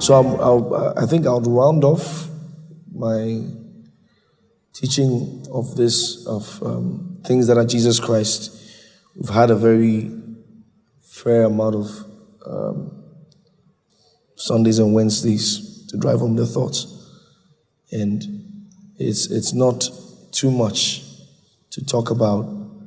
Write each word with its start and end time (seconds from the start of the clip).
So 0.00 0.14
I'll, 0.14 0.94
I 0.96 1.04
think 1.04 1.26
I'll 1.26 1.42
round 1.42 1.84
off 1.84 2.30
my 2.90 3.44
teaching 4.72 5.46
of 5.52 5.76
this, 5.76 6.26
of 6.26 6.62
um, 6.62 7.18
things 7.22 7.46
that 7.48 7.58
are 7.58 7.66
Jesus 7.66 8.00
Christ. 8.00 8.56
We've 9.14 9.28
had 9.28 9.50
a 9.50 9.54
very 9.54 10.10
fair 11.02 11.42
amount 11.44 11.74
of 11.76 11.90
um, 12.46 13.04
Sundays 14.36 14.78
and 14.78 14.94
Wednesdays 14.94 15.86
to 15.88 15.98
drive 15.98 16.20
home 16.20 16.34
the 16.34 16.46
thoughts. 16.46 16.86
And 17.92 18.22
it's, 18.98 19.30
it's 19.30 19.52
not 19.52 19.86
too 20.32 20.50
much 20.50 21.04
to 21.72 21.84
talk 21.84 22.10
about 22.10 22.46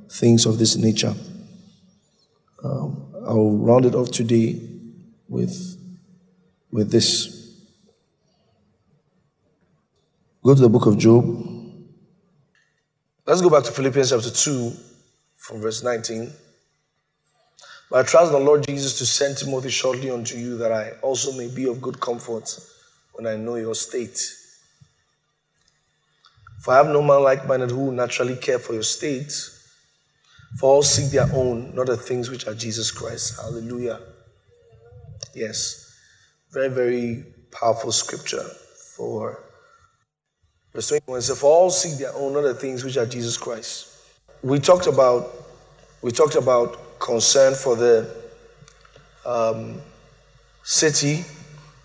things 0.10 0.48
of 0.48 0.58
this 0.58 0.76
nature. 0.78 1.14
Um, 2.64 3.14
I'll 3.28 3.52
round 3.52 3.86
it 3.86 3.94
off 3.94 4.10
today 4.10 4.60
with, 5.28 5.78
with 6.74 6.92
this. 6.92 7.54
Go 10.44 10.56
to 10.56 10.62
the 10.62 10.70
book 10.70 10.88
of 10.88 10.98
Job. 10.98 11.24
Let's 13.26 13.42
go 13.42 13.50
back 13.50 13.64
to 13.64 13.72
Philippians 13.72 14.10
chapter 14.10 14.32
2 14.32 14.74
from 15.38 15.62
verse 15.62 15.84
19. 15.84 16.30
But 17.90 18.00
I 18.00 18.10
trust 18.10 18.32
the 18.32 18.40
Lord 18.40 18.66
Jesus 18.66 18.98
to 18.98 19.06
send 19.06 19.38
Timothy 19.38 19.70
shortly 19.70 20.10
unto 20.10 20.36
you 20.36 20.58
that 20.58 20.72
I 20.72 20.94
also 21.02 21.32
may 21.38 21.48
be 21.48 21.70
of 21.70 21.80
good 21.80 22.02
comfort 22.02 22.50
when 23.14 23.28
I 23.28 23.38
know 23.38 23.56
your 23.56 23.76
state. 23.76 24.20
For 26.60 26.74
I 26.74 26.78
have 26.78 26.88
no 26.88 27.02
man 27.04 27.22
like 27.22 27.48
minded 27.48 27.70
who 27.70 27.92
naturally 27.92 28.36
care 28.36 28.58
for 28.58 28.74
your 28.74 28.84
state. 28.84 29.32
For 30.58 30.74
all 30.74 30.84
seek 30.84 31.12
their 31.12 31.30
own, 31.34 31.76
not 31.76 31.88
the 31.88 31.98
things 31.98 32.30
which 32.30 32.48
are 32.48 32.56
Jesus 32.56 32.90
Christ. 32.90 33.40
Hallelujah. 33.40 34.00
Yes. 35.36 35.83
Very, 36.54 36.70
very 36.70 37.26
powerful 37.52 37.92
scripture 37.92 38.44
for 38.96 39.40
verse 40.72 40.90
21. 40.90 41.22
says, 41.24 41.40
For 41.40 41.48
all 41.48 41.72
seek 41.72 41.98
their 41.98 42.14
own, 42.14 42.34
not 42.34 42.42
the 42.42 42.54
things 42.54 42.84
which 42.84 42.96
are 42.96 43.08
Jesus 43.08 43.38
Christ. 43.38 43.98
We 44.44 44.60
talked 44.60 44.86
about 44.86 45.32
we 46.04 46.12
talked 46.12 46.36
about 46.36 47.00
concern 47.00 47.56
for 47.56 47.76
the 47.76 48.14
um, 49.26 49.82
city. 50.64 51.24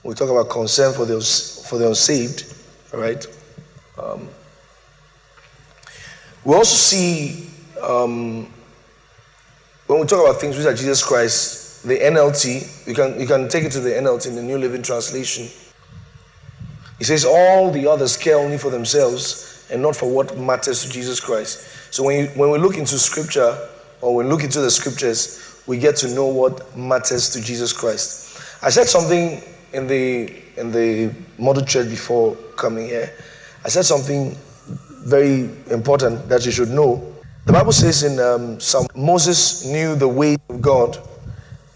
We 0.03 0.15
talk 0.15 0.29
about 0.29 0.51
concern 0.51 0.93
for 0.93 1.07
the 1.07 1.21
for 1.69 1.79
the 1.79 1.89
unsaved. 1.89 2.53
All 2.93 3.01
right. 3.01 3.25
Um, 3.97 4.29
we 6.45 6.55
also 6.55 6.77
see 6.77 7.49
um, 7.81 8.53
when 9.87 10.01
we 10.01 10.07
talk 10.07 10.29
about 10.29 10.41
things 10.41 10.59
which 10.59 10.67
are 10.67 10.75
Jesus 10.75 11.03
Christ, 11.03 11.68
the 11.85 11.99
NLT, 11.99 12.87
you 12.87 12.95
can, 12.95 13.21
you 13.21 13.27
can 13.27 13.49
take 13.49 13.65
it 13.65 13.73
to 13.73 13.81
the 13.81 13.91
NLT 13.91 14.29
in 14.29 14.35
the 14.35 14.43
New 14.43 14.59
Living 14.59 14.83
Translation. 14.83 15.47
He 16.99 17.05
says, 17.05 17.25
All 17.25 17.71
the 17.71 17.87
others 17.87 18.17
care 18.17 18.37
only 18.37 18.59
for 18.59 18.71
themselves 18.71 19.69
and 19.71 19.81
not 19.83 19.95
for 19.97 20.11
what 20.11 20.37
matters 20.39 20.85
to 20.85 20.91
Jesus 20.91 21.21
Christ. 21.21 21.93
So 21.93 22.03
when, 22.03 22.25
you, 22.25 22.27
when 22.31 22.51
we 22.51 22.59
look 22.59 22.77
into 22.77 22.99
scripture 22.99 23.57
or 24.01 24.17
when 24.17 24.27
we 24.27 24.33
look 24.33 24.43
into 24.43 24.61
the 24.61 24.71
scriptures, 24.71 25.63
we 25.67 25.79
get 25.79 25.97
to 25.97 26.15
know 26.15 26.27
what 26.27 26.77
matters 26.77 27.31
to 27.31 27.41
Jesus 27.41 27.73
Christ. 27.73 28.41
I 28.63 28.71
said 28.71 28.87
something 28.87 29.43
in 29.73 29.87
the 29.87 30.35
in 30.57 30.73
the 30.73 31.15
model 31.39 31.65
church 31.65 31.89
before 31.89 32.35
coming 32.57 32.87
here. 32.87 33.13
I 33.65 33.69
said 33.69 33.85
something 33.85 34.37
very 35.05 35.51
important 35.71 36.29
that 36.29 36.45
you 36.45 36.51
should 36.51 36.71
know 36.71 37.15
the 37.49 37.55
Bible 37.55 37.73
says 37.73 38.03
in 38.03 38.21
um, 38.21 38.61
Psalm 38.61 38.87
Moses 38.95 39.65
knew 39.65 39.97
the 39.97 40.07
way 40.07 40.37
of 40.51 40.61
God, 40.61 40.99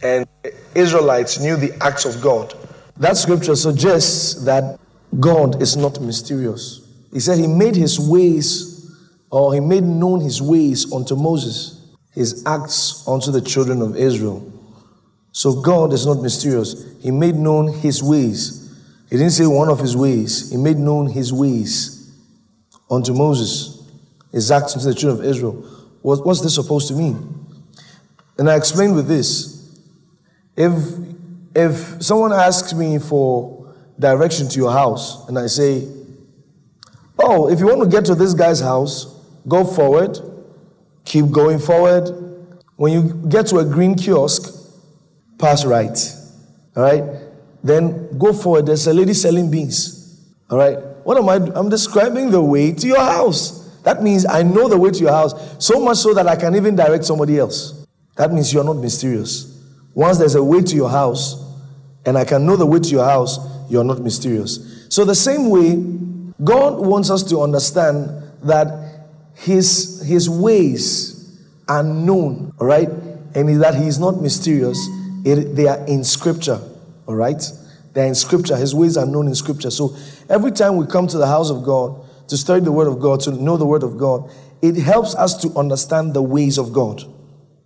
and 0.03 0.27
Israelites 0.75 1.41
knew 1.41 1.56
the 1.56 1.72
acts 1.83 2.05
of 2.05 2.20
God. 2.20 2.55
That 2.97 3.17
scripture 3.17 3.56
suggests 3.56 4.44
that 4.44 4.78
God 5.21 5.62
is 5.62 5.76
not 5.76 6.00
mysterious. 6.00 6.87
He 7.12 7.21
said 7.21 7.38
he 7.38 7.47
made 7.47 7.76
his 7.76 7.99
ways, 8.00 8.91
or 9.31 9.53
he 9.54 9.60
made 9.60 9.84
known 9.84 10.21
his 10.21 10.41
ways 10.41 10.93
unto 10.93 11.15
Moses, 11.15 11.94
his 12.12 12.44
acts 12.47 13.06
unto 13.06 13.31
the 13.31 13.41
children 13.41 13.82
of 13.82 13.97
Israel. 13.97 14.50
So 15.32 15.60
God 15.60 15.93
is 15.93 16.06
not 16.06 16.22
mysterious. 16.22 16.84
He 17.00 17.10
made 17.10 17.37
known 17.37 17.69
his 17.69 18.03
ways. 18.03 18.59
He 19.10 19.16
didn't 19.16 19.32
say 19.32 19.47
one 19.47 19.69
of 19.69 19.78
his 19.78 19.97
ways, 19.97 20.50
he 20.50 20.56
made 20.56 20.78
known 20.78 21.06
his 21.06 21.32
ways 21.32 22.10
unto 22.91 23.12
Moses 23.12 23.82
his 24.32 24.50
acts 24.50 24.75
unto 24.75 24.88
the 24.88 24.94
children 24.94 25.21
of 25.21 25.31
Israel. 25.31 25.53
What, 26.00 26.26
what's 26.26 26.41
this 26.41 26.55
supposed 26.55 26.88
to 26.88 26.94
mean? 26.94 27.47
And 28.38 28.50
I 28.50 28.56
explained 28.56 28.97
with 28.97 29.06
this. 29.06 29.51
If 30.56 30.72
if 31.54 32.02
someone 32.02 32.32
asks 32.32 32.72
me 32.72 32.98
for 32.98 33.74
direction 33.98 34.48
to 34.48 34.58
your 34.58 34.72
house 34.72 35.28
and 35.28 35.38
I 35.38 35.46
say, 35.46 35.86
Oh, 37.18 37.48
if 37.48 37.60
you 37.60 37.66
want 37.66 37.82
to 37.82 37.88
get 37.88 38.04
to 38.06 38.14
this 38.14 38.34
guy's 38.34 38.60
house, 38.60 39.20
go 39.46 39.64
forward, 39.64 40.18
keep 41.04 41.30
going 41.30 41.58
forward. 41.58 42.08
When 42.76 42.92
you 42.92 43.14
get 43.28 43.46
to 43.48 43.58
a 43.58 43.64
green 43.64 43.94
kiosk, 43.94 44.70
pass 45.38 45.64
right. 45.64 45.96
All 46.74 46.82
right? 46.82 47.04
Then 47.62 48.19
go 48.19 48.32
forward. 48.32 48.66
There's 48.66 48.86
a 48.86 48.94
lady 48.94 49.14
selling 49.14 49.50
beans. 49.50 50.20
All 50.50 50.58
right? 50.58 50.78
What 51.04 51.16
am 51.16 51.28
I? 51.28 51.36
I'm 51.58 51.69
describing 51.69 52.30
the 52.30 52.42
way 52.42 52.72
to 52.72 52.86
your 52.86 53.00
house. 53.00 53.62
That 53.82 54.02
means 54.02 54.24
I 54.26 54.42
know 54.42 54.69
the 54.69 54.78
way 54.78 54.90
to 54.90 54.98
your 54.98 55.12
house, 55.12 55.34
so 55.64 55.80
much 55.80 55.98
so 55.98 56.14
that 56.14 56.26
I 56.26 56.36
can 56.36 56.54
even 56.54 56.76
direct 56.76 57.04
somebody 57.04 57.38
else. 57.38 57.86
That 58.16 58.32
means 58.32 58.52
you're 58.52 58.64
not 58.64 58.76
mysterious. 58.76 59.51
Once 59.94 60.19
there's 60.19 60.34
a 60.34 60.42
way 60.42 60.62
to 60.62 60.75
your 60.75 60.88
house, 60.88 61.42
and 62.04 62.16
I 62.19 62.25
can 62.25 62.47
know 62.47 62.56
the 62.56 62.66
way 62.66 62.80
to 62.80 62.88
your 62.88 63.04
house, 63.04 63.38
you're 63.69 63.84
not 63.84 64.00
mysterious. 64.00 64.86
So, 64.88 65.04
the 65.04 65.14
same 65.14 65.50
way, 65.50 65.76
God 66.42 66.84
wants 66.84 67.10
us 67.10 67.22
to 67.25 67.41
understand 67.41 68.10
that 68.42 69.08
His, 69.34 70.02
his 70.06 70.28
ways 70.28 71.41
are 71.69 71.82
known, 71.82 72.52
all 72.58 72.66
right? 72.66 72.88
And 73.34 73.62
that 73.62 73.75
He 73.75 73.86
is 73.86 73.98
not 73.98 74.20
mysterious, 74.20 74.78
it, 75.25 75.54
they 75.54 75.69
are 75.69 75.84
in 75.86 76.04
Scripture, 76.04 76.60
all 77.06 77.14
right? 77.14 77.42
They're 77.92 78.06
in 78.06 78.14
Scripture. 78.14 78.56
His 78.56 78.75
ways 78.75 78.97
are 78.97 79.06
known 79.06 79.28
in 79.28 79.34
Scripture. 79.34 79.70
So, 79.70 79.97
every 80.28 80.52
time 80.52 80.76
we 80.76 80.86
come 80.86 81.06
to 81.08 81.19
the 81.19 81.26
house 81.26 81.50
of 81.50 81.62
God, 81.62 82.02
to 82.28 82.36
study 82.36 82.64
the 82.64 82.72
Word 82.72 82.88
of 82.88 82.98
God, 82.98 83.20
to 83.20 83.32
know 83.32 83.56
the 83.56 83.66
Word 83.66 83.82
of 83.82 83.98
God, 83.98 84.31
it 84.62 84.76
helps 84.76 85.14
us 85.14 85.41
to 85.42 85.50
understand 85.58 86.14
the 86.14 86.22
ways 86.22 86.56
of 86.56 86.72
God. 86.72 87.02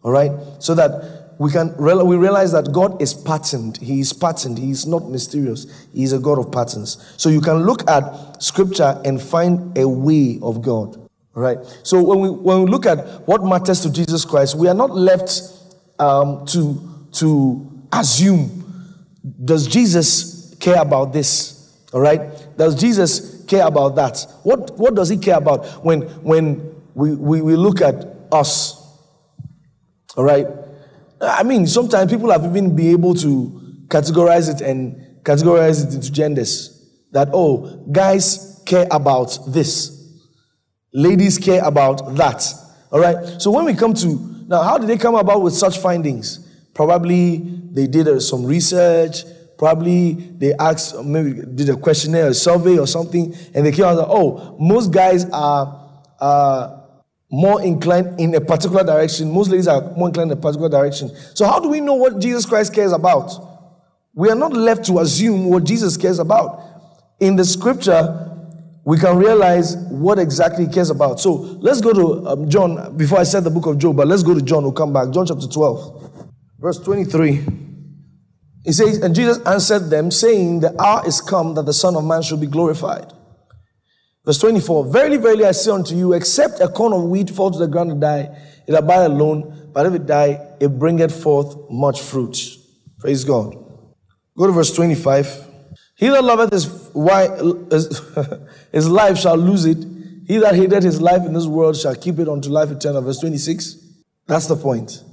All 0.03 0.11
right? 0.11 0.33
So 0.59 0.75
that 0.75 1.16
we 1.39 1.51
can 1.51 1.77
we 1.77 2.17
realize 2.17 2.53
that 2.53 2.73
God 2.73 3.01
is 3.01 3.13
patterned. 3.13 3.77
He 3.77 4.01
is 4.01 4.13
patterned. 4.13 4.59
He 4.59 4.71
is 4.71 4.87
not 4.87 5.09
mysterious. 5.11 5.67
He 5.93 6.03
is 6.03 6.13
a 6.13 6.19
God 6.19 6.39
of 6.39 6.51
patterns. 6.51 7.15
So 7.17 7.29
you 7.29 7.41
can 7.41 7.65
look 7.65 7.89
at 7.91 8.43
scripture 8.43 9.01
and 9.05 9.21
find 9.21 9.77
a 9.77 9.89
way 9.89 10.39
of 10.43 10.63
God. 10.63 11.09
Right? 11.35 11.59
So 11.83 12.03
when 12.03 12.21
we 12.21 12.31
when 12.31 12.63
we 12.63 12.71
look 12.71 12.87
at 12.87 13.27
what 13.29 13.45
matters 13.45 13.81
to 13.83 13.93
Jesus 13.93 14.25
Christ, 14.25 14.57
we 14.57 14.69
are 14.69 14.75
not 14.75 14.91
left 14.91 15.43
um, 15.99 16.47
to 16.47 16.81
to 17.13 17.71
assume 17.93 18.63
does 19.45 19.67
Jesus 19.67 20.55
care 20.61 20.81
about 20.81 21.13
this? 21.13 21.75
All 21.93 22.01
right? 22.01 22.21
Does 22.57 22.75
Jesus 22.81 23.45
care 23.45 23.67
about 23.67 23.97
that? 23.97 24.27
What, 24.43 24.77
what 24.79 24.95
does 24.95 25.09
he 25.09 25.17
care 25.17 25.37
about 25.37 25.85
when, 25.85 26.03
when 26.23 26.75
we, 26.95 27.15
we, 27.15 27.41
we 27.43 27.57
look 27.57 27.81
at 27.81 28.07
us? 28.33 28.83
All 30.17 30.25
right? 30.25 30.47
I 31.21 31.43
mean, 31.43 31.67
sometimes 31.67 32.11
people 32.11 32.31
have 32.31 32.45
even 32.45 32.75
been 32.75 32.93
able 32.93 33.15
to 33.15 33.85
categorize 33.89 34.53
it 34.53 34.61
and 34.61 35.23
categorize 35.23 35.87
it 35.87 35.95
into 35.95 36.13
genders. 36.13 36.73
That, 37.13 37.29
oh, 37.33 37.85
guys 37.91 38.63
care 38.67 38.87
about 38.91 39.39
this, 39.49 40.21
ladies 40.93 41.39
care 41.39 41.63
about 41.65 42.17
that. 42.17 42.45
All 42.91 43.01
right? 43.01 43.41
So 43.41 43.51
when 43.51 43.65
we 43.65 43.75
come 43.75 43.95
to, 43.95 44.45
now, 44.49 44.63
how 44.63 44.79
did 44.79 44.89
they 44.89 44.99
come 44.99 45.15
about 45.15 45.43
with 45.43 45.55
such 45.55 45.79
findings? 45.79 46.41
Probably 46.75 47.39
they 47.73 47.87
did 47.87 48.07
uh, 48.07 48.21
some 48.21 48.45
research, 48.45 49.25
Probably 49.59 50.13
they 50.13 50.53
asked, 50.55 51.03
maybe 51.03 51.41
did 51.55 51.71
a 51.71 51.77
questionnaire, 51.77 52.29
a 52.29 52.35
survey 52.35 52.79
or 52.79 52.87
something, 52.87 53.35
and 53.55 53.65
they 53.65 53.73
came 53.73 53.87
out 53.87 53.97
oh, 53.99 54.57
most 54.61 54.93
guys 54.93 55.25
are 55.31 55.91
uh, 56.21 56.81
more 57.31 57.61
inclined 57.63 58.21
in 58.21 58.35
a 58.35 58.41
particular 58.41 58.85
direction. 58.85 59.31
Most 59.31 59.51
ladies 59.51 59.69
are 59.69 59.81
more 59.97 60.09
inclined 60.09 60.31
in 60.31 60.39
a 60.39 60.41
particular 60.41 60.69
direction. 60.69 61.11
So, 61.35 61.47
how 61.47 61.59
do 61.59 61.69
we 61.69 61.81
know 61.81 61.95
what 61.95 62.19
Jesus 62.21 62.47
Christ 62.47 62.75
cares 62.75 62.93
about? 62.93 63.33
We 64.15 64.31
are 64.31 64.37
not 64.37 64.53
left 64.53 64.85
to 64.87 65.01
assume 65.01 65.47
what 65.47 65.65
Jesus 65.65 65.97
cares 65.97 66.19
about. 66.19 66.63
In 67.21 67.37
the 67.37 67.45
scripture, 67.45 68.23
we 68.85 68.99
can 68.99 69.17
realize 69.17 69.77
what 69.77 70.19
exactly 70.19 70.67
he 70.67 70.73
cares 70.73 70.91
about. 70.91 71.19
So, 71.21 71.33
let's 71.33 71.81
go 71.81 71.93
to 71.93 72.29
um, 72.29 72.49
John, 72.49 72.97
before 72.97 73.19
I 73.19 73.25
said 73.25 73.45
the 73.45 73.51
book 73.51 73.67
of 73.67 73.79
Job, 73.79 73.97
but 73.97 74.07
let's 74.07 74.23
go 74.23 74.35
to 74.35 74.43
John, 74.43 74.63
we'll 74.63 74.73
come 74.73 74.93
back. 74.93 75.11
John 75.11 75.27
chapter 75.27 75.49
12, 75.49 76.29
verse 76.61 76.79
23. 76.79 77.45
He 78.65 78.73
says, 78.73 78.99
and 78.99 79.15
Jesus 79.15 79.39
answered 79.47 79.91
them, 79.91 80.11
saying, 80.11 80.61
The 80.61 80.81
hour 80.81 81.07
is 81.07 81.21
come 81.21 81.55
that 81.55 81.67
the 81.67 81.73
Son 81.73 81.95
of 81.95 82.05
Man 82.05 82.23
should 82.23 82.41
be 82.41 82.49
glorified. 82.49 83.13
Verse 84.27 84.39
24, 84.39 84.87
Verily, 84.87 85.17
verily, 85.19 85.45
I 85.45 85.53
say 85.53 85.71
unto 85.71 85.95
you, 85.95 86.13
except 86.13 86.61
a 86.61 86.67
corn 86.67 86.93
of 86.93 87.05
wheat 87.05 87.31
fall 87.31 87.53
to 87.53 87.59
the 87.59 87.69
ground 87.69 87.93
and 87.93 88.01
die, 88.01 88.37
it 88.67 88.75
abide 88.75 89.05
alone, 89.05 89.71
but 89.73 89.87
if 89.87 89.95
it 89.95 90.05
die, 90.05 90.45
it 90.59 90.77
bringeth 90.79 91.23
forth 91.23 91.57
much 91.71 92.03
fruit. 92.03 92.37
Praise 92.99 93.23
God. 93.23 93.55
Go 94.37 94.47
to 94.49 94.53
verse 94.53 94.75
25. 94.75 95.45
He 95.95 96.09
that 96.09 96.25
loveth 96.25 96.51
his, 96.51 96.69
wife, 96.93 97.41
his 98.73 98.89
life 98.89 99.17
shall 99.17 99.37
lose 99.37 99.65
it. 99.65 99.79
He 100.27 100.39
that 100.39 100.57
hated 100.57 100.83
his 100.83 101.01
life 101.01 101.25
in 101.25 101.33
this 101.33 101.47
world 101.47 101.77
shall 101.77 101.95
keep 101.95 102.19
it 102.19 102.29
unto 102.29 102.49
life 102.49 102.71
eternal. 102.73 103.03
Verse 103.03 103.21
26. 103.21 103.77
That's 104.27 104.49
the 104.49 104.57
point. 104.57 105.05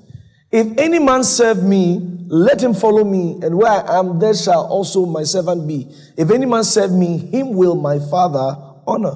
If 0.51 0.75
any 0.79 0.97
man 0.97 1.23
serve 1.23 1.63
me, 1.63 1.99
let 2.27 2.61
him 2.63 2.73
follow 2.73 3.03
me, 3.03 3.39
and 3.43 3.55
where 3.57 3.69
I 3.69 3.99
am, 3.99 4.17
there 4.17 4.33
shall 4.33 4.65
also 4.65 5.05
my 5.05 5.23
servant 5.23 5.67
be. 5.67 5.87
If 6.17 6.31
any 6.31 6.47
man 6.47 6.63
serve 6.63 6.91
me, 6.91 7.17
him 7.17 7.53
will 7.53 7.75
my 7.75 7.99
Father 7.99 8.62
honor. 8.87 9.15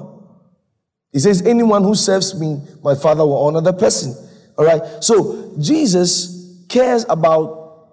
He 1.12 1.18
says, 1.18 1.42
Anyone 1.46 1.82
who 1.82 1.94
serves 1.94 2.38
me, 2.38 2.60
my 2.82 2.94
Father 2.94 3.24
will 3.24 3.46
honor 3.46 3.60
the 3.60 3.72
person. 3.72 4.14
All 4.56 4.64
right. 4.64 4.82
So 5.02 5.54
Jesus 5.58 6.64
cares 6.68 7.04
about 7.08 7.88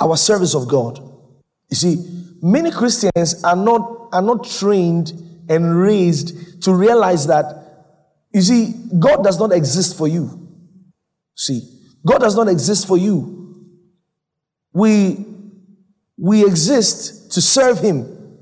our 0.00 0.16
service 0.16 0.54
of 0.54 0.68
God. 0.68 0.98
You 1.68 1.76
see, 1.76 2.36
many 2.42 2.70
Christians 2.70 3.42
are 3.44 3.56
not, 3.56 4.08
are 4.12 4.22
not 4.22 4.48
trained 4.48 5.12
and 5.48 5.78
raised 5.78 6.62
to 6.62 6.74
realize 6.74 7.26
that, 7.26 7.58
you 8.32 8.40
see, 8.40 8.74
God 8.98 9.22
does 9.22 9.38
not 9.38 9.52
exist 9.52 9.96
for 9.96 10.08
you. 10.08 10.48
See, 11.34 11.60
God 12.04 12.18
does 12.18 12.36
not 12.36 12.48
exist 12.48 12.86
for 12.86 12.96
you. 12.96 13.68
We, 14.72 15.26
we 16.16 16.44
exist 16.44 17.32
to 17.32 17.40
serve 17.40 17.78
Him. 17.80 18.38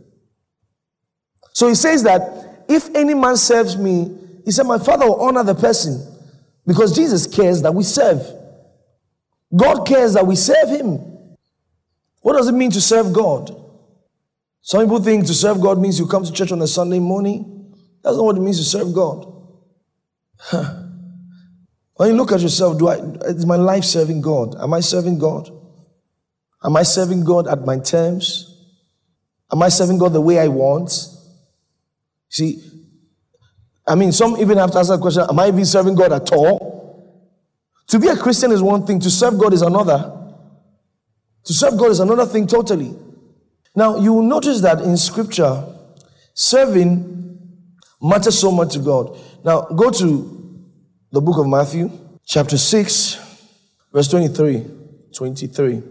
So 1.53 1.69
He 1.69 1.75
says 1.75 2.03
that 2.05 2.40
if 2.71 2.95
any 2.95 3.15
man 3.15 3.37
serves 3.37 3.77
me, 3.77 4.17
He 4.45 4.51
said, 4.51 4.65
My 4.65 4.79
Father 4.79 5.07
will 5.07 5.21
honor 5.21 5.43
the 5.43 5.55
person 5.55 6.07
because 6.67 6.95
Jesus 6.95 7.27
cares 7.27 7.63
that 7.63 7.75
we 7.75 7.83
serve. 7.83 8.23
God 9.55 9.85
cares 9.87 10.15
that 10.15 10.27
we 10.27 10.37
serve 10.37 10.69
Him. 10.69 10.99
What 12.21 12.37
does 12.37 12.49
it 12.49 12.53
mean 12.53 12.71
to 12.71 12.81
serve 12.81 13.13
God? 13.13 13.57
Some 14.63 14.83
people 14.83 15.03
think 15.03 15.27
to 15.27 15.35
serve 15.35 15.61
God 15.61 15.81
means 15.81 15.99
you 15.99 16.07
come 16.07 16.25
to 16.25 16.33
church 16.33 16.53
on 16.53 16.63
a 16.63 16.67
Sunday 16.67 16.99
morning. 16.99 17.75
That's 18.03 18.17
not 18.17 18.25
what 18.25 18.37
it 18.37 18.41
means 18.41 18.59
to 18.59 18.65
serve 18.65 18.95
God. 18.95 19.27
When 22.01 22.09
you 22.09 22.17
look 22.17 22.33
at 22.33 22.41
yourself, 22.41 22.79
do 22.79 22.89
I 22.89 22.95
is 23.27 23.45
my 23.45 23.57
life 23.57 23.85
serving 23.85 24.23
God? 24.23 24.55
Am 24.59 24.73
I 24.73 24.81
serving 24.81 25.19
God? 25.19 25.51
Am 26.65 26.75
I 26.75 26.83
serving 26.83 27.25
God 27.25 27.47
at 27.47 27.67
my 27.67 27.79
terms? 27.79 28.47
Am 29.53 29.63
I 29.63 29.69
serving 29.69 29.99
God 29.99 30.15
the 30.15 30.21
way 30.23 30.39
I 30.39 30.49
want? 30.49 30.93
See, 32.31 32.63
I 33.87 33.97
mean, 33.97 34.13
some 34.13 34.37
even 34.39 34.57
have 34.57 34.71
to 34.71 34.79
ask 34.79 34.89
that 34.89 35.01
question, 35.01 35.25
am 35.29 35.39
I 35.39 35.49
even 35.49 35.67
serving 35.67 35.97
God 35.97 36.13
at 36.13 36.33
all? 36.33 36.71
To 37.89 37.99
be 37.99 38.09
a 38.09 38.17
Christian 38.17 38.53
is 38.53 38.63
one 38.63 38.87
thing, 38.87 39.01
to 39.01 39.11
serve 39.11 39.37
God 39.37 39.53
is 39.53 39.63
another. 39.63 40.17
To 41.45 41.53
serve 41.53 41.77
God 41.77 41.91
is 41.91 41.99
another 41.99 42.25
thing 42.25 42.47
totally. 42.47 42.95
Now, 43.75 43.97
you 43.99 44.13
will 44.13 44.23
notice 44.23 44.61
that 44.61 44.81
in 44.81 44.97
scripture, 44.97 45.65
serving 46.35 47.39
matters 48.01 48.39
so 48.39 48.53
much 48.53 48.75
to 48.75 48.79
God. 48.79 49.19
Now, 49.45 49.63
go 49.63 49.91
to 49.91 50.67
the 51.11 51.21
book 51.21 51.39
of 51.39 51.49
Matthew, 51.49 51.91
chapter 52.25 52.57
6, 52.57 53.49
verse 53.93 54.09
23. 54.09 54.67
23. 55.13 55.83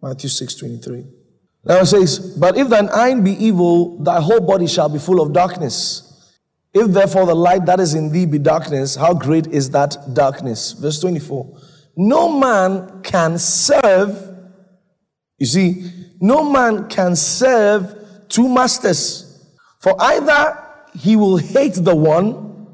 Matthew 0.00 0.30
6, 0.30 0.54
23. 0.54 1.04
Now 1.66 1.80
it 1.80 1.86
says, 1.86 2.18
But 2.38 2.56
if 2.56 2.68
thine 2.68 2.88
eye 2.88 3.14
be 3.20 3.32
evil, 3.32 4.02
thy 4.02 4.20
whole 4.20 4.40
body 4.40 4.68
shall 4.68 4.88
be 4.88 4.98
full 4.98 5.20
of 5.20 5.32
darkness. 5.32 6.02
If 6.72 6.88
therefore 6.88 7.26
the 7.26 7.34
light 7.34 7.66
that 7.66 7.80
is 7.80 7.94
in 7.94 8.12
thee 8.12 8.26
be 8.26 8.38
darkness, 8.38 8.94
how 8.94 9.14
great 9.14 9.48
is 9.48 9.70
that 9.70 9.96
darkness? 10.12 10.72
Verse 10.72 11.00
24. 11.00 11.58
No 11.96 12.38
man 12.38 13.02
can 13.02 13.38
serve, 13.38 14.36
you 15.38 15.46
see, 15.46 15.90
no 16.20 16.44
man 16.44 16.88
can 16.88 17.16
serve 17.16 17.94
two 18.28 18.48
masters. 18.48 19.22
For 19.80 19.96
either 19.98 20.62
he 20.94 21.16
will 21.16 21.38
hate 21.38 21.74
the 21.74 21.96
one 21.96 22.66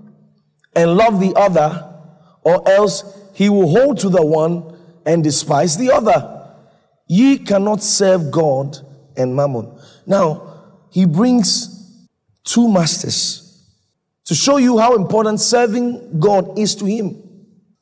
and 0.75 0.97
love 0.97 1.21
the 1.21 1.33
other, 1.37 1.95
or 2.43 2.69
else 2.69 3.05
he 3.35 3.49
will 3.49 3.69
hold 3.69 3.99
to 4.01 4.09
the 4.09 4.25
one 4.25 4.77
and 5.07 5.23
despise 5.23 5.77
the 5.77 5.93
other. 5.93 6.42
Ye 7.13 7.37
cannot 7.37 7.83
serve 7.83 8.31
God 8.31 8.79
and 9.19 9.37
mammon. 9.37 9.79
Now, 10.07 10.87
he 10.91 11.05
brings 11.05 12.09
two 12.43 12.73
masters 12.73 13.69
to 14.25 14.35
show 14.35 14.57
you 14.57 14.79
how 14.79 14.95
important 14.97 15.39
serving 15.39 16.19
God 16.19 16.59
is 16.59 16.75
to 16.77 16.87
him. 16.87 17.23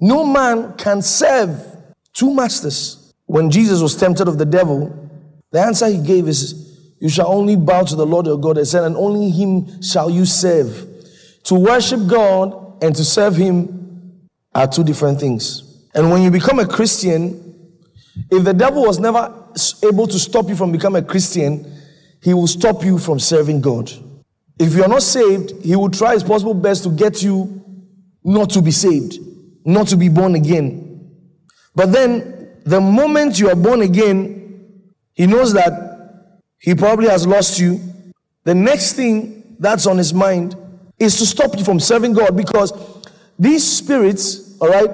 No 0.00 0.24
man 0.24 0.74
can 0.76 1.00
serve 1.00 1.64
two 2.12 2.34
masters. 2.34 3.14
When 3.26 3.52
Jesus 3.52 3.80
was 3.80 3.94
tempted 3.94 4.26
of 4.26 4.36
the 4.36 4.44
devil, 4.44 5.08
the 5.52 5.60
answer 5.60 5.86
he 5.86 6.02
gave 6.02 6.26
is, 6.26 6.96
You 6.98 7.08
shall 7.08 7.28
only 7.28 7.54
bow 7.54 7.84
to 7.84 7.94
the 7.94 8.04
Lord 8.04 8.26
your 8.26 8.36
God, 8.36 8.58
and 8.58 8.66
said, 8.66 8.82
and 8.82 8.96
only 8.96 9.30
him 9.30 9.80
shall 9.80 10.10
you 10.10 10.24
serve. 10.24 10.88
To 11.44 11.54
worship 11.54 12.08
God 12.08 12.82
and 12.82 12.96
to 12.96 13.04
serve 13.04 13.36
Him 13.36 14.18
are 14.56 14.66
two 14.66 14.82
different 14.82 15.20
things. 15.20 15.86
And 15.94 16.10
when 16.10 16.22
you 16.22 16.32
become 16.32 16.58
a 16.58 16.66
Christian, 16.66 17.49
if 18.30 18.44
the 18.44 18.54
devil 18.54 18.82
was 18.82 18.98
never 18.98 19.32
able 19.84 20.06
to 20.06 20.18
stop 20.18 20.48
you 20.48 20.56
from 20.56 20.72
becoming 20.72 21.02
a 21.02 21.06
Christian, 21.06 21.80
he 22.22 22.34
will 22.34 22.46
stop 22.46 22.84
you 22.84 22.98
from 22.98 23.18
serving 23.18 23.60
God. 23.60 23.90
If 24.58 24.74
you're 24.74 24.88
not 24.88 25.02
saved, 25.02 25.52
he 25.64 25.74
will 25.74 25.90
try 25.90 26.14
his 26.14 26.22
possible 26.22 26.54
best 26.54 26.82
to 26.84 26.90
get 26.90 27.22
you 27.22 27.64
not 28.22 28.50
to 28.50 28.62
be 28.62 28.70
saved, 28.70 29.18
not 29.64 29.88
to 29.88 29.96
be 29.96 30.08
born 30.08 30.34
again. 30.34 31.10
But 31.74 31.92
then, 31.92 32.50
the 32.64 32.80
moment 32.80 33.38
you 33.38 33.48
are 33.48 33.56
born 33.56 33.80
again, 33.80 34.84
he 35.14 35.26
knows 35.26 35.52
that 35.54 36.40
he 36.58 36.74
probably 36.74 37.08
has 37.08 37.26
lost 37.26 37.58
you. 37.58 37.80
The 38.44 38.54
next 38.54 38.94
thing 38.94 39.56
that's 39.58 39.86
on 39.86 39.96
his 39.96 40.12
mind 40.12 40.56
is 40.98 41.18
to 41.18 41.26
stop 41.26 41.56
you 41.56 41.64
from 41.64 41.80
serving 41.80 42.12
God 42.12 42.36
because 42.36 42.72
these 43.38 43.66
spirits, 43.66 44.58
all 44.60 44.68
right, 44.68 44.90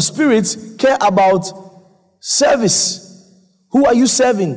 spirits 0.00 0.76
care 0.76 0.96
about 1.00 1.63
service. 2.24 3.28
Who 3.70 3.84
are 3.84 3.92
you 3.92 4.06
serving? 4.06 4.54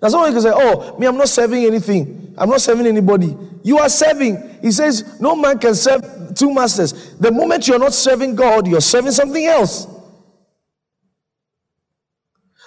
Now, 0.00 0.08
someone 0.08 0.32
can 0.32 0.40
say, 0.40 0.52
Oh, 0.54 0.98
me, 0.98 1.06
I'm 1.06 1.18
not 1.18 1.28
serving 1.28 1.64
anything. 1.64 2.34
I'm 2.38 2.48
not 2.48 2.62
serving 2.62 2.86
anybody. 2.86 3.36
You 3.62 3.78
are 3.78 3.90
serving. 3.90 4.58
He 4.62 4.72
says, 4.72 5.20
No 5.20 5.36
man 5.36 5.58
can 5.58 5.74
serve 5.74 6.34
two 6.34 6.52
masters. 6.52 7.14
The 7.18 7.30
moment 7.30 7.68
you're 7.68 7.78
not 7.78 7.92
serving 7.92 8.34
God, 8.34 8.66
you're 8.66 8.80
serving 8.80 9.12
something 9.12 9.44
else. 9.44 9.86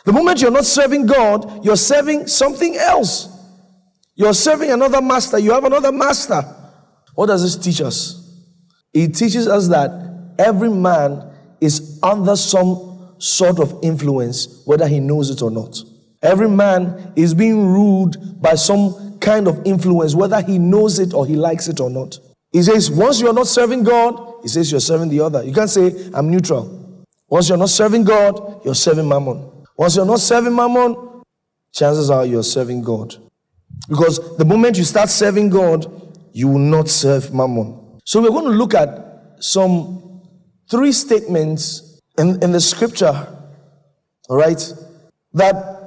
The 0.05 0.13
moment 0.13 0.39
you're 0.39 0.51
not 0.51 0.65
serving 0.65 1.07
God, 1.07 1.65
you're 1.65 1.75
serving 1.75 2.27
something 2.27 2.77
else. 2.77 3.29
You're 4.15 4.35
serving 4.35 4.69
another 4.69 5.01
master. 5.01 5.39
You 5.39 5.51
have 5.53 5.65
another 5.65 5.91
master. 5.91 6.43
What 7.15 7.25
does 7.25 7.41
this 7.41 7.55
teach 7.55 7.81
us? 7.81 8.23
It 8.93 9.15
teaches 9.15 9.47
us 9.47 9.67
that 9.69 10.35
every 10.38 10.69
man 10.69 11.33
is 11.59 12.00
under 12.03 12.35
some 12.35 12.96
sort 13.17 13.59
of 13.59 13.77
influence, 13.83 14.62
whether 14.65 14.88
he 14.88 15.00
knows 15.00 15.29
it 15.29 15.41
or 15.41 15.51
not. 15.51 15.77
Every 16.21 16.50
man 16.50 17.13
is 17.15 17.33
being 17.33 17.67
ruled 17.67 18.41
by 18.41 18.55
some 18.55 19.17
kind 19.19 19.47
of 19.47 19.62
influence, 19.65 20.15
whether 20.15 20.41
he 20.41 20.57
knows 20.57 21.00
it 21.00 21.13
or 21.13 21.25
he 21.25 21.36
likes 21.36 21.67
it 21.67 21.79
or 21.79 21.89
not. 21.89 22.17
He 22.51 22.63
says, 22.63 22.89
once 22.89 23.19
you're 23.21 23.33
not 23.33 23.47
serving 23.47 23.83
God, 23.83 24.41
he 24.41 24.47
says 24.47 24.71
you're 24.71 24.79
serving 24.79 25.09
the 25.09 25.19
other. 25.19 25.43
You 25.43 25.53
can't 25.53 25.69
say, 25.69 26.09
I'm 26.13 26.29
neutral. 26.29 27.05
Once 27.27 27.50
you're 27.50 27.57
not 27.57 27.69
serving 27.69 28.03
God, 28.03 28.62
you're 28.63 28.75
serving 28.75 29.07
mammon. 29.07 29.51
Once 29.75 29.95
you're 29.95 30.05
not 30.05 30.19
serving 30.19 30.55
mammon, 30.55 31.24
chances 31.74 32.09
are 32.09 32.25
you're 32.25 32.43
serving 32.43 32.81
God. 32.81 33.15
Because 33.89 34.38
the 34.38 34.45
moment 34.45 34.77
you 34.77 34.83
start 34.83 35.09
serving 35.09 35.50
God, 35.50 35.86
you 36.31 36.47
will 36.47 36.57
not 36.59 36.88
serve 36.88 37.33
mammon. 37.33 38.00
So 38.05 38.21
we're 38.21 38.29
going 38.29 38.45
to 38.45 38.51
look 38.51 38.74
at 38.74 39.36
some 39.39 40.21
three 40.69 40.91
statements 40.91 41.87
in, 42.17 42.41
in 42.43 42.51
the 42.51 42.62
scripture, 42.62 43.27
all 44.29 44.38
right, 44.38 44.74
that 45.33 45.77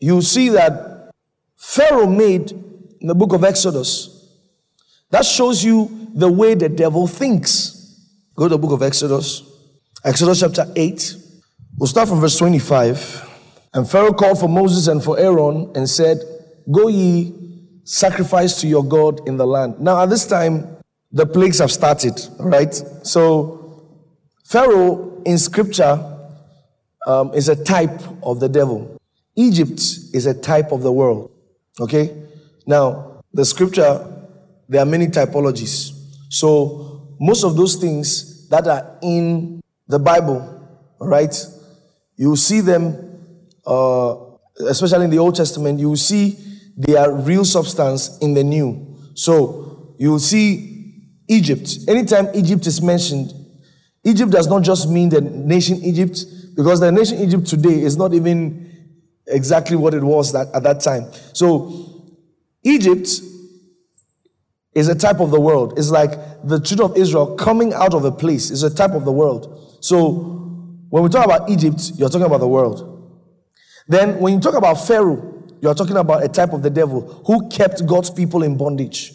you 0.00 0.22
see 0.22 0.48
that 0.50 1.10
Pharaoh 1.56 2.06
made 2.06 2.52
in 2.52 3.06
the 3.06 3.14
book 3.14 3.32
of 3.32 3.44
Exodus. 3.44 4.12
That 5.10 5.24
shows 5.24 5.62
you 5.64 6.08
the 6.14 6.30
way 6.30 6.54
the 6.54 6.68
devil 6.68 7.06
thinks. 7.06 7.72
Go 8.34 8.44
to 8.44 8.50
the 8.50 8.58
book 8.58 8.72
of 8.72 8.82
Exodus, 8.82 9.42
Exodus 10.04 10.40
chapter 10.40 10.66
8. 10.74 11.16
We'll 11.78 11.86
start 11.86 12.08
from 12.08 12.20
verse 12.20 12.38
25. 12.38 13.28
And 13.74 13.88
Pharaoh 13.88 14.12
called 14.12 14.40
for 14.40 14.48
Moses 14.48 14.88
and 14.88 15.02
for 15.02 15.18
Aaron 15.18 15.72
and 15.74 15.88
said, 15.88 16.18
Go 16.70 16.88
ye 16.88 17.34
sacrifice 17.84 18.60
to 18.60 18.66
your 18.66 18.84
God 18.84 19.26
in 19.28 19.36
the 19.36 19.46
land. 19.46 19.80
Now, 19.80 20.02
at 20.02 20.10
this 20.10 20.26
time, 20.26 20.76
the 21.12 21.26
plagues 21.26 21.58
have 21.58 21.70
started, 21.70 22.20
right? 22.38 22.74
So, 23.02 24.00
Pharaoh 24.44 25.15
in 25.26 25.38
scripture 25.38 26.00
um, 27.06 27.34
is 27.34 27.48
a 27.48 27.64
type 27.64 28.00
of 28.22 28.40
the 28.40 28.48
devil. 28.48 28.96
Egypt 29.36 29.80
is 30.14 30.26
a 30.26 30.34
type 30.34 30.72
of 30.72 30.82
the 30.82 30.90
world, 30.90 31.30
okay? 31.78 32.16
Now, 32.66 33.20
the 33.34 33.44
scripture, 33.44 34.06
there 34.68 34.80
are 34.80 34.86
many 34.86 35.08
typologies. 35.08 35.92
So, 36.30 37.16
most 37.20 37.44
of 37.44 37.56
those 37.56 37.76
things 37.76 38.48
that 38.48 38.66
are 38.66 38.98
in 39.02 39.60
the 39.88 39.98
Bible, 39.98 40.40
right? 41.00 41.34
You 42.16 42.36
see 42.36 42.60
them, 42.60 43.20
uh, 43.66 44.16
especially 44.68 45.04
in 45.04 45.10
the 45.10 45.18
Old 45.18 45.34
Testament, 45.34 45.78
you 45.78 45.96
see 45.96 46.38
they 46.76 46.96
are 46.96 47.12
real 47.12 47.44
substance 47.44 48.18
in 48.18 48.34
the 48.34 48.44
new. 48.44 48.96
So 49.14 49.94
you 49.98 50.18
see 50.18 51.02
Egypt. 51.28 51.78
Anytime 51.88 52.28
Egypt 52.34 52.66
is 52.66 52.82
mentioned, 52.82 53.32
Egypt 54.06 54.30
does 54.30 54.46
not 54.46 54.62
just 54.62 54.88
mean 54.88 55.08
the 55.08 55.20
nation 55.20 55.78
Egypt, 55.82 56.24
because 56.54 56.78
the 56.78 56.92
nation 56.92 57.18
Egypt 57.18 57.44
today 57.44 57.82
is 57.82 57.96
not 57.96 58.14
even 58.14 58.72
exactly 59.26 59.76
what 59.76 59.94
it 59.94 60.02
was 60.02 60.32
that, 60.32 60.46
at 60.54 60.62
that 60.62 60.80
time. 60.80 61.10
So 61.32 62.14
Egypt 62.62 63.08
is 64.74 64.86
a 64.88 64.94
type 64.94 65.18
of 65.18 65.32
the 65.32 65.40
world. 65.40 65.76
It's 65.76 65.90
like 65.90 66.12
the 66.44 66.60
children 66.60 66.92
of 66.92 66.96
Israel 66.96 67.34
coming 67.34 67.74
out 67.74 67.94
of 67.94 68.04
a 68.04 68.12
place. 68.12 68.52
It's 68.52 68.62
a 68.62 68.72
type 68.72 68.92
of 68.92 69.04
the 69.04 69.10
world. 69.10 69.76
So 69.80 70.12
when 70.90 71.02
we 71.02 71.08
talk 71.08 71.24
about 71.24 71.50
Egypt, 71.50 71.90
you're 71.96 72.08
talking 72.08 72.26
about 72.26 72.38
the 72.40 72.48
world. 72.48 72.92
Then 73.88 74.20
when 74.20 74.34
you 74.34 74.40
talk 74.40 74.54
about 74.54 74.74
Pharaoh, 74.74 75.42
you're 75.60 75.74
talking 75.74 75.96
about 75.96 76.22
a 76.22 76.28
type 76.28 76.52
of 76.52 76.62
the 76.62 76.70
devil 76.70 77.00
who 77.26 77.48
kept 77.48 77.84
God's 77.86 78.10
people 78.10 78.44
in 78.44 78.56
bondage, 78.56 79.14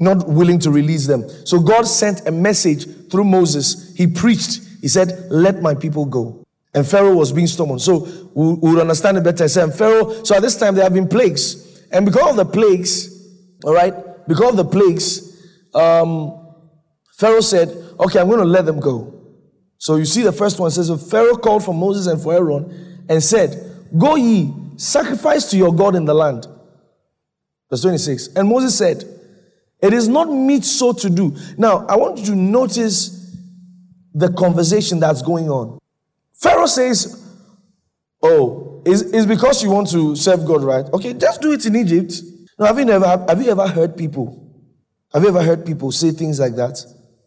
not 0.00 0.28
willing 0.28 0.58
to 0.60 0.70
release 0.70 1.06
them. 1.06 1.28
So 1.44 1.60
God 1.60 1.82
sent 1.82 2.26
a 2.26 2.30
message 2.30 3.08
through 3.10 3.24
Moses. 3.24 3.94
He 3.96 4.06
preached. 4.06 4.60
He 4.80 4.88
said, 4.88 5.26
Let 5.30 5.60
my 5.60 5.74
people 5.74 6.04
go. 6.04 6.44
And 6.74 6.86
Pharaoh 6.86 7.14
was 7.14 7.32
being 7.32 7.46
stubborn. 7.46 7.78
So 7.78 8.06
we 8.34 8.54
would 8.54 8.80
understand 8.80 9.16
it 9.18 9.24
better. 9.24 9.44
He 9.44 9.48
said, 9.48 9.74
Pharaoh, 9.74 10.22
so 10.22 10.36
at 10.36 10.42
this 10.42 10.56
time 10.56 10.74
there 10.74 10.84
have 10.84 10.94
been 10.94 11.08
plagues. 11.08 11.82
And 11.90 12.04
because 12.04 12.30
of 12.30 12.36
the 12.36 12.44
plagues, 12.44 13.26
all 13.64 13.74
right, 13.74 13.94
because 14.28 14.50
of 14.50 14.56
the 14.56 14.64
plagues, 14.64 15.42
um, 15.74 16.46
Pharaoh 17.16 17.40
said, 17.40 17.68
Okay, 17.98 18.20
I'm 18.20 18.28
going 18.28 18.38
to 18.38 18.44
let 18.44 18.66
them 18.66 18.78
go. 18.78 19.14
So 19.78 19.96
you 19.96 20.04
see, 20.04 20.22
the 20.22 20.32
first 20.32 20.60
one 20.60 20.70
says, 20.70 20.90
Pharaoh 21.10 21.36
called 21.36 21.64
for 21.64 21.74
Moses 21.74 22.06
and 22.06 22.20
for 22.20 22.34
Aaron 22.34 23.04
and 23.08 23.22
said, 23.22 23.88
Go 23.96 24.16
ye, 24.16 24.52
sacrifice 24.76 25.50
to 25.50 25.56
your 25.56 25.74
God 25.74 25.96
in 25.96 26.04
the 26.04 26.14
land. 26.14 26.46
Verse 27.70 27.82
26. 27.82 28.28
And 28.36 28.48
Moses 28.48 28.76
said, 28.76 29.17
It 29.80 29.92
is 29.92 30.08
not 30.08 30.30
meet 30.30 30.64
so 30.64 30.92
to 30.92 31.08
do. 31.10 31.36
Now, 31.56 31.86
I 31.86 31.96
want 31.96 32.18
you 32.18 32.26
to 32.26 32.34
notice 32.34 33.36
the 34.12 34.32
conversation 34.32 34.98
that's 34.98 35.22
going 35.22 35.48
on. 35.48 35.78
Pharaoh 36.34 36.66
says, 36.66 37.24
Oh, 38.22 38.82
is 38.84 39.02
is 39.12 39.26
because 39.26 39.62
you 39.62 39.70
want 39.70 39.90
to 39.90 40.16
serve 40.16 40.44
God, 40.44 40.64
right? 40.64 40.84
Okay, 40.92 41.12
just 41.14 41.40
do 41.40 41.52
it 41.52 41.64
in 41.66 41.76
Egypt. 41.76 42.14
Now, 42.58 42.66
have 42.66 42.78
you 42.78 42.88
ever 42.90 43.24
have 43.28 43.42
you 43.42 43.50
ever 43.50 43.66
heard 43.68 43.96
people? 43.96 44.44
Have 45.12 45.22
you 45.22 45.28
ever 45.28 45.42
heard 45.42 45.64
people 45.64 45.92
say 45.92 46.10
things 46.10 46.40
like 46.40 46.56
that? 46.56 46.84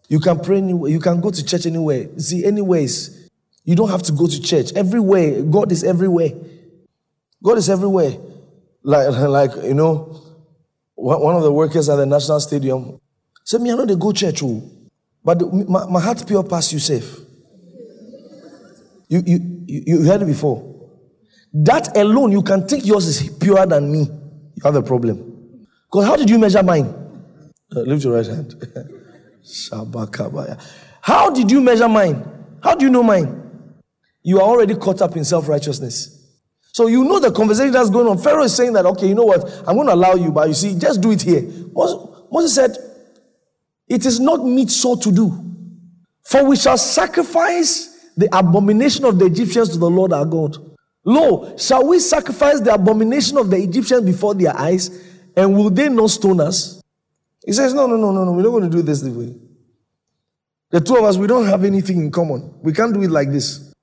You 0.10 0.20
can 0.20 0.40
pray 0.40 0.58
anywhere, 0.58 0.92
you 0.92 1.00
can 1.00 1.22
go 1.22 1.32
to 1.32 1.46
church 1.46 1.66
anywhere. 1.66 2.08
See, 2.18 2.44
anyways, 2.44 3.30
you 3.64 3.76
don't 3.76 3.90
have 3.90 4.04
to 4.04 4.12
go 4.12 4.28
to 4.28 4.42
church. 4.42 4.74
Everywhere, 4.74 5.42
God 5.44 5.72
is 5.72 5.84
everywhere. 5.84 6.32
God 7.42 7.58
is 7.58 7.70
everywhere. 7.70 8.18
Like, 8.84 9.08
like 9.18 9.64
you 9.64 9.74
know, 9.74 10.22
one 11.02 11.36
of 11.36 11.44
the 11.44 11.52
workers 11.52 11.90
at 11.90 11.96
the 11.96 12.06
National 12.06 12.40
Stadium 12.40 13.00
said, 13.44 13.62
Me, 13.62 13.72
I 13.72 13.76
know 13.76 13.86
they 13.86 13.96
go 13.96 14.12
church, 14.12 14.42
oh, 14.44 14.62
but 15.24 15.42
my, 15.54 15.86
my 15.88 16.00
heart 16.00 16.24
pure 16.28 16.44
past 16.44 16.72
you 16.74 16.80
safe. 16.80 17.18
You, 19.10 19.22
you, 19.26 19.64
you 19.68 20.04
heard 20.04 20.22
it 20.22 20.26
before. 20.26 20.90
That 21.54 21.98
alone, 21.98 22.32
you 22.32 22.42
can 22.44 22.66
think 22.68 22.86
yours 22.86 23.08
is 23.08 23.30
purer 23.38 23.66
than 23.66 23.92
me. 23.92 24.00
You 24.56 24.64
have 24.64 24.76
a 24.76 24.82
problem. 24.82 25.68
Because 25.86 26.06
how 26.06 26.16
did 26.16 26.30
you 26.30 26.40
measure 26.40 26.64
mine? 26.64 26.86
Uh, 27.76 27.82
lift 27.82 28.04
your 28.04 28.16
right 28.16 28.26
hand. 28.26 28.56
How 31.02 31.30
did 31.32 31.50
you 31.50 31.62
measure 31.62 31.90
mine? 31.90 32.24
How 32.64 32.76
do 32.76 32.86
you 32.86 32.92
know 32.92 33.02
mine? 33.04 33.42
You 34.24 34.40
are 34.40 34.44
already 34.44 34.76
caught 34.76 35.02
up 35.02 35.18
in 35.18 35.26
self 35.26 35.48
righteousness. 35.48 36.21
So 36.74 36.88
you 36.88 37.04
know 37.04 37.20
the 37.20 37.32
conversation 37.32 37.72
that's 37.72 37.90
going 37.90 38.08
on. 38.08 38.18
Pharaoh 38.18 38.44
is 38.44 38.56
saying 38.56 38.74
that, 38.74 38.86
okay, 38.86 39.08
you 39.08 39.16
know 39.16 39.26
what? 39.26 39.44
I'm 39.68 39.76
going 39.76 39.88
to 39.88 39.94
allow 39.94 40.14
you, 40.14 40.32
but 40.32 40.48
you 40.48 40.54
see, 40.54 40.78
just 40.78 41.02
do 41.02 41.12
it 41.12 41.22
here. 41.22 41.42
Moses 42.32 42.56
said, 42.56 42.78
It 43.88 44.06
is 44.06 44.20
not 44.20 44.46
meet 44.46 44.70
so 44.70 44.96
to 44.96 45.12
do. 45.12 45.52
For 46.24 46.46
we 46.46 46.56
shall 46.56 46.78
sacrifice 46.78 48.10
the 48.16 48.30
abomination 48.38 49.06
of 49.06 49.20
the 49.20 49.26
Egyptians 49.26 49.70
to 49.70 49.78
the 49.78 49.90
Lord 49.90 50.14
our 50.14 50.26
God. 50.26 50.56
Lo, 51.04 51.58
shall 51.58 51.86
we 51.86 52.00
sacrifice 52.00 52.62
the 52.62 52.74
abomination 52.74 53.38
of 53.38 53.50
the 53.50 53.58
Egyptians 53.58 54.06
before 54.06 54.34
their 54.34 54.56
eyes? 54.56 54.90
And 55.36 55.56
will 55.56 55.70
they 55.70 55.90
not 55.90 56.10
stone 56.10 56.40
us? 56.40 56.82
He 57.46 57.52
says, 57.52 57.74
No, 57.74 57.88
no, 57.88 57.98
no, 57.98 58.12
no, 58.12 58.24
no, 58.24 58.32
we're 58.32 58.44
not 58.44 58.50
going 58.52 58.64
to 58.64 58.70
do 58.70 58.82
this 58.82 59.02
this 59.02 59.14
way. 59.14 59.36
The 60.70 60.80
two 60.80 60.96
of 60.96 61.04
us, 61.04 61.18
we 61.18 61.28
don't 61.28 61.46
have 61.48 61.66
anything 61.66 62.00
in 62.00 62.12
common. 62.12 62.54
We 62.62 62.72
can't 62.72 62.94
do 62.94 63.02
it 63.02 63.12
like 63.12 63.30
this. 63.30 63.74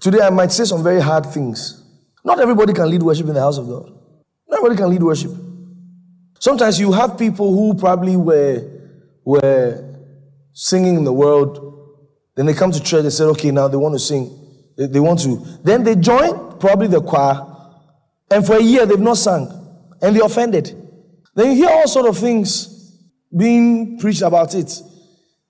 Today, 0.00 0.22
I 0.22 0.30
might 0.30 0.50
say 0.50 0.64
some 0.64 0.82
very 0.82 1.00
hard 1.00 1.26
things. 1.26 1.79
Not 2.24 2.40
everybody 2.40 2.72
can 2.72 2.90
lead 2.90 3.02
worship 3.02 3.26
in 3.28 3.34
the 3.34 3.40
house 3.40 3.58
of 3.58 3.66
God. 3.66 3.90
Not 4.48 4.58
everybody 4.58 4.76
can 4.76 4.90
lead 4.90 5.02
worship. 5.02 5.32
Sometimes 6.38 6.80
you 6.80 6.92
have 6.92 7.18
people 7.18 7.52
who 7.52 7.74
probably 7.74 8.16
were, 8.16 8.66
were 9.24 9.84
singing 10.52 10.96
in 10.96 11.04
the 11.04 11.12
world. 11.12 11.66
Then 12.34 12.46
they 12.46 12.54
come 12.54 12.72
to 12.72 12.82
church, 12.82 13.02
they 13.02 13.10
say, 13.10 13.24
okay, 13.24 13.50
now 13.50 13.68
they 13.68 13.76
want 13.76 13.94
to 13.94 13.98
sing. 13.98 14.36
They, 14.76 14.86
they 14.86 15.00
want 15.00 15.20
to. 15.20 15.44
Then 15.62 15.84
they 15.84 15.96
join 15.96 16.58
probably 16.58 16.88
the 16.88 17.02
choir. 17.02 17.46
And 18.30 18.46
for 18.46 18.56
a 18.56 18.62
year, 18.62 18.86
they've 18.86 18.98
not 18.98 19.18
sung. 19.18 19.56
And 20.00 20.16
they're 20.16 20.24
offended. 20.24 20.74
Then 21.34 21.50
you 21.50 21.64
hear 21.64 21.70
all 21.70 21.88
sort 21.88 22.06
of 22.06 22.16
things 22.16 22.96
being 23.36 23.98
preached 23.98 24.22
about 24.22 24.54
it. 24.54 24.80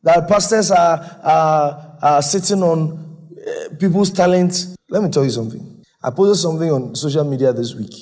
That 0.03 0.29
pastors 0.29 0.71
are, 0.71 0.99
are, 1.23 1.99
are 2.03 2.23
sitting 2.23 2.63
on 2.63 3.37
uh, 3.47 3.77
people's 3.79 4.11
talent. 4.11 4.75
Let 4.89 5.03
me 5.03 5.11
tell 5.11 5.25
you 5.25 5.31
something. 5.31 5.70
I 6.03 6.11
posted 6.11 6.41
something 6.41 6.71
on 6.71 6.95
social 6.95 7.25
media 7.25 7.53
this 7.53 7.75
week, 7.75 7.93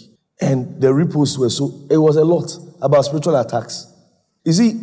and 0.40 0.80
the 0.80 0.88
reposts 0.88 1.38
were 1.38 1.50
so, 1.50 1.72
it 1.90 1.96
was 1.98 2.16
a 2.16 2.24
lot 2.24 2.52
about 2.80 3.04
spiritual 3.04 3.36
attacks. 3.36 3.92
You 4.44 4.52
see, 4.52 4.80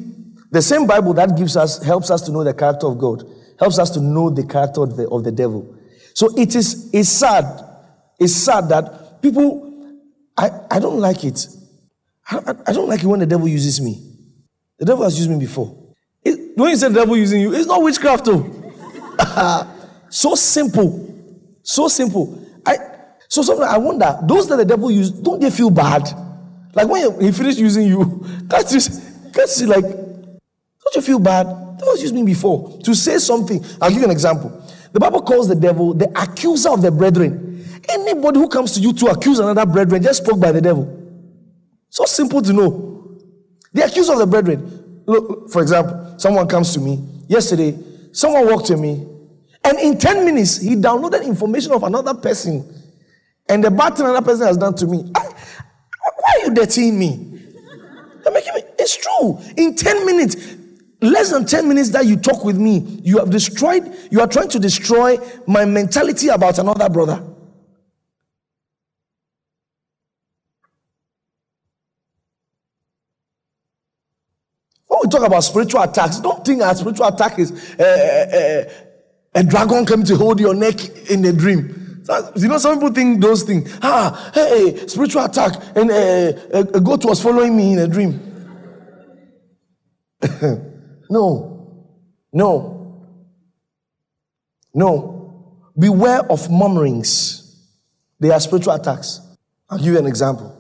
the 0.52 0.62
same 0.62 0.86
Bible 0.86 1.14
that 1.14 1.38
gives 1.38 1.56
us, 1.56 1.82
helps 1.82 2.12
us 2.12 2.22
to 2.24 2.32
know 2.32 2.44
the 2.44 2.54
character 2.54 2.88
of 2.88 3.00
God, 3.00 3.24
helps 3.58 3.80
us 3.80 3.90
to 3.92 4.02
know 4.02 4.30
the 4.30 4.46
character 4.46 4.84
of 4.84 4.98
the, 4.98 5.08
of 5.10 5.24
the 5.24 5.32
devil. 5.32 5.76
So 6.14 6.30
it 6.38 6.56
is, 6.56 6.90
it's 6.94 7.10
sad, 7.10 7.46
it's 8.20 8.34
sad 8.34 8.68
that 8.70 9.22
people, 9.22 10.02
I, 10.38 10.50
I 10.72 10.80
don't 10.80 11.00
like 11.00 11.24
it. 11.24 11.48
I, 12.30 12.54
I 12.68 12.74
don't 12.74 12.90
like 12.90 13.02
it 13.02 13.08
when 13.08 13.20
the 13.20 13.26
devil 13.26 13.48
uses 13.48 13.80
me. 13.80 14.02
The 14.78 14.86
devil 14.86 15.04
has 15.04 15.18
used 15.18 15.30
me 15.30 15.40
before. 15.40 15.94
It, 16.24 16.58
when 16.58 16.72
you 16.72 16.76
say 16.76 16.90
the 16.90 16.96
devil 16.96 17.16
using 17.16 17.42
you, 17.42 17.54
it's 17.54 17.68
not 17.68 17.82
witchcraft, 17.82 18.26
though. 18.26 18.74
so 20.10 20.36
simple. 20.36 21.14
So 21.64 21.88
simple. 21.88 22.45
So 23.28 23.42
sometimes 23.42 23.74
I 23.74 23.78
wonder, 23.78 24.20
those 24.24 24.48
that 24.50 24.58
the 24.58 24.66
devil 24.66 24.92
use, 24.92 25.12
don't 25.12 25.42
they 25.42 25.50
feel 25.50 25.70
bad? 25.70 26.04
Like 26.74 26.88
when 26.88 27.20
he 27.22 27.32
finished 27.32 27.58
using 27.58 27.88
you, 27.88 28.26
can't 28.50 28.72
you, 28.72 28.80
can't 29.34 29.50
you 29.60 29.68
like, 29.68 29.84
don't 29.84 30.96
you 30.96 31.02
feel 31.02 31.20
bad? 31.20 31.48
The 31.48 31.78
devil 31.80 31.98
used 31.98 32.16
me 32.16 32.24
before 32.24 32.80
to 32.84 32.96
say 32.96 33.18
something. 33.18 33.64
I'll 33.82 33.90
give 33.90 34.00
you 34.00 34.06
an 34.06 34.12
example. 34.12 34.62
The 34.92 35.00
Bible 35.00 35.22
calls 35.22 35.48
the 35.48 35.56
devil 35.56 35.94
the 35.94 36.10
accuser 36.22 36.70
of 36.70 36.82
the 36.82 36.92
brethren. 36.92 37.66
Anybody 37.90 38.40
who 38.40 38.48
comes 38.48 38.74
to 38.74 38.80
you 38.80 38.94
to 38.94 39.08
accuse 39.08 39.40
another 39.40 39.66
brethren 39.66 40.02
just 40.02 40.24
spoke 40.24 40.40
by 40.40 40.52
the 40.52 40.62
devil. 40.62 40.88
So 41.90 42.06
simple 42.06 42.42
to 42.42 42.54
know. 42.54 43.20
The 43.74 43.86
accuser 43.86 44.14
of 44.14 44.20
the 44.20 44.28
brethren. 44.28 45.04
Look, 45.06 45.52
for 45.52 45.62
example, 45.62 46.16
someone 46.18 46.48
comes 46.48 46.74
to 46.74 46.80
me 46.80 47.04
yesterday, 47.28 47.78
someone 48.12 48.48
walked 48.48 48.68
to 48.68 48.78
me, 48.78 49.06
and 49.64 49.80
in 49.80 49.98
10 49.98 50.26
minutes, 50.26 50.58
he 50.58 50.76
downloaded 50.76 51.26
information 51.26 51.72
of 51.72 51.84
another 51.84 52.14
person. 52.14 52.75
And 53.48 53.64
the 53.64 53.72
bad 53.72 53.96
thing 53.96 54.06
another 54.06 54.26
person 54.26 54.48
has 54.48 54.58
done 54.58 54.76
to 54.76 54.88
me. 54.88 55.12
I, 55.16 55.22
why 55.24 56.34
are 56.34 56.46
you 56.46 56.54
dirtying 56.54 56.98
me? 56.98 57.32
You're 58.24 58.34
making 58.34 58.56
me, 58.56 58.64
it's 58.80 58.98
true. 58.98 59.40
In 59.56 59.76
10 59.76 60.06
minutes, 60.06 60.56
less 61.02 61.32
than 61.32 61.46
10 61.46 61.68
minutes 61.68 61.90
that 61.92 62.06
you 62.08 62.16
talk 62.16 62.44
with 62.44 62.58
me, 62.58 63.00
you 63.04 63.20
have 63.20 63.30
destroyed, 63.30 63.96
you 64.10 64.20
are 64.20 64.28
trying 64.28 64.50
to 64.50 64.60
destroy 64.60 65.18
my 65.46 65.64
mentality 65.66 66.30
about 66.30 66.58
another 66.58 66.90
brother. 66.90 67.24
When 74.88 75.00
we 75.04 75.10
talk 75.10 75.24
about 75.28 75.42
spiritual 75.42 75.82
attacks, 75.82 76.20
don't 76.20 76.44
think 76.44 76.62
a 76.64 76.76
spiritual 76.76 77.08
attack 77.08 77.38
is 77.38 77.52
uh, 77.80 78.66
uh, 78.66 79.40
a 79.40 79.44
dragon 79.44 79.86
coming 79.86 80.06
to 80.08 80.16
hold 80.16 80.40
your 80.40 80.56
neck 80.56 81.10
in 81.10 81.24
a 81.26 81.34
dream. 81.34 81.85
You 82.36 82.48
know, 82.48 82.58
some 82.58 82.76
people 82.76 82.94
think 82.94 83.22
those 83.22 83.44
things. 83.44 83.78
Ah, 83.82 84.32
hey, 84.34 84.88
spiritual 84.88 85.24
attack, 85.26 85.56
and 85.76 85.90
uh, 85.90 86.66
a 86.74 86.80
goat 86.80 87.04
was 87.06 87.22
following 87.22 87.56
me 87.56 87.74
in 87.74 87.80
a 87.80 87.88
dream. 87.88 88.20
no, 91.10 91.90
no, 92.32 93.12
no. 94.74 95.12
Beware 95.78 96.22
of 96.32 96.50
murmurings. 96.50 97.42
They 98.20 98.30
are 98.30 98.40
spiritual 98.40 98.74
attacks. 98.74 99.20
I'll 99.70 99.78
give 99.78 99.88
you 99.88 100.00
an 100.00 100.06
example. 100.06 100.54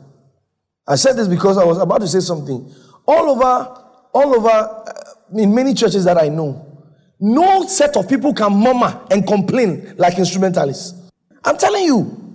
I 0.87 0.95
said 0.95 1.13
this 1.13 1.27
because 1.27 1.57
I 1.57 1.63
was 1.63 1.77
about 1.77 2.01
to 2.01 2.07
say 2.07 2.19
something. 2.19 2.73
All 3.07 3.29
over 3.29 3.81
all 4.13 4.33
over 4.33 4.49
uh, 4.49 5.37
in 5.37 5.53
many 5.53 5.73
churches 5.73 6.05
that 6.05 6.17
I 6.17 6.29
know, 6.29 6.65
no 7.19 7.67
set 7.67 7.97
of 7.97 8.07
people 8.07 8.33
can 8.33 8.53
murmur 8.53 9.05
and 9.11 9.27
complain 9.27 9.93
like 9.97 10.17
instrumentalists. 10.17 11.04
I'm 11.45 11.57
telling 11.57 11.83
you. 11.83 12.25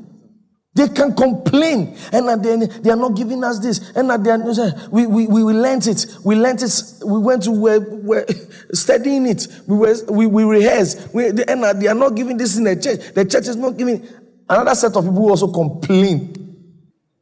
They 0.73 0.87
can 0.89 1.17
complain, 1.17 1.97
and 2.13 2.45
then 2.45 2.83
they 2.83 2.91
are 2.91 2.97
not 2.97 3.17
giving 3.17 3.43
us 3.43 3.59
this, 3.59 3.91
and 3.97 4.09
then 4.25 4.47
we, 4.93 5.05
we, 5.05 5.27
we, 5.27 5.43
we 5.43 5.53
learned 5.53 5.85
it, 5.89 6.07
we 6.25 6.37
learned 6.37 6.63
it, 6.63 6.73
we 7.05 7.19
went 7.19 7.43
to 7.43 7.51
we're, 7.51 7.81
we're 7.81 8.25
studying 8.73 9.27
it, 9.27 9.49
we 9.67 9.77
were 9.77 9.97
we, 10.09 10.29
we 10.29 10.45
rehearsed, 10.45 11.13
we, 11.13 11.27
and 11.27 11.83
they 11.83 11.89
are 11.89 11.95
not 11.95 12.11
giving 12.15 12.37
this 12.37 12.57
in 12.57 12.63
the 12.63 12.77
church. 12.77 13.13
The 13.15 13.25
church 13.25 13.49
is 13.49 13.57
not 13.57 13.77
giving. 13.77 14.07
Another 14.49 14.77
set 14.77 14.95
of 14.95 15.05
people 15.05 15.29
also 15.29 15.53
complain. 15.53 16.37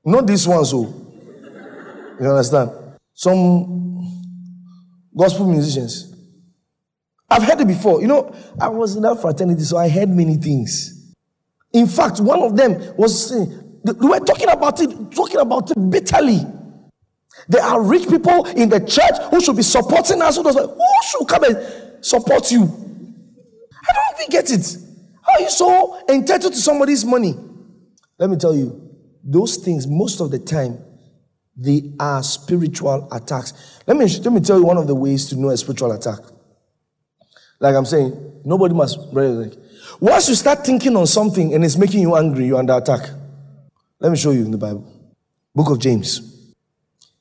Not 0.05 0.27
this 0.27 0.47
one, 0.47 0.65
so 0.67 0.83
you 2.21 2.29
understand? 2.29 2.71
Some 3.15 4.29
gospel 5.17 5.51
musicians. 5.51 6.15
I've 7.31 7.43
heard 7.45 7.61
it 7.63 7.67
before. 7.67 8.03
You 8.03 8.09
know, 8.09 8.35
I 8.61 8.69
was 8.69 8.95
in 8.95 9.03
that 9.03 9.21
fraternity, 9.23 9.63
so 9.63 9.79
I 9.79 9.89
heard 9.89 10.11
many 10.11 10.37
things. 10.37 10.98
In 11.73 11.87
fact, 11.87 12.21
one 12.21 12.43
of 12.43 12.57
them 12.57 12.97
was 12.97 13.33
uh, 13.33 13.35
saying, 13.35 13.81
they 13.85 13.93
were 13.93 14.21
talking 14.21 14.49
about 14.49 14.81
it, 14.81 15.13
talking 15.13 15.41
about 15.41 15.71
it 15.71 15.91
bitterly. 15.91 16.41
There 17.49 17.63
are 17.63 17.83
rich 17.83 18.09
people 18.09 18.45
in 18.47 18.69
the 18.69 18.81
church 18.81 19.17
who 19.31 19.41
should 19.41 19.57
be 19.57 19.63
supporting 19.63 20.21
us. 20.21 20.37
Who, 20.37 20.43
should 20.43 21.29
come 21.29 21.45
and 21.45 22.05
support 22.05 22.51
you? 22.51 22.63
I 22.63 23.93
don't 23.95 24.21
even 24.21 24.31
get 24.31 24.51
it. 24.51 24.77
How 25.23 25.35
are 25.35 25.41
you 25.41 25.51
so 25.51 26.03
entitled 26.09 26.53
to 26.53 26.59
somebody's 26.59 27.05
money? 27.05 27.35
Let 28.19 28.31
me 28.31 28.37
tell 28.37 28.55
you, 28.55 28.91
those 29.23 29.57
things, 29.57 29.87
most 29.87 30.21
of 30.21 30.31
the 30.31 30.39
time, 30.39 30.79
they 31.57 31.93
are 31.99 32.23
spiritual 32.23 33.09
attacks. 33.13 33.81
Let 33.87 33.97
me, 33.97 34.07
let 34.07 34.33
me 34.33 34.41
tell 34.41 34.59
you 34.59 34.65
one 34.65 34.77
of 34.77 34.87
the 34.87 34.95
ways 34.95 35.27
to 35.27 35.37
know 35.37 35.51
a 35.51 35.57
spiritual 35.57 35.93
attack. 35.93 36.21
Like 37.61 37.75
I'm 37.75 37.85
saying, 37.85 38.43
nobody 38.45 38.75
must. 38.75 38.99
Once 40.01 40.29
you 40.29 40.35
start 40.35 40.65
thinking 40.65 40.97
on 40.97 41.07
something 41.07 41.55
and 41.55 41.65
it's 41.65 41.77
making 41.77 42.01
you 42.01 42.17
angry, 42.17 42.47
you're 42.47 42.59
under 42.59 42.75
attack. 42.75 43.11
Let 44.01 44.11
me 44.11 44.17
show 44.17 44.31
you 44.31 44.45
in 44.45 44.51
the 44.51 44.59
Bible. 44.59 44.87
Book 45.55 45.71
of 45.71 45.79
James. 45.79 46.55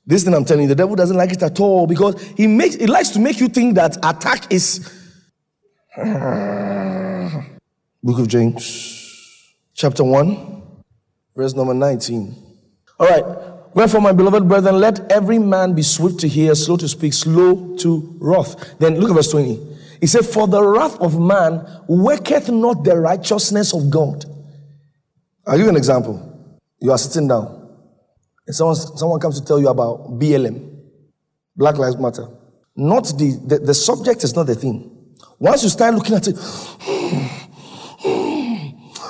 This 0.05 0.23
thing 0.23 0.33
I'm 0.33 0.45
telling 0.45 0.63
you, 0.63 0.69
the 0.69 0.75
devil 0.75 0.95
doesn't 0.95 1.17
like 1.17 1.31
it 1.31 1.43
at 1.43 1.59
all 1.59 1.85
because 1.85 2.21
he 2.37 2.47
makes 2.47 2.75
he 2.75 2.87
likes 2.87 3.09
to 3.09 3.19
make 3.19 3.39
you 3.39 3.49
think 3.49 3.75
that 3.75 3.97
attack 3.97 4.51
is 4.51 4.79
Book 8.03 8.19
of 8.19 8.27
James, 8.27 9.55
chapter 9.73 10.03
1, 10.03 10.61
verse 11.35 11.55
number 11.55 11.73
19. 11.73 12.35
All 12.99 13.07
right. 13.07 13.23
Wherefore, 13.73 14.01
my 14.01 14.11
beloved 14.11 14.47
brethren, 14.47 14.79
let 14.79 15.11
every 15.11 15.39
man 15.39 15.73
be 15.73 15.81
swift 15.81 16.19
to 16.19 16.27
hear, 16.27 16.53
slow 16.55 16.77
to 16.77 16.87
speak, 16.87 17.13
slow 17.13 17.75
to 17.77 18.15
wrath. 18.19 18.77
Then 18.79 18.99
look 18.99 19.09
at 19.09 19.15
verse 19.15 19.31
20. 19.31 19.59
He 19.99 20.07
said, 20.07 20.25
For 20.25 20.47
the 20.47 20.63
wrath 20.63 20.99
of 20.99 21.19
man 21.19 21.65
worketh 21.87 22.49
not 22.49 22.83
the 22.83 22.97
righteousness 22.97 23.73
of 23.73 23.89
God. 23.89 24.25
I'll 25.45 25.57
give 25.57 25.65
you 25.65 25.69
an 25.69 25.77
example. 25.77 26.23
You 26.79 26.91
are 26.91 26.97
sitting 26.97 27.27
down, 27.27 27.69
and 28.45 28.55
someone, 28.55 28.75
someone 28.75 29.19
comes 29.19 29.39
to 29.39 29.45
tell 29.45 29.59
you 29.59 29.69
about 29.69 30.19
BLM, 30.19 30.75
Black 31.55 31.77
Lives 31.77 31.97
Matter. 31.97 32.27
Not 32.75 33.05
the, 33.17 33.41
the, 33.47 33.59
the 33.59 33.73
subject 33.73 34.23
is 34.23 34.35
not 34.35 34.45
the 34.45 34.55
thing. 34.55 35.15
Once 35.39 35.63
you 35.63 35.69
start 35.69 35.95
looking 35.95 36.15
at 36.15 36.27
it, 36.27 36.37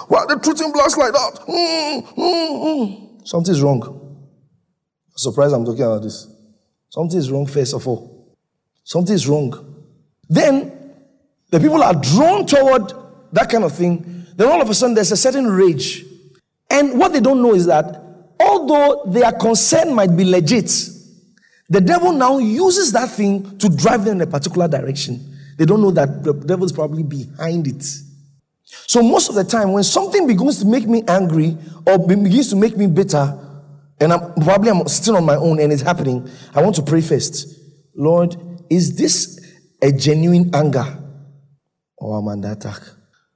why 0.07 0.19
are 0.19 0.27
they 0.27 0.35
treating 0.41 0.71
blacks 0.71 0.95
like 0.95 1.11
that? 1.11 1.39
Something 3.25 3.53
is 3.53 3.61
wrong. 3.61 3.81
I'm 3.83 5.17
surprised 5.17 5.53
I'm 5.53 5.65
talking 5.65 5.83
about 5.83 6.03
this. 6.03 6.27
Something 6.89 7.19
is 7.19 7.29
wrong, 7.29 7.45
first 7.45 7.73
of 7.73 7.85
all. 7.87 8.37
Something 8.85 9.15
is 9.15 9.27
wrong. 9.27 9.83
Then 10.29 10.76
the 11.49 11.59
people 11.59 11.81
are 11.81 11.93
drawn 11.93 12.45
toward 12.45 12.91
that 13.31 13.49
kind 13.49 13.63
of 13.63 13.73
thing. 13.73 14.25
Then 14.35 14.47
all 14.47 14.61
of 14.61 14.69
a 14.69 14.73
sudden, 14.73 14.95
there's 14.95 15.11
a 15.11 15.17
certain 15.17 15.47
rage. 15.47 16.05
And 16.69 16.99
what 16.99 17.13
they 17.13 17.19
don't 17.19 17.41
know 17.41 17.53
is 17.53 17.65
that 17.67 18.03
although 18.39 19.03
their 19.07 19.31
concern 19.31 19.93
might 19.93 20.15
be 20.15 20.25
legit, 20.25 20.71
the 21.69 21.81
devil 21.81 22.11
now 22.11 22.37
uses 22.37 22.91
that 22.93 23.09
thing 23.09 23.57
to 23.57 23.69
drive 23.69 24.05
them 24.05 24.17
in 24.17 24.21
a 24.21 24.27
particular 24.27 24.67
direction. 24.67 25.35
They 25.57 25.65
don't 25.65 25.81
know 25.81 25.91
that 25.91 26.23
the 26.23 26.33
devil 26.33 26.65
is 26.65 26.71
probably 26.71 27.03
behind 27.03 27.67
it. 27.67 27.83
So, 28.63 29.01
most 29.01 29.29
of 29.29 29.35
the 29.35 29.43
time, 29.43 29.71
when 29.71 29.83
something 29.83 30.27
begins 30.27 30.59
to 30.59 30.67
make 30.67 30.87
me 30.87 31.03
angry 31.07 31.57
or 31.85 31.97
begins 31.97 32.49
to 32.49 32.55
make 32.55 32.77
me 32.77 32.87
bitter, 32.87 33.37
and 33.99 34.13
I'm 34.13 34.33
probably 34.35 34.69
I'm 34.69 34.87
sitting 34.87 35.15
on 35.15 35.25
my 35.25 35.35
own 35.35 35.59
and 35.59 35.73
it's 35.73 35.81
happening, 35.81 36.29
I 36.53 36.61
want 36.61 36.75
to 36.75 36.83
pray 36.83 37.01
first. 37.01 37.57
Lord, 37.95 38.37
is 38.69 38.95
this 38.95 39.39
a 39.81 39.91
genuine 39.91 40.53
anger? 40.53 40.85
Or 41.97 42.19
I'm 42.19 42.27
under 42.27 42.51
attack. 42.51 42.81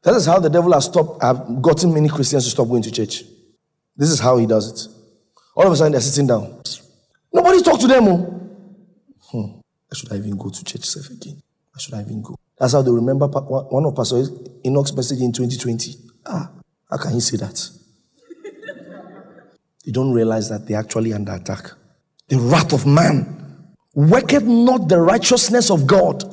That 0.04 0.15
is 0.15 0.26
how 0.26 0.39
the 0.39 0.50
devil 0.50 0.74
has 0.74 0.86
stopped, 0.86 1.24
I've 1.24 1.62
gotten 1.62 1.93
many 1.93 2.10
Christians 2.10 2.45
to 2.45 2.50
stop 2.50 2.67
going 2.67 2.84
to 2.84 2.91
church. 2.91 3.24
This 3.95 4.10
is 4.10 4.19
how 4.19 4.38
he 4.38 4.45
does 4.45 4.71
it. 4.71 4.93
All 5.56 5.67
of 5.67 5.74
a 5.74 5.76
sudden, 5.76 5.91
they're 5.91 6.02
sitting 6.02 6.28
down. 6.28 6.62
Nobody 7.34 7.62
talk 7.62 7.80
to 7.80 7.88
them. 7.88 8.08
Oh. 8.08 8.38
Hmm. 9.32 9.60
Should 9.93 10.12
I 10.13 10.17
even 10.17 10.38
go 10.38 10.50
to 10.50 10.63
church 10.63 10.86
self 10.86 11.10
again? 11.10 11.41
I 11.76 11.80
should 11.80 11.93
I 11.93 12.02
even 12.02 12.21
go? 12.21 12.36
That's 12.58 12.74
how 12.74 12.82
they 12.82 12.91
remember 12.91 13.28
one 13.28 13.86
of 13.86 13.95
Pastor 13.95 14.24
Enoch's 14.65 14.95
message 14.95 15.19
in 15.19 15.34
2020. 15.34 15.95
Ah, 16.26 16.52
how 16.89 16.97
can 16.97 17.13
he 17.13 17.19
say 17.19 17.38
that? 17.38 17.69
they 19.86 19.91
don't 19.91 20.13
realize 20.13 20.50
that 20.50 20.67
they're 20.67 20.80
actually 20.80 21.13
under 21.13 21.34
attack. 21.34 21.71
The 22.30 22.38
wrath 22.38 22.71
of 22.71 22.86
man 22.86 23.74
worketh 23.93 24.43
not 24.43 24.88
the 24.88 25.00
righteousness 25.00 25.69
of 25.69 25.86
God. 25.88 26.24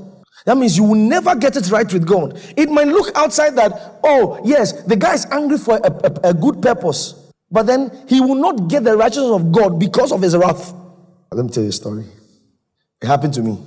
That 0.48 0.56
means 0.56 0.78
you 0.78 0.84
will 0.84 0.94
never 0.94 1.34
get 1.34 1.58
it 1.58 1.70
right 1.70 1.92
with 1.92 2.06
God. 2.06 2.40
It 2.56 2.70
might 2.70 2.88
look 2.88 3.14
outside 3.14 3.54
that, 3.56 4.00
oh, 4.02 4.40
yes, 4.42 4.82
the 4.84 4.96
guy 4.96 5.12
is 5.12 5.26
angry 5.26 5.58
for 5.58 5.76
a, 5.76 5.90
a, 5.90 6.30
a 6.30 6.32
good 6.32 6.62
purpose, 6.62 7.12
but 7.50 7.66
then 7.66 8.06
he 8.08 8.22
will 8.22 8.34
not 8.34 8.66
get 8.66 8.82
the 8.82 8.96
righteousness 8.96 9.30
of 9.30 9.52
God 9.52 9.78
because 9.78 10.10
of 10.10 10.22
his 10.22 10.34
wrath. 10.34 10.72
Let 11.30 11.44
me 11.44 11.52
tell 11.52 11.64
you 11.64 11.68
a 11.68 11.72
story. 11.72 12.06
It 13.02 13.06
happened 13.06 13.34
to 13.34 13.42
me. 13.42 13.62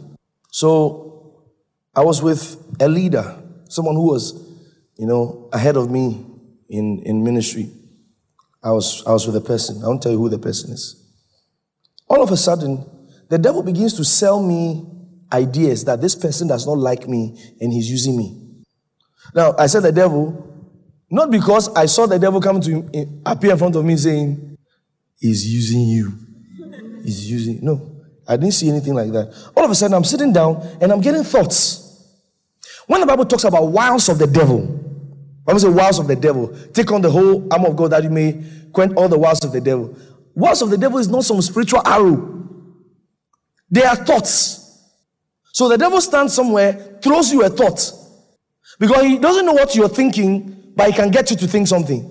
So 0.49 1.43
I 1.95 2.01
was 2.01 2.23
with 2.23 2.57
a 2.79 2.89
leader, 2.89 3.39
someone 3.69 3.93
who 3.93 4.07
was, 4.07 4.33
you 4.97 5.05
know, 5.05 5.49
ahead 5.53 5.77
of 5.77 5.91
me 5.91 6.25
in, 6.67 7.03
in 7.05 7.23
ministry. 7.23 7.69
I 8.63 8.71
was, 8.71 9.03
I 9.05 9.11
was 9.11 9.27
with 9.27 9.35
a 9.35 9.41
person. 9.41 9.83
I 9.83 9.87
won't 9.87 10.01
tell 10.01 10.13
you 10.13 10.17
who 10.17 10.29
the 10.29 10.39
person 10.39 10.71
is. 10.71 10.95
All 12.07 12.23
of 12.23 12.31
a 12.31 12.37
sudden, 12.37 12.83
the 13.29 13.37
devil 13.37 13.61
begins 13.61 13.93
to 13.97 14.03
sell 14.03 14.41
me 14.41 14.87
ideas 15.31 15.85
that 15.85 16.01
this 16.01 16.15
person 16.15 16.47
does 16.47 16.65
not 16.65 16.77
like 16.77 17.07
me 17.07 17.37
and 17.59 17.71
he's 17.71 17.89
using 17.89 18.17
me. 18.17 18.63
Now, 19.33 19.55
I 19.57 19.67
said 19.67 19.83
the 19.83 19.91
devil, 19.91 20.47
not 21.09 21.31
because 21.31 21.73
I 21.75 21.85
saw 21.85 22.05
the 22.05 22.19
devil 22.19 22.41
come 22.41 22.61
to 22.61 22.69
him, 22.69 22.89
eh, 22.93 23.05
appear 23.25 23.51
in 23.51 23.57
front 23.57 23.75
of 23.75 23.85
me 23.85 23.95
saying, 23.95 24.51
He's 25.21 25.47
using 25.47 25.81
you. 25.81 26.11
He's 27.03 27.29
using. 27.29 27.59
No, 27.61 28.01
I 28.27 28.37
didn't 28.37 28.53
see 28.53 28.69
anything 28.69 28.95
like 28.95 29.11
that. 29.11 29.51
All 29.55 29.63
of 29.63 29.69
a 29.69 29.75
sudden, 29.75 29.95
I'm 29.95 30.03
sitting 30.03 30.33
down 30.33 30.77
and 30.81 30.91
I'm 30.91 30.99
getting 30.99 31.23
thoughts. 31.23 31.87
When 32.87 32.99
the 32.99 33.05
Bible 33.05 33.25
talks 33.25 33.43
about 33.43 33.65
wiles 33.67 34.09
of 34.09 34.17
the 34.17 34.25
devil, 34.25 34.61
Bible 35.45 35.59
says 35.59 35.73
wiles 35.73 35.99
of 35.99 36.07
the 36.07 36.15
devil. 36.15 36.55
Take 36.73 36.91
on 36.91 37.01
the 37.01 37.11
whole 37.11 37.47
arm 37.53 37.65
of 37.65 37.75
God 37.75 37.91
that 37.91 38.03
you 38.03 38.09
may 38.09 38.43
quench 38.73 38.93
all 38.97 39.07
the 39.07 39.17
wiles 39.17 39.43
of 39.45 39.51
the 39.51 39.61
devil. 39.61 39.95
Wiles 40.33 40.63
of 40.63 40.71
the 40.71 40.77
devil 40.77 40.97
is 40.97 41.07
not 41.07 41.23
some 41.23 41.39
spiritual 41.41 41.85
arrow. 41.85 42.47
They 43.69 43.83
are 43.83 43.95
thoughts. 43.95 44.60
So 45.53 45.67
the 45.67 45.77
devil 45.77 46.01
stands 46.01 46.33
somewhere, 46.33 46.99
throws 47.01 47.31
you 47.31 47.43
a 47.43 47.49
thought. 47.49 47.91
Because 48.79 49.03
he 49.03 49.17
doesn't 49.17 49.45
know 49.45 49.53
what 49.53 49.75
you're 49.75 49.89
thinking, 49.89 50.73
but 50.75 50.87
he 50.87 50.93
can 50.93 51.11
get 51.11 51.29
you 51.29 51.37
to 51.37 51.47
think 51.47 51.67
something. 51.67 52.07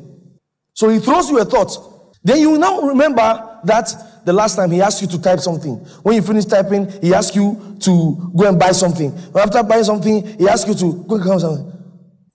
So 0.74 0.88
he 0.88 0.98
throws 0.98 1.30
you 1.30 1.40
a 1.40 1.44
thought. 1.44 1.76
Then 2.22 2.38
you 2.38 2.58
now 2.58 2.80
remember 2.82 3.60
that 3.64 4.24
the 4.24 4.32
last 4.32 4.56
time 4.56 4.70
he 4.70 4.82
asked 4.82 5.00
you 5.00 5.08
to 5.08 5.20
type 5.20 5.40
something. 5.40 5.76
When 6.02 6.14
you 6.14 6.22
finish 6.22 6.44
typing, 6.44 6.90
he 7.00 7.14
asked 7.14 7.34
you 7.34 7.76
to 7.80 8.32
go 8.36 8.46
and 8.46 8.58
buy 8.58 8.72
something. 8.72 9.16
After 9.34 9.62
buying 9.62 9.84
something, 9.84 10.38
he 10.38 10.48
asks 10.48 10.68
you 10.68 10.74
to 10.74 11.04
go 11.04 11.16
and 11.16 11.24
come 11.24 11.40
something. 11.40 11.72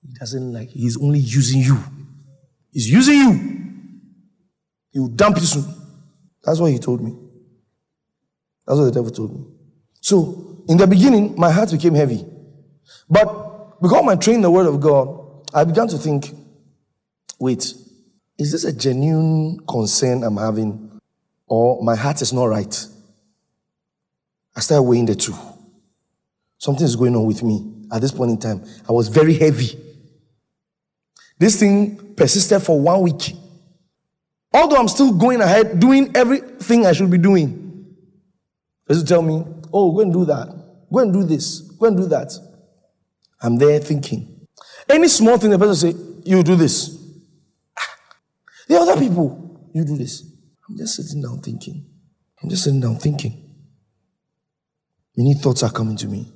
He 0.02 0.14
doesn't 0.20 0.54
like, 0.54 0.70
he's 0.70 0.98
only 1.02 1.20
using 1.20 1.62
you. 1.62 1.78
He's 2.72 2.90
using 2.90 3.16
you. 3.16 3.32
He 4.92 5.00
will 5.00 5.10
dump 5.10 5.38
you 5.38 5.44
soon. 5.44 5.66
That's 6.44 6.60
what 6.60 6.72
he 6.72 6.80
told 6.80 7.02
me. 7.02 7.16
That's 8.66 8.80
what 8.80 8.86
the 8.86 8.92
devil 8.92 9.12
told 9.12 9.34
me. 9.34 9.46
So 10.02 10.55
in 10.68 10.78
the 10.78 10.88
beginning, 10.88 11.36
my 11.38 11.52
heart 11.52 11.72
became 11.72 11.94
heavy. 11.94 12.26
But 13.10 13.82
because 13.82 14.04
I'm 14.08 14.20
trained 14.20 14.44
the 14.44 14.52
word 14.52 14.68
of 14.68 14.80
God, 14.80 15.48
I 15.54 15.64
began 15.64 15.88
to 15.90 15.98
think, 15.98 16.32
wait, 17.40 17.74
is 18.38 18.52
this 18.52 18.64
a 18.64 18.74
genuine 18.74 19.60
concern 19.68 20.24
I'm 20.24 20.38
having? 20.38 21.00
Or 21.48 21.82
my 21.84 21.96
heart 21.96 22.22
is 22.22 22.34
not 22.34 22.46
right? 22.46 22.88
I 24.56 24.60
started 24.62 24.84
weighing 24.84 25.06
the 25.06 25.16
two. 25.16 25.36
Something 26.58 26.86
is 26.86 26.96
going 26.96 27.16
on 27.16 27.26
with 27.26 27.44
me 27.44 27.74
at 27.92 28.02
this 28.02 28.12
point 28.12 28.32
in 28.32 28.40
time. 28.40 28.64
I 28.88 28.92
was 28.92 29.08
very 29.08 29.36
heavy. 29.36 29.80
This 31.38 31.60
thing 31.60 32.16
persisted 32.16 32.62
for 32.64 32.80
one 32.80 33.02
week. 33.02 33.34
Although 34.54 34.78
I'm 34.78 34.88
still 34.88 35.14
going 35.14 35.42
ahead 35.42 35.80
doing 35.80 36.16
everything 36.16 36.86
I 36.86 36.94
should 36.94 37.12
be 37.12 37.18
doing. 37.18 37.62
Does 38.88 39.02
it 39.02 39.08
tell 39.08 39.22
me, 39.22 39.44
Oh, 39.78 39.92
go 39.92 40.00
and 40.00 40.14
do 40.14 40.24
that. 40.24 40.48
Go 40.90 41.00
and 41.00 41.12
do 41.12 41.26
this. 41.26 41.60
Go 41.60 41.88
and 41.88 41.98
do 41.98 42.06
that. 42.06 42.32
I'm 43.42 43.58
there 43.58 43.78
thinking. 43.80 44.48
Any 44.88 45.10
small 45.10 45.38
thing 45.38 45.50
the 45.50 45.60
person 45.60 45.92
say, 45.92 46.00
you 46.24 46.42
do 46.44 46.56
this. 46.56 46.98
Ah. 47.78 47.82
The 48.70 48.80
other 48.80 48.98
people, 48.98 49.70
you 49.74 49.84
do 49.84 49.98
this. 49.98 50.24
I'm 50.70 50.78
just 50.78 50.96
sitting 50.96 51.22
down 51.22 51.42
thinking. 51.42 51.86
I'm 52.42 52.50
just 52.50 52.64
sitting 52.64 52.80
down 52.80 52.96
thinking. 52.96 53.54
Many 55.18 55.34
thoughts 55.34 55.62
are 55.62 55.72
coming 55.72 55.98
to 55.98 56.08
me. 56.08 56.32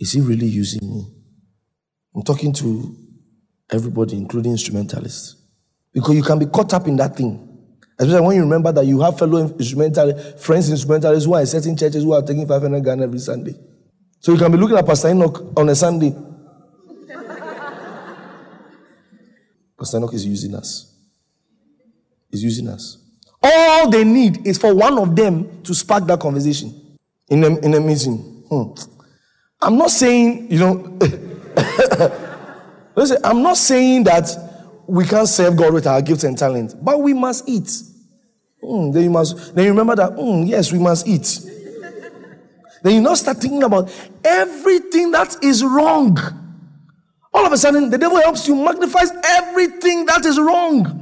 Is 0.00 0.10
he 0.10 0.20
really 0.20 0.46
using 0.46 0.80
me? 0.82 1.06
I'm 2.16 2.24
talking 2.24 2.52
to 2.54 2.96
everybody, 3.70 4.16
including 4.16 4.50
instrumentalists. 4.50 5.36
Because 5.92 6.16
you 6.16 6.24
can 6.24 6.40
be 6.40 6.46
caught 6.46 6.74
up 6.74 6.88
in 6.88 6.96
that 6.96 7.14
thing. 7.14 7.51
Especially 8.02 8.26
when 8.26 8.34
you 8.34 8.42
remember 8.42 8.72
that 8.72 8.84
you 8.84 9.00
have 9.00 9.16
fellow 9.16 9.38
instrumental 9.46 10.18
friends 10.36 10.68
instrumentalists 10.68 11.24
who 11.24 11.34
are 11.34 11.40
in 11.40 11.46
certain 11.46 11.76
churches 11.76 12.02
who 12.02 12.12
are 12.12 12.20
taking 12.20 12.48
500 12.48 12.82
Ghana 12.82 13.04
every 13.04 13.20
Sunday. 13.20 13.54
So 14.18 14.32
you 14.32 14.38
can 14.38 14.50
be 14.50 14.58
looking 14.58 14.76
at 14.76 14.84
Pastor 14.84 15.10
Enoch 15.10 15.52
on 15.56 15.68
a 15.68 15.74
Sunday. 15.76 16.10
Pastor 19.78 19.98
Enoch 19.98 20.14
is 20.14 20.26
using 20.26 20.52
us. 20.56 20.92
He's 22.28 22.42
using 22.42 22.66
us. 22.66 22.98
All 23.40 23.88
they 23.88 24.02
need 24.02 24.48
is 24.48 24.58
for 24.58 24.74
one 24.74 24.98
of 24.98 25.14
them 25.14 25.62
to 25.62 25.72
spark 25.72 26.04
that 26.08 26.18
conversation 26.18 26.98
in 27.28 27.44
a, 27.44 27.56
in 27.60 27.72
a 27.74 27.80
meeting. 27.80 28.16
Hmm. 28.50 28.72
I'm 29.60 29.78
not 29.78 29.92
saying, 29.92 30.50
you 30.50 30.58
know, 30.58 30.98
listen, 32.96 33.18
I'm 33.22 33.42
not 33.42 33.58
saying 33.58 34.02
that 34.04 34.28
we 34.88 35.04
can't 35.04 35.28
serve 35.28 35.56
God 35.56 35.72
with 35.72 35.86
our 35.86 36.02
gifts 36.02 36.24
and 36.24 36.36
talent, 36.36 36.74
but 36.82 37.00
we 37.00 37.14
must 37.14 37.48
eat. 37.48 37.70
Mm, 38.62 38.92
then 38.92 39.04
you 39.04 39.10
must 39.10 39.54
then 39.54 39.64
you 39.64 39.70
remember 39.70 39.96
that 39.96 40.12
mm, 40.12 40.46
yes, 40.48 40.72
we 40.72 40.78
must 40.78 41.06
eat. 41.08 41.40
then 42.82 42.94
you 42.94 43.00
now 43.00 43.14
start 43.14 43.38
thinking 43.38 43.62
about 43.62 43.92
everything 44.24 45.10
that 45.10 45.42
is 45.42 45.64
wrong. 45.64 46.16
All 47.34 47.46
of 47.46 47.52
a 47.52 47.56
sudden, 47.58 47.90
the 47.90 47.98
devil 47.98 48.20
helps 48.20 48.46
you 48.46 48.54
magnifies 48.54 49.10
everything 49.24 50.04
that 50.06 50.24
is 50.24 50.38
wrong. 50.38 50.98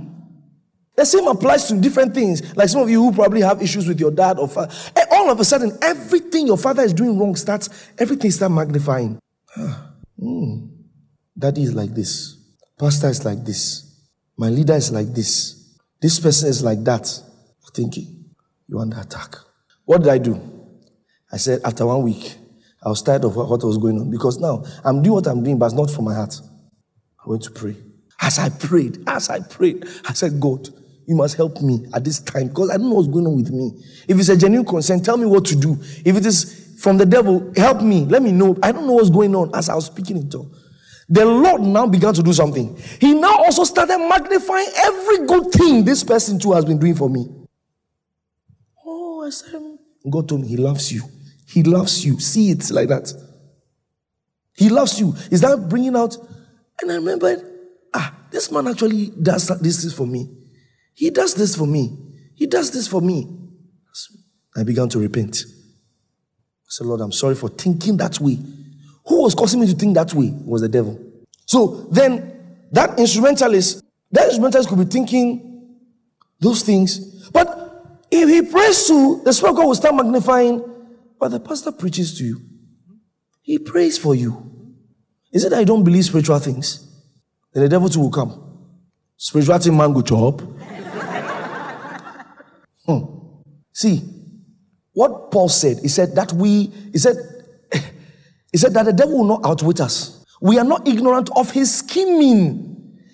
The 0.96 1.04
same 1.04 1.26
applies 1.26 1.66
to 1.68 1.80
different 1.80 2.14
things. 2.14 2.54
Like 2.56 2.68
some 2.68 2.82
of 2.82 2.90
you 2.90 3.02
who 3.02 3.12
probably 3.12 3.40
have 3.40 3.62
issues 3.62 3.88
with 3.88 3.98
your 3.98 4.10
dad 4.10 4.38
or 4.38 4.46
father. 4.46 4.72
All 5.10 5.30
of 5.30 5.40
a 5.40 5.44
sudden, 5.44 5.76
everything 5.82 6.46
your 6.46 6.58
father 6.58 6.82
is 6.82 6.92
doing 6.92 7.18
wrong 7.18 7.34
starts, 7.36 7.68
everything 7.98 8.30
starts 8.30 8.54
magnifying. 8.54 9.18
mm, 10.20 10.68
daddy 11.36 11.62
is 11.62 11.74
like 11.74 11.94
this. 11.94 12.36
Pastor 12.78 13.08
is 13.08 13.24
like 13.24 13.44
this. 13.44 13.90
My 14.36 14.48
leader 14.48 14.74
is 14.74 14.92
like 14.92 15.08
this. 15.08 15.78
This 16.00 16.20
person 16.20 16.48
is 16.48 16.62
like 16.62 16.84
that. 16.84 17.22
Thinking, 17.74 18.24
you're 18.68 18.80
under 18.80 18.98
attack. 18.98 19.36
What 19.84 20.02
did 20.02 20.08
I 20.08 20.18
do? 20.18 20.40
I 21.32 21.36
said, 21.36 21.60
after 21.64 21.86
one 21.86 22.02
week, 22.02 22.36
I 22.82 22.88
was 22.88 23.02
tired 23.02 23.24
of 23.24 23.36
what 23.36 23.62
was 23.62 23.78
going 23.78 23.98
on 24.00 24.10
because 24.10 24.38
now 24.38 24.64
I'm 24.84 25.02
doing 25.02 25.14
what 25.14 25.26
I'm 25.26 25.42
doing, 25.42 25.58
but 25.58 25.66
it's 25.66 25.74
not 25.74 25.90
for 25.90 26.02
my 26.02 26.14
heart. 26.14 26.34
I 27.24 27.28
went 27.28 27.42
to 27.42 27.50
pray. 27.50 27.76
As 28.20 28.38
I 28.38 28.48
prayed, 28.48 29.02
as 29.06 29.28
I 29.30 29.40
prayed, 29.40 29.86
I 30.06 30.12
said, 30.12 30.40
God, 30.40 30.68
you 31.06 31.16
must 31.16 31.36
help 31.36 31.60
me 31.60 31.86
at 31.94 32.04
this 32.04 32.20
time 32.20 32.48
because 32.48 32.70
I 32.70 32.76
don't 32.76 32.88
know 32.88 32.96
what's 32.96 33.08
going 33.08 33.26
on 33.26 33.36
with 33.36 33.50
me. 33.50 33.72
If 34.08 34.18
it's 34.18 34.28
a 34.28 34.36
genuine 34.36 34.66
concern, 34.66 35.02
tell 35.02 35.16
me 35.16 35.26
what 35.26 35.44
to 35.46 35.56
do. 35.56 35.76
If 36.04 36.16
it 36.16 36.24
is 36.24 36.78
from 36.80 36.96
the 36.96 37.06
devil, 37.06 37.52
help 37.56 37.82
me. 37.82 38.04
Let 38.04 38.22
me 38.22 38.32
know. 38.32 38.56
I 38.62 38.72
don't 38.72 38.86
know 38.86 38.94
what's 38.94 39.10
going 39.10 39.34
on 39.34 39.54
as 39.54 39.68
I 39.68 39.74
was 39.74 39.86
speaking 39.86 40.16
in 40.16 40.30
tongues. 40.30 40.56
The 41.08 41.24
Lord 41.24 41.62
now 41.62 41.88
began 41.88 42.14
to 42.14 42.22
do 42.22 42.32
something. 42.32 42.76
He 43.00 43.14
now 43.14 43.36
also 43.38 43.64
started 43.64 43.98
magnifying 43.98 44.68
every 44.84 45.26
good 45.26 45.50
thing 45.52 45.84
this 45.84 46.04
person 46.04 46.38
too 46.38 46.52
has 46.52 46.64
been 46.64 46.78
doing 46.78 46.94
for 46.94 47.10
me. 47.10 47.26
I 49.30 49.32
said, 49.32 49.62
God 50.10 50.28
told 50.28 50.40
me 50.40 50.48
He 50.48 50.56
loves 50.56 50.90
you. 50.92 51.02
He 51.46 51.62
loves 51.62 52.04
you. 52.04 52.18
See 52.18 52.50
it 52.50 52.68
like 52.70 52.88
that. 52.88 53.12
He 54.56 54.68
loves 54.68 54.98
you. 54.98 55.14
Is 55.30 55.40
that 55.42 55.68
bringing 55.68 55.94
out? 55.94 56.16
And 56.82 56.90
I 56.90 56.96
remembered, 56.96 57.42
ah, 57.94 58.12
this 58.30 58.50
man 58.50 58.66
actually 58.66 59.12
does 59.22 59.46
this 59.60 59.94
for 59.94 60.06
me. 60.06 60.28
He 60.94 61.10
does 61.10 61.34
this 61.34 61.54
for 61.54 61.66
me. 61.66 61.96
He 62.34 62.46
does 62.46 62.72
this 62.72 62.88
for 62.88 63.00
me. 63.00 63.28
I 64.56 64.64
began 64.64 64.88
to 64.88 64.98
repent. 64.98 65.44
I 65.46 66.68
said, 66.68 66.88
Lord, 66.88 67.00
I'm 67.00 67.12
sorry 67.12 67.36
for 67.36 67.48
thinking 67.48 67.96
that 67.98 68.18
way. 68.18 68.36
Who 69.06 69.22
was 69.22 69.34
causing 69.34 69.60
me 69.60 69.66
to 69.66 69.74
think 69.74 69.94
that 69.94 70.12
way? 70.12 70.26
It 70.26 70.46
was 70.46 70.62
the 70.62 70.68
devil. 70.68 70.98
So 71.46 71.88
then 71.92 72.66
that 72.72 72.98
instrumentalist, 72.98 73.84
that 74.10 74.24
instrumentalist 74.24 74.68
could 74.68 74.78
be 74.78 74.84
thinking 74.86 75.78
those 76.40 76.62
things. 76.62 77.28
But 77.30 77.59
if 78.10 78.28
he 78.28 78.42
prays 78.42 78.86
to, 78.88 79.22
the 79.24 79.32
Spirit 79.32 79.56
God 79.56 79.66
will 79.66 79.74
start 79.74 79.94
magnifying. 79.94 80.64
But 81.18 81.28
the 81.28 81.40
pastor 81.40 81.72
preaches 81.72 82.16
to 82.18 82.24
you. 82.24 82.40
He 83.42 83.58
prays 83.58 83.98
for 83.98 84.14
you. 84.14 84.46
Is 85.32 85.44
it 85.44 85.50
that 85.50 85.58
I 85.58 85.64
don't 85.64 85.84
believe 85.84 86.04
spiritual 86.04 86.38
things? 86.38 86.86
Then 87.52 87.62
the 87.64 87.68
devil 87.68 87.88
too 87.88 88.00
will 88.00 88.10
come. 88.10 88.68
Spirituality 89.16 89.70
man 89.70 89.92
go 89.92 90.02
chop. 90.02 90.40
hmm. 92.86 93.00
See, 93.72 94.02
what 94.92 95.30
Paul 95.30 95.48
said, 95.48 95.78
he 95.80 95.88
said 95.88 96.14
that 96.14 96.32
we, 96.32 96.72
he 96.92 96.98
said, 96.98 97.16
he 98.52 98.58
said 98.58 98.74
that 98.74 98.86
the 98.86 98.92
devil 98.92 99.18
will 99.18 99.24
not 99.24 99.44
outwit 99.44 99.80
us. 99.80 100.24
We 100.40 100.58
are 100.58 100.64
not 100.64 100.88
ignorant 100.88 101.28
of 101.36 101.50
his 101.50 101.78
scheming. 101.78 102.69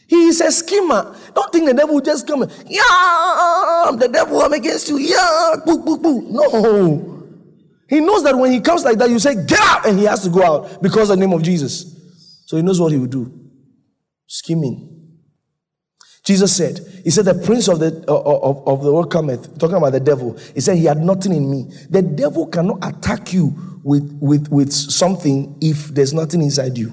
He 0.08 0.26
is 0.26 0.40
a 0.40 0.52
schemer. 0.52 1.16
Don't 1.34 1.52
think 1.52 1.66
the 1.66 1.74
devil 1.74 2.00
just 2.00 2.26
come. 2.26 2.42
Yeah, 2.66 3.92
the 3.98 4.08
devil, 4.12 4.40
I'm 4.40 4.52
against 4.52 4.88
you. 4.88 4.98
Yeah, 4.98 5.54
boo, 5.64 5.78
boo, 5.78 5.98
boo. 5.98 6.22
No. 6.30 7.16
He 7.88 8.00
knows 8.00 8.22
that 8.24 8.36
when 8.36 8.52
he 8.52 8.60
comes 8.60 8.84
like 8.84 8.98
that, 8.98 9.10
you 9.10 9.18
say, 9.18 9.34
get 9.46 9.60
out, 9.60 9.86
and 9.86 9.98
he 9.98 10.04
has 10.04 10.22
to 10.24 10.30
go 10.30 10.42
out 10.42 10.82
because 10.82 11.10
of 11.10 11.18
the 11.18 11.26
name 11.26 11.32
of 11.32 11.42
Jesus. 11.42 11.94
So 12.46 12.56
he 12.56 12.62
knows 12.62 12.80
what 12.80 12.92
he 12.92 12.98
will 12.98 13.06
do. 13.06 13.32
Scheming. 14.26 14.92
Jesus 16.24 16.56
said, 16.56 16.80
He 17.04 17.10
said, 17.10 17.24
the 17.24 17.34
prince 17.34 17.68
of 17.68 17.78
the 17.78 18.04
of, 18.08 18.66
of 18.66 18.82
the 18.82 18.92
world 18.92 19.12
cometh, 19.12 19.58
talking 19.58 19.76
about 19.76 19.92
the 19.92 20.00
devil. 20.00 20.36
He 20.54 20.60
said, 20.60 20.76
He 20.76 20.84
had 20.84 20.98
nothing 20.98 21.32
in 21.32 21.48
me. 21.48 21.70
The 21.88 22.02
devil 22.02 22.48
cannot 22.48 22.78
attack 22.82 23.32
you 23.32 23.80
with, 23.84 24.18
with, 24.20 24.48
with 24.48 24.72
something 24.72 25.56
if 25.60 25.86
there's 25.88 26.12
nothing 26.12 26.42
inside 26.42 26.76
you. 26.76 26.92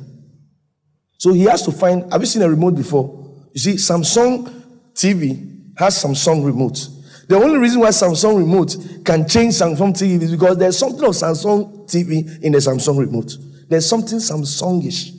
So 1.23 1.31
he 1.31 1.43
has 1.43 1.61
to 1.61 1.71
find. 1.71 2.11
Have 2.11 2.19
you 2.19 2.27
seen 2.27 2.41
a 2.41 2.49
remote 2.49 2.75
before? 2.75 3.33
You 3.53 3.59
see, 3.61 3.73
Samsung 3.75 4.45
TV 4.93 5.71
has 5.79 6.03
Samsung 6.03 6.45
remote. 6.45 6.85
The 7.29 7.37
only 7.37 7.59
reason 7.59 7.79
why 7.79 7.91
Samsung 7.91 8.39
remote 8.39 8.75
can 9.05 9.25
change 9.25 9.53
Samsung 9.53 9.93
TV 9.93 10.21
is 10.21 10.31
because 10.31 10.57
there's 10.57 10.77
something 10.77 11.05
of 11.05 11.11
Samsung 11.11 11.87
TV 11.89 12.43
in 12.43 12.51
the 12.51 12.57
Samsung 12.57 12.99
remote. 12.99 13.37
There's 13.69 13.87
something 13.87 14.17
Samsungish 14.17 15.13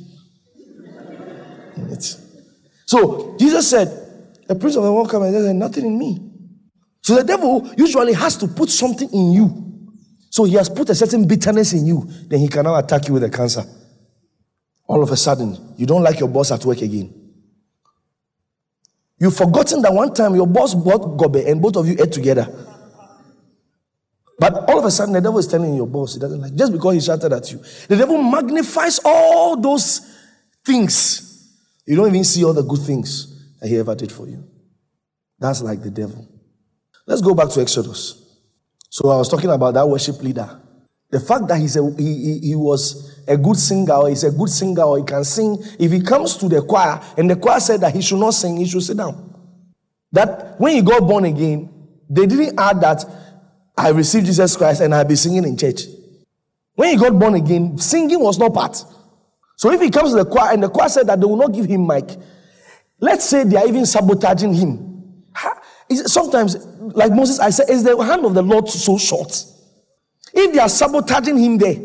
in 1.79 1.89
it. 1.91 2.17
So 2.85 3.35
Jesus 3.39 3.71
said, 3.71 3.89
The 4.47 4.57
prince 4.57 4.77
of 4.77 4.83
the 4.83 4.93
world 4.93 5.09
come 5.09 5.23
and 5.23 5.35
there's 5.35 5.55
nothing 5.55 5.87
in 5.87 5.99
me. 5.99 6.21
So 7.01 7.15
the 7.15 7.25
devil 7.25 7.73
usually 7.79 8.13
has 8.13 8.37
to 8.37 8.47
put 8.47 8.69
something 8.69 9.09
in 9.11 9.33
you 9.33 9.65
so 10.29 10.43
he 10.43 10.55
has 10.55 10.69
put 10.69 10.91
a 10.91 10.95
certain 10.97 11.29
bitterness 11.29 11.73
in 11.73 11.87
you, 11.87 12.05
then 12.27 12.41
he 12.41 12.49
can 12.49 12.65
now 12.65 12.75
attack 12.75 13.07
you 13.07 13.15
with 13.15 13.23
a 13.23 13.31
cancer. 13.31 13.65
All 14.87 15.03
of 15.03 15.11
a 15.11 15.17
sudden, 15.17 15.75
you 15.77 15.87
don't 15.87 16.03
like 16.03 16.21
your 16.21 16.29
boss 16.29 16.51
at 16.53 16.65
work 16.65 16.83
again. 16.83 17.13
You've 19.19 19.37
forgotten 19.37 19.81
that 19.83 19.93
one 19.93 20.13
time 20.13 20.35
your 20.35 20.47
boss 20.47 20.75
bought 20.75 21.17
gobe 21.17 21.37
and 21.47 21.63
both 21.63 21.77
of 21.77 21.87
you 21.89 21.97
ate 21.99 22.13
together. 22.13 22.47
But 24.39 24.69
all 24.69 24.79
of 24.79 24.85
a 24.85 24.91
sudden, 24.91 25.15
the 25.15 25.21
devil 25.21 25.39
is 25.39 25.47
telling 25.47 25.75
your 25.75 25.87
boss 25.87 26.15
he 26.15 26.21
doesn't 26.21 26.41
like 26.41 26.55
just 26.55 26.73
because 26.73 26.95
he 26.95 27.01
shouted 27.01 27.33
at 27.33 27.51
you. 27.53 27.59
The 27.89 27.97
devil 27.97 28.21
magnifies 28.23 29.01
all 29.05 29.57
those 29.57 30.01
things. 30.65 31.55
You 31.87 31.97
don't 31.97 32.09
even 32.09 32.25
see 32.25 32.45
all 32.45 32.53
the 32.53 32.63
good 32.63 32.81
things 32.81 33.59
that 33.61 33.69
he 33.69 33.79
ever 33.79 33.95
did 33.95 34.11
for 34.11 34.29
you. 34.29 34.45
That's 35.39 35.63
like 35.63 35.83
the 35.83 35.91
devil. 35.91 36.29
Let's 37.07 37.21
go 37.21 37.35
back 37.35 37.51
to 37.51 37.61
Exodus. 37.61 38.21
So 38.91 39.09
I 39.09 39.17
was 39.17 39.29
talking 39.29 39.51
about 39.51 39.75
that 39.75 39.89
worship 39.89 40.23
leader. 40.23 40.61
The 41.11 41.21
fact 41.21 41.47
that 41.49 41.59
he, 41.59 41.69
he, 42.03 42.49
he 42.49 42.55
was 42.55 43.14
a 43.27 43.37
good 43.37 43.57
singer 43.57 43.93
or 43.95 44.09
he's 44.09 44.25
a 44.25 44.31
good 44.31 44.49
singer 44.49 44.83
or 44.83 44.99
he 44.99 45.05
can 45.05 45.25
sing. 45.25 45.57
If 45.79 45.93
he 45.93 46.01
comes 46.01 46.37
to 46.39 46.49
the 46.49 46.63
choir 46.63 47.01
and 47.17 47.29
the 47.31 47.37
choir 47.37 47.61
said 47.61 47.81
that 47.81 47.95
he 47.95 48.03
should 48.03 48.19
not 48.19 48.35
sing, 48.35 48.57
he 48.57 48.67
should 48.67 48.83
sit 48.83 48.97
down. 48.97 49.35
That 50.13 50.61
when 50.61 50.75
he 50.75 50.83
got 50.83 51.01
born 51.01 51.25
again, 51.25 51.71
they 52.09 52.27
didn't 52.27 52.59
add 52.59 52.81
that 52.83 53.05
I 53.77 53.89
received 53.91 54.27
Jesus 54.27 54.57
Christ 54.57 54.81
and 54.81 54.95
I'll 54.95 55.05
be 55.05 55.17
singing 55.17 55.45
in 55.45 55.57
church. 55.57 55.83
When 56.75 56.91
he 56.91 56.97
got 56.97 57.19
born 57.19 57.35
again, 57.35 57.79
singing 57.79 58.21
was 58.21 58.39
not 58.39 58.55
part. 58.55 58.83
So 59.57 59.71
if 59.73 59.81
he 59.81 59.91
comes 59.91 60.11
to 60.11 60.17
the 60.17 60.25
choir 60.25 60.53
and 60.53 60.63
the 60.63 60.69
choir 60.69 60.89
said 60.89 61.07
that 61.07 61.21
they 61.21 61.27
will 61.27 61.37
not 61.37 61.53
give 61.53 61.67
him 61.67 61.87
mic, 61.87 62.17
let's 63.01 63.25
say 63.25 63.45
they 63.45 63.57
are 63.57 63.67
even 63.67 63.87
sabotaging 63.87 64.55
him. 64.55 65.25
Sometimes, 65.91 66.65
like 66.79 67.13
Moses, 67.13 67.39
I 67.39 67.51
said, 67.51 67.69
is 67.69 67.85
the 67.85 67.97
hand 68.03 68.25
of 68.25 68.35
the 68.35 68.43
Lord 68.43 68.69
so 68.69 68.99
short? 68.99 69.45
If 70.33 70.53
they 70.53 70.59
are 70.59 70.69
sabotaging 70.69 71.39
him 71.39 71.59
there, 71.59 71.77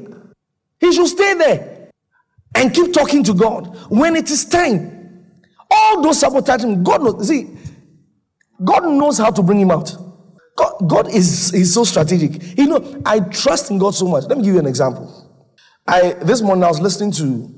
he 0.79 0.91
should 0.93 1.07
stay 1.07 1.33
there 1.35 1.89
and 2.55 2.73
keep 2.73 2.93
talking 2.93 3.23
to 3.23 3.33
God. 3.33 3.75
When 3.89 4.15
it 4.15 4.29
is 4.31 4.45
time, 4.45 5.25
all 5.69 6.01
those 6.01 6.19
sabotaging, 6.19 6.83
God 6.83 7.03
knows. 7.03 7.27
See, 7.27 7.49
God 8.63 8.83
knows 8.85 9.17
how 9.17 9.31
to 9.31 9.43
bring 9.43 9.59
him 9.59 9.71
out. 9.71 9.95
God, 10.55 10.73
God 10.87 11.13
is, 11.13 11.53
is 11.53 11.73
so 11.73 11.83
strategic. 11.83 12.57
You 12.57 12.67
know, 12.67 13.01
I 13.05 13.19
trust 13.21 13.71
in 13.71 13.77
God 13.77 13.95
so 13.95 14.07
much. 14.07 14.25
Let 14.25 14.37
me 14.37 14.43
give 14.43 14.53
you 14.53 14.59
an 14.59 14.67
example. 14.67 15.25
I 15.87 16.13
this 16.13 16.41
morning 16.41 16.63
I 16.63 16.67
was 16.67 16.81
listening 16.81 17.11
to 17.13 17.55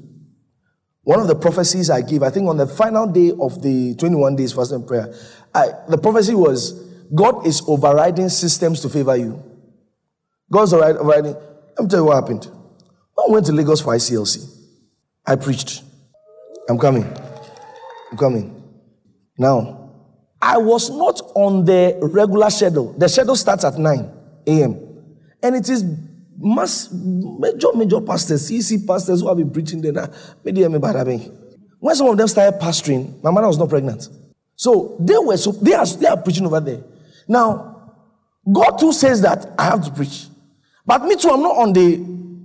one 1.03 1.19
of 1.19 1.27
the 1.27 1.35
prophecies 1.35 1.89
I 1.89 2.01
gave. 2.01 2.21
I 2.21 2.29
think 2.29 2.47
on 2.47 2.57
the 2.57 2.67
final 2.67 3.07
day 3.07 3.31
of 3.39 3.61
the 3.61 3.95
21 3.95 4.35
days 4.35 4.53
fasting 4.53 4.85
prayer, 4.85 5.13
I, 5.53 5.69
the 5.89 5.97
prophecy 5.97 6.35
was 6.35 6.73
God 7.13 7.45
is 7.45 7.61
overriding 7.67 8.29
systems 8.29 8.81
to 8.81 8.89
favor 8.89 9.17
you. 9.17 9.41
God's 10.51 10.73
overriding. 10.73 11.33
Let 11.33 11.83
me 11.83 11.87
tell 11.89 11.99
you 11.99 12.05
what 12.05 12.15
happened. 12.15 12.47
I 13.17 13.31
went 13.31 13.45
to 13.47 13.51
Lagos 13.51 13.81
for 13.81 13.93
ICLC. 13.93 14.47
I 15.25 15.35
preached. 15.35 15.83
I'm 16.69 16.77
coming. 16.77 17.05
I'm 18.11 18.17
coming. 18.17 18.63
Now, 19.37 19.91
I 20.41 20.57
was 20.57 20.89
not 20.89 21.21
on 21.35 21.65
the 21.65 21.97
regular 22.01 22.49
schedule. 22.49 22.93
The 22.93 23.07
schedule 23.07 23.35
starts 23.35 23.63
at 23.63 23.77
9 23.77 24.11
a.m. 24.47 24.79
And 25.43 25.55
it 25.55 25.69
is 25.69 25.85
mass, 26.37 26.89
major, 26.91 27.67
major 27.75 28.01
pastors, 28.01 28.49
CC 28.49 28.85
pastors 28.85 29.21
who 29.21 29.27
have 29.27 29.37
been 29.37 29.51
preaching 29.51 29.81
there. 29.81 29.93
When 31.79 31.95
some 31.95 32.07
of 32.07 32.17
them 32.17 32.27
started 32.27 32.59
pastoring, 32.59 33.21
my 33.23 33.31
mother 33.31 33.47
was 33.47 33.57
not 33.57 33.69
pregnant. 33.69 34.07
So 34.55 34.95
they 34.99 35.17
were 35.17 35.37
so 35.37 35.51
they 35.53 35.73
are 35.73 35.85
they 35.85 36.07
are 36.07 36.17
preaching 36.17 36.45
over 36.45 36.59
there. 36.59 36.83
Now, 37.27 37.93
God 38.51 38.77
too 38.77 38.93
says 38.93 39.21
that 39.21 39.51
I 39.57 39.65
have 39.65 39.83
to 39.85 39.91
preach. 39.91 40.27
But 40.85 41.03
me 41.05 41.15
too, 41.15 41.29
I'm 41.29 41.41
not 41.41 41.57
on 41.57 41.73
the 41.73 41.97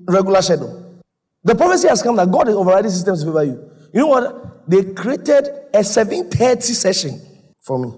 regular 0.06 0.42
schedule. 0.42 1.02
The 1.44 1.54
prophecy 1.54 1.88
has 1.88 2.02
come 2.02 2.16
that 2.16 2.30
God 2.30 2.48
is 2.48 2.54
overriding 2.56 2.90
systems 2.90 3.20
to 3.20 3.26
favor 3.26 3.44
you. 3.44 3.70
You 3.94 4.00
know 4.00 4.06
what? 4.08 4.68
They 4.68 4.82
created 4.94 5.48
a 5.72 5.78
7:30 5.80 6.62
session 6.62 7.20
for 7.62 7.78
me. 7.78 7.92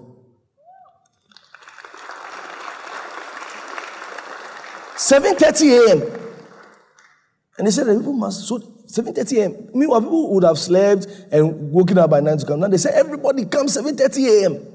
7:30 4.95 5.87
a.m. 5.87 6.01
And 7.57 7.67
they 7.67 7.71
said 7.71 7.87
that 7.87 7.97
people 7.97 8.13
must 8.13 8.47
so 8.47 8.59
7:30 8.59 9.37
a.m. 9.37 9.69
Meanwhile, 9.73 10.01
people 10.01 10.33
would 10.33 10.43
have 10.43 10.57
slept 10.59 11.07
and 11.31 11.71
woken 11.71 11.97
up 11.97 12.09
by 12.09 12.19
9 12.19 12.37
to 12.37 12.45
come. 12.45 12.59
Now 12.59 12.67
they 12.67 12.77
say 12.77 12.91
everybody 12.93 13.45
come 13.45 13.67
7:30 13.67 14.41
a.m. 14.41 14.65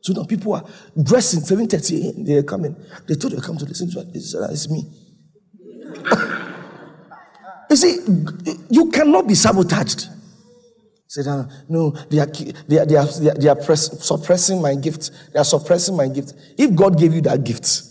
So 0.00 0.12
now 0.12 0.24
people 0.24 0.54
are 0.54 0.64
dressing 1.02 1.40
7:30 1.40 2.04
a.m. 2.04 2.24
They're 2.24 2.42
coming. 2.42 2.76
They 3.06 3.14
told 3.14 3.34
they 3.34 3.40
come 3.40 3.58
to 3.58 3.64
listen 3.64 3.90
to 3.90 4.00
it. 4.00 4.12
They 4.12 4.20
said, 4.20 4.40
ah, 4.42 4.50
it's 4.50 4.68
me. 4.70 4.88
you 7.72 7.76
see, 7.76 8.56
you 8.70 8.90
cannot 8.90 9.26
be 9.26 9.34
sabotaged. 9.34 10.08
Say, 11.08 11.22
no, 11.24 11.48
no 11.68 11.90
they 11.90 12.18
are, 12.20 12.26
they 12.26 12.78
are, 12.78 12.86
they 12.86 12.96
are, 12.96 13.34
they 13.34 13.48
are, 13.48 13.56
press, 13.56 14.06
suppressing 14.06 14.62
my 14.62 14.74
gift. 14.74 15.10
They 15.32 15.38
are 15.38 15.44
suppressing 15.44 15.96
my 15.96 16.08
gift. 16.08 16.34
If 16.56 16.74
God 16.74 16.98
gave 16.98 17.14
you 17.14 17.20
that 17.22 17.44
gift, 17.44 17.82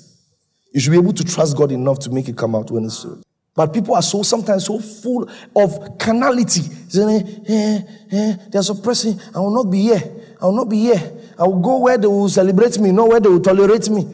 you 0.73 0.79
should 0.79 0.91
be 0.91 0.97
able 0.97 1.13
to 1.13 1.23
trust 1.23 1.57
God 1.57 1.71
enough 1.71 1.99
to 1.99 2.09
make 2.09 2.29
it 2.29 2.37
come 2.37 2.55
out 2.55 2.71
when 2.71 2.85
it's 2.85 3.01
true. 3.01 3.21
But 3.53 3.73
people 3.73 3.95
are 3.95 4.01
so 4.01 4.23
sometimes 4.23 4.65
so 4.65 4.79
full 4.79 5.29
of 5.55 5.97
carnality. 5.99 6.61
Saying, 6.61 7.45
eh, 7.47 7.81
eh, 8.11 8.35
they 8.49 8.59
are 8.59 8.63
suppressing. 8.63 9.19
I 9.35 9.39
will 9.39 9.53
not 9.53 9.69
be 9.69 9.81
here. 9.81 10.01
I 10.41 10.45
will 10.45 10.55
not 10.55 10.69
be 10.69 10.79
here. 10.79 11.11
I 11.37 11.43
will 11.43 11.59
go 11.59 11.79
where 11.79 11.97
they 11.97 12.07
will 12.07 12.29
celebrate 12.29 12.79
me, 12.79 12.91
not 12.91 13.09
where 13.09 13.19
they 13.19 13.29
will 13.29 13.41
tolerate 13.41 13.89
me. 13.89 14.07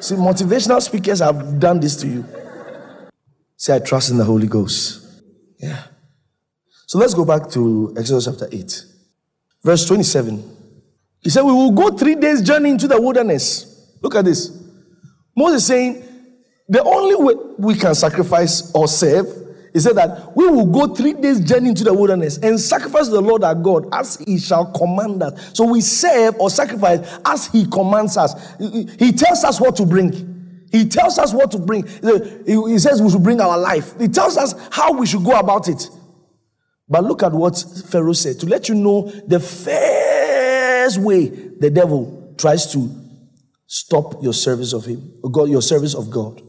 See, 0.00 0.14
motivational 0.14 0.80
speakers 0.80 1.20
have 1.20 1.58
done 1.58 1.80
this 1.80 1.96
to 1.96 2.06
you. 2.08 2.24
Say, 3.56 3.76
I 3.76 3.78
trust 3.78 4.10
in 4.10 4.18
the 4.18 4.24
Holy 4.24 4.46
Ghost. 4.46 5.22
Yeah. 5.58 5.82
So 6.86 6.98
let's 6.98 7.14
go 7.14 7.24
back 7.24 7.50
to 7.50 7.94
Exodus 7.96 8.26
chapter 8.26 8.48
8, 8.50 8.84
verse 9.62 9.86
27. 9.86 10.56
He 11.20 11.30
said, 11.30 11.42
We 11.42 11.52
will 11.52 11.72
go 11.72 11.96
three 11.96 12.14
days' 12.14 12.42
journey 12.42 12.70
into 12.70 12.86
the 12.86 13.00
wilderness. 13.00 13.96
Look 14.02 14.14
at 14.14 14.24
this. 14.24 14.56
Moses 15.36 15.66
saying, 15.66 16.04
The 16.68 16.82
only 16.84 17.14
way 17.16 17.34
we 17.58 17.74
can 17.74 17.94
sacrifice 17.94 18.70
or 18.72 18.86
serve 18.86 19.46
he 19.76 19.80
said 19.80 19.96
that 19.96 20.34
we 20.34 20.48
will 20.48 20.64
go 20.64 20.94
three 20.94 21.12
days' 21.12 21.38
journey 21.38 21.68
into 21.68 21.84
the 21.84 21.92
wilderness 21.92 22.38
and 22.38 22.58
sacrifice 22.58 23.08
the 23.08 23.20
Lord 23.20 23.44
our 23.44 23.54
God 23.54 23.86
as 23.92 24.16
He 24.26 24.38
shall 24.38 24.72
command 24.72 25.22
us. 25.22 25.50
So 25.52 25.66
we 25.70 25.82
serve 25.82 26.34
or 26.40 26.48
sacrifice 26.48 27.18
as 27.26 27.48
He 27.48 27.66
commands 27.66 28.16
us. 28.16 28.32
He 28.58 29.12
tells 29.12 29.44
us 29.44 29.60
what 29.60 29.76
to 29.76 29.84
bring. 29.84 30.35
He 30.72 30.88
tells 30.88 31.18
us 31.18 31.32
what 31.32 31.50
to 31.52 31.58
bring. 31.58 31.86
He 31.86 32.78
says 32.78 33.00
we 33.00 33.10
should 33.10 33.22
bring 33.22 33.40
our 33.40 33.58
life. 33.58 33.98
He 33.98 34.08
tells 34.08 34.36
us 34.36 34.54
how 34.72 34.92
we 34.92 35.06
should 35.06 35.24
go 35.24 35.38
about 35.38 35.68
it. 35.68 35.88
But 36.88 37.04
look 37.04 37.22
at 37.22 37.32
what 37.32 37.56
Pharaoh 37.88 38.12
said 38.12 38.38
to 38.40 38.46
let 38.46 38.68
you 38.68 38.74
know 38.74 39.10
the 39.26 39.40
first 39.40 40.98
way 40.98 41.26
the 41.26 41.70
devil 41.70 42.34
tries 42.38 42.72
to 42.72 42.88
stop 43.66 44.22
your 44.22 44.32
service 44.32 44.72
of 44.72 44.84
him, 44.84 45.14
God, 45.32 45.48
your 45.48 45.62
service 45.62 45.94
of 45.94 46.10
God. 46.10 46.42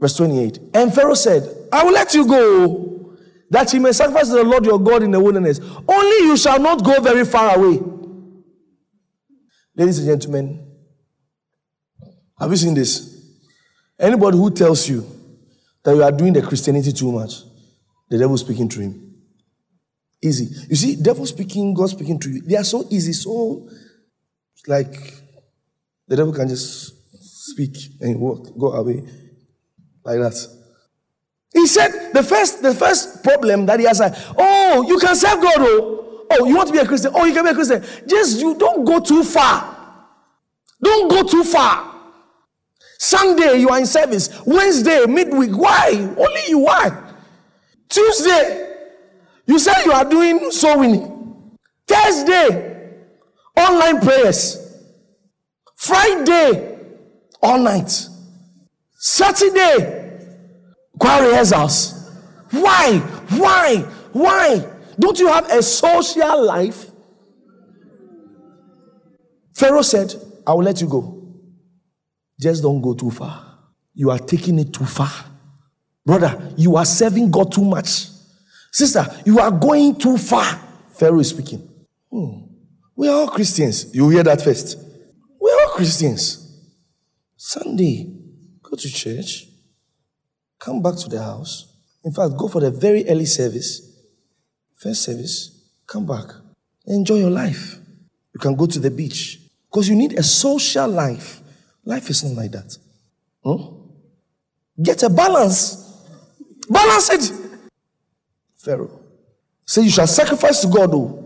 Verse 0.00 0.16
28. 0.16 0.58
And 0.74 0.92
Pharaoh 0.92 1.14
said, 1.14 1.68
I 1.72 1.84
will 1.84 1.92
let 1.92 2.14
you 2.14 2.26
go, 2.26 3.16
that 3.50 3.72
you 3.72 3.80
may 3.80 3.92
sacrifice 3.92 4.28
to 4.28 4.34
the 4.34 4.44
Lord 4.44 4.64
your 4.64 4.80
God 4.80 5.04
in 5.04 5.12
the 5.12 5.20
wilderness. 5.20 5.60
Only 5.88 6.26
you 6.26 6.36
shall 6.36 6.58
not 6.58 6.84
go 6.84 7.00
very 7.00 7.24
far 7.24 7.56
away. 7.56 7.80
Ladies 9.76 9.98
and 9.98 10.08
gentlemen, 10.08 10.66
have 12.40 12.50
you 12.50 12.56
seen 12.56 12.74
this? 12.74 13.13
Anybody 13.98 14.36
who 14.36 14.50
tells 14.50 14.88
you 14.88 15.06
that 15.84 15.94
you 15.94 16.02
are 16.02 16.12
doing 16.12 16.32
the 16.32 16.42
Christianity 16.42 16.92
too 16.92 17.12
much, 17.12 17.42
the 18.08 18.18
devil 18.18 18.36
speaking 18.36 18.68
to 18.70 18.80
him. 18.80 19.14
Easy. 20.22 20.48
You 20.68 20.76
see, 20.76 20.96
devil 20.96 21.26
speaking, 21.26 21.74
God 21.74 21.90
speaking 21.90 22.18
to 22.20 22.30
you, 22.30 22.40
they 22.42 22.56
are 22.56 22.64
so 22.64 22.86
easy, 22.90 23.12
so 23.12 23.68
like 24.66 24.94
the 26.08 26.16
devil 26.16 26.32
can 26.32 26.48
just 26.48 26.94
speak 27.50 27.76
and 28.00 28.18
walk, 28.18 28.56
go 28.58 28.72
away 28.72 29.04
like 30.04 30.18
that. 30.18 30.48
He 31.52 31.66
said 31.66 32.12
the 32.12 32.22
first 32.22 32.62
the 32.62 32.74
first 32.74 33.22
problem 33.22 33.66
that 33.66 33.78
he 33.78 33.86
has 33.86 33.98
said, 33.98 34.16
oh, 34.36 34.84
you 34.88 34.98
can 34.98 35.14
serve 35.14 35.40
God, 35.40 35.56
oh, 35.58 36.26
oh, 36.30 36.46
you 36.46 36.56
want 36.56 36.68
to 36.68 36.72
be 36.72 36.80
a 36.80 36.86
Christian, 36.86 37.12
oh, 37.14 37.24
you 37.26 37.34
can 37.34 37.44
be 37.44 37.50
a 37.50 37.54
Christian. 37.54 37.84
Just 38.08 38.40
you 38.40 38.56
don't 38.56 38.84
go 38.84 38.98
too 38.98 39.22
far. 39.22 39.72
Don't 40.82 41.08
go 41.10 41.22
too 41.22 41.44
far. 41.44 41.93
Sunday 43.04 43.58
you 43.58 43.68
are 43.68 43.78
in 43.78 43.86
service. 43.86 44.30
Wednesday 44.46 45.04
midweek. 45.06 45.50
Why? 45.52 45.90
Only 46.16 46.40
you. 46.48 46.58
Why? 46.60 47.02
Tuesday 47.88 48.64
you 49.46 49.58
say 49.58 49.72
you 49.84 49.92
are 49.92 50.04
doing 50.04 50.50
soul 50.50 50.80
winning. 50.80 51.56
Thursday, 51.86 52.96
online 53.56 54.00
prayers. 54.00 54.60
Friday, 55.76 56.78
all 57.42 57.58
night. 57.58 57.90
Saturday, 58.96 60.18
choir 60.98 61.28
rehearsals. 61.28 62.10
Why? 62.50 62.98
Why? 63.32 63.76
Why? 64.12 64.66
Don't 64.98 65.18
you 65.18 65.28
have 65.28 65.50
a 65.50 65.62
social 65.62 66.42
life? 66.42 66.90
Pharaoh 69.54 69.82
said, 69.82 70.14
I 70.46 70.54
will 70.54 70.62
let 70.62 70.80
you 70.80 70.88
go. 70.88 71.13
Just 72.38 72.62
don't 72.62 72.80
go 72.80 72.94
too 72.94 73.10
far. 73.10 73.58
You 73.94 74.10
are 74.10 74.18
taking 74.18 74.58
it 74.58 74.72
too 74.72 74.84
far. 74.84 75.10
Brother, 76.04 76.52
you 76.56 76.76
are 76.76 76.84
serving 76.84 77.30
God 77.30 77.52
too 77.52 77.64
much. 77.64 78.08
Sister, 78.72 79.06
you 79.24 79.38
are 79.38 79.50
going 79.50 79.96
too 79.96 80.18
far. 80.18 80.60
Pharaoh 80.92 81.20
is 81.20 81.30
speaking. 81.30 81.68
Hmm. 82.10 82.44
We 82.96 83.08
are 83.08 83.14
all 83.14 83.28
Christians. 83.28 83.94
You 83.94 84.08
hear 84.10 84.22
that 84.22 84.42
first. 84.42 84.78
We 85.40 85.50
are 85.50 85.60
all 85.62 85.74
Christians. 85.74 86.40
Sunday, 87.36 88.10
go 88.62 88.74
to 88.74 88.88
church, 88.90 89.46
come 90.58 90.80
back 90.80 90.96
to 90.96 91.08
the 91.10 91.22
house. 91.22 91.76
In 92.02 92.10
fact, 92.10 92.36
go 92.38 92.48
for 92.48 92.60
the 92.60 92.70
very 92.70 93.06
early 93.08 93.26
service, 93.26 93.82
first 94.74 95.02
service, 95.02 95.68
come 95.86 96.06
back, 96.06 96.24
enjoy 96.86 97.16
your 97.16 97.30
life. 97.30 97.78
You 98.32 98.40
can 98.40 98.56
go 98.56 98.66
to 98.66 98.78
the 98.78 98.90
beach 98.90 99.40
because 99.70 99.88
you 99.88 99.94
need 99.94 100.18
a 100.18 100.22
social 100.22 100.88
life. 100.88 101.40
Life 101.84 102.10
is 102.10 102.24
not 102.24 102.36
like 102.42 102.52
that. 102.52 102.76
Hmm? 103.42 104.82
Get 104.82 105.02
a 105.02 105.10
balance. 105.10 106.06
Balance 106.68 107.10
it. 107.10 107.32
Pharaoh. 108.56 109.00
Say 109.66 109.82
you 109.82 109.90
shall 109.90 110.06
sacrifice 110.06 110.60
to 110.62 110.68
God, 110.68 110.90
oh. 110.94 111.20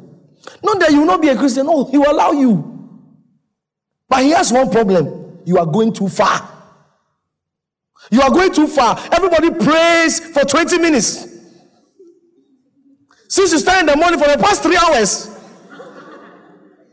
Not 0.62 0.80
that 0.80 0.90
you 0.90 1.00
will 1.00 1.06
not 1.06 1.22
be 1.22 1.28
a 1.28 1.36
Christian, 1.36 1.66
no, 1.66 1.84
he 1.84 1.98
will 1.98 2.10
allow 2.10 2.32
you. 2.32 2.74
But 4.08 4.22
he 4.22 4.30
has 4.30 4.52
one 4.52 4.70
problem. 4.70 5.40
You 5.44 5.58
are 5.58 5.66
going 5.66 5.92
too 5.92 6.08
far. 6.08 6.56
You 8.10 8.22
are 8.22 8.30
going 8.30 8.52
too 8.52 8.66
far. 8.66 8.98
Everybody 9.12 9.50
prays 9.50 10.20
for 10.30 10.44
20 10.44 10.78
minutes. 10.78 11.26
Since 13.28 13.52
you 13.52 13.58
started 13.58 13.80
in 13.80 13.86
the 13.86 13.96
morning 13.96 14.18
for 14.18 14.28
the 14.28 14.38
past 14.42 14.62
three 14.62 14.76
hours. 14.76 15.37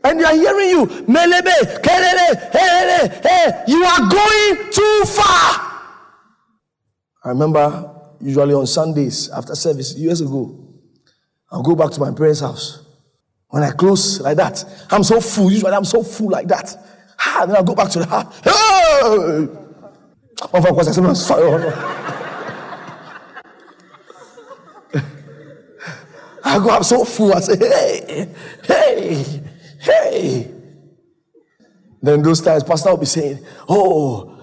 And 0.06 0.20
they 0.20 0.24
are 0.24 0.34
hearing 0.34 0.68
you. 0.70 0.86
Melebe, 1.06 1.82
kelele, 1.82 2.52
hey, 2.52 3.20
hey, 3.24 3.64
you 3.66 3.82
are 3.82 4.08
going 4.08 4.70
too 4.70 5.02
far. 5.04 5.82
I 7.24 7.30
remember 7.30 7.90
usually 8.20 8.54
on 8.54 8.68
Sundays 8.68 9.28
after 9.30 9.56
service 9.56 9.94
years 9.94 10.20
ago. 10.20 10.62
I'll 11.50 11.64
go 11.64 11.74
back 11.74 11.90
to 11.90 11.98
my 12.00 12.12
parents' 12.12 12.38
house. 12.38 12.84
When 13.48 13.64
I 13.64 13.72
close 13.72 14.20
like 14.20 14.36
that, 14.36 14.64
I'm 14.90 15.02
so 15.02 15.20
full. 15.20 15.50
Usually 15.50 15.72
I'm 15.72 15.84
so 15.84 16.04
full 16.04 16.30
like 16.30 16.46
that. 16.48 16.76
Ah, 17.18 17.44
then 17.44 17.56
I'll 17.56 17.64
go 17.64 17.74
back 17.74 17.90
to 17.90 17.98
the 17.98 18.06
house. 18.06 18.40
Hey! 18.44 19.48
Of 20.40 20.52
course, 20.66 20.86
I 20.86 20.92
said. 20.92 21.04
I 26.44 26.58
go, 26.58 26.70
I'm 26.70 26.82
so 26.84 27.04
full. 27.04 27.34
I 27.34 27.40
say, 27.40 27.56
hey, 27.56 28.28
hey, 28.62 29.42
hey. 29.86 30.52
Then 32.02 32.22
those 32.22 32.40
times, 32.40 32.62
Pastor 32.62 32.90
will 32.90 32.98
be 32.98 33.06
saying, 33.06 33.44
Oh, 33.68 34.38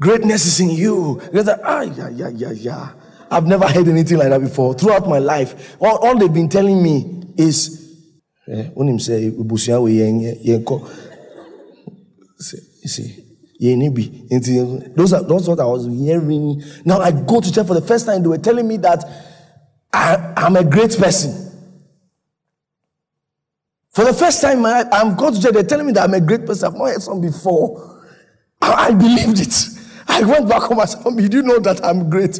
greatness 0.00 0.46
is 0.46 0.60
in 0.60 0.70
you. 0.70 1.20
Ah, 1.64 1.82
yeah, 1.82 2.08
yeah, 2.08 2.28
yeah, 2.28 2.52
yeah. 2.52 2.92
I've 3.30 3.46
never 3.46 3.66
heard 3.66 3.88
anything 3.88 4.18
like 4.18 4.30
that 4.30 4.40
before. 4.40 4.74
Throughout 4.74 5.08
my 5.08 5.18
life, 5.18 5.76
all, 5.80 5.98
all 5.98 6.16
they've 6.18 6.32
been 6.32 6.48
telling 6.48 6.82
me 6.82 7.24
is, 7.36 8.02
eh, 8.48 8.68
when 8.74 8.88
him 8.88 9.00
say, 9.00 9.30
"Busia 9.30 9.82
we 9.82 9.98
yen- 9.98 10.20
yen. 10.20 10.64
See. 12.38 13.22
Those 13.58 15.12
are 15.12 15.22
those 15.22 15.48
what 15.48 15.60
I 15.60 15.64
was 15.64 15.86
hearing. 15.86 16.62
Now 16.84 17.00
I 17.00 17.10
go 17.10 17.40
to 17.40 17.52
church 17.52 17.66
for 17.66 17.74
the 17.74 17.80
first 17.80 18.06
time. 18.06 18.22
They 18.22 18.28
were 18.28 18.38
telling 18.38 18.68
me 18.68 18.76
that 18.78 19.02
I, 19.92 20.34
I'm 20.36 20.56
a 20.56 20.64
great 20.64 20.96
person. 20.96 21.45
For 23.96 24.04
the 24.04 24.12
first 24.12 24.42
time, 24.42 24.62
I, 24.66 24.84
I'm 24.92 25.16
to 25.16 25.40
church. 25.40 25.54
They're 25.54 25.62
telling 25.62 25.86
me 25.86 25.92
that 25.92 26.02
I'm 26.04 26.12
a 26.12 26.20
great 26.20 26.44
person. 26.44 26.66
I've 26.68 26.74
not 26.78 26.88
heard 26.88 27.00
some 27.00 27.18
before. 27.18 28.04
I, 28.60 28.88
I 28.88 28.90
believed 28.92 29.40
it. 29.40 29.68
I 30.06 30.22
went 30.22 30.46
back 30.46 30.64
home. 30.64 30.80
I 30.80 30.84
said, 30.84 31.02
"Mommy, 31.02 31.26
do 31.28 31.38
you 31.38 31.42
know 31.42 31.58
that 31.60 31.82
I'm 31.82 32.10
great? 32.10 32.34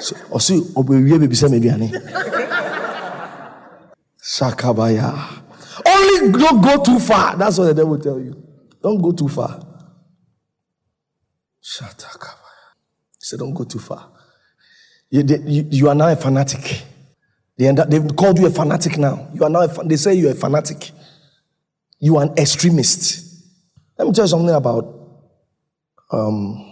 So, 0.00 0.16
ɔsi 0.32 0.60
ɔbɛwie 0.72 1.18
baabi 1.20 1.36
sɛ 1.36 1.48
mɛduane 1.52 1.88
sakabaya 4.16 5.12
only 5.84 6.32
don't 6.38 6.62
go 6.62 6.82
too 6.82 6.98
far 6.98 7.36
that's 7.36 7.58
what 7.58 7.66
the 7.66 7.74
devil 7.74 7.90
will 7.90 8.00
tell 8.00 8.18
you 8.18 8.34
don't 8.82 8.96
go 9.02 9.12
too 9.12 9.28
far 9.28 9.60
shatakabaya 11.62 12.64
he 13.18 13.24
said 13.24 13.38
don't 13.40 13.52
go 13.52 13.64
too 13.64 13.78
far 13.78 14.08
you, 15.10 15.22
you, 15.22 15.66
you 15.70 15.88
are 15.90 15.94
now 15.94 16.08
a 16.08 16.16
fanatic 16.16 16.82
they 17.60 17.68
end 17.68 17.78
up, 17.78 17.90
they've 17.90 18.16
called 18.16 18.38
you 18.38 18.46
a 18.46 18.50
fanatic 18.50 18.96
now 18.96 19.28
you 19.34 19.44
are 19.44 19.50
now 19.50 19.60
a, 19.60 19.84
they 19.84 19.96
say 19.96 20.14
you're 20.14 20.32
a 20.32 20.34
fanatic 20.34 20.90
you 21.98 22.16
are 22.16 22.22
an 22.22 22.32
extremist 22.38 23.44
let 23.98 24.08
me 24.08 24.14
tell 24.14 24.24
you 24.24 24.28
something 24.28 24.54
about 24.54 24.96
um, 26.10 26.66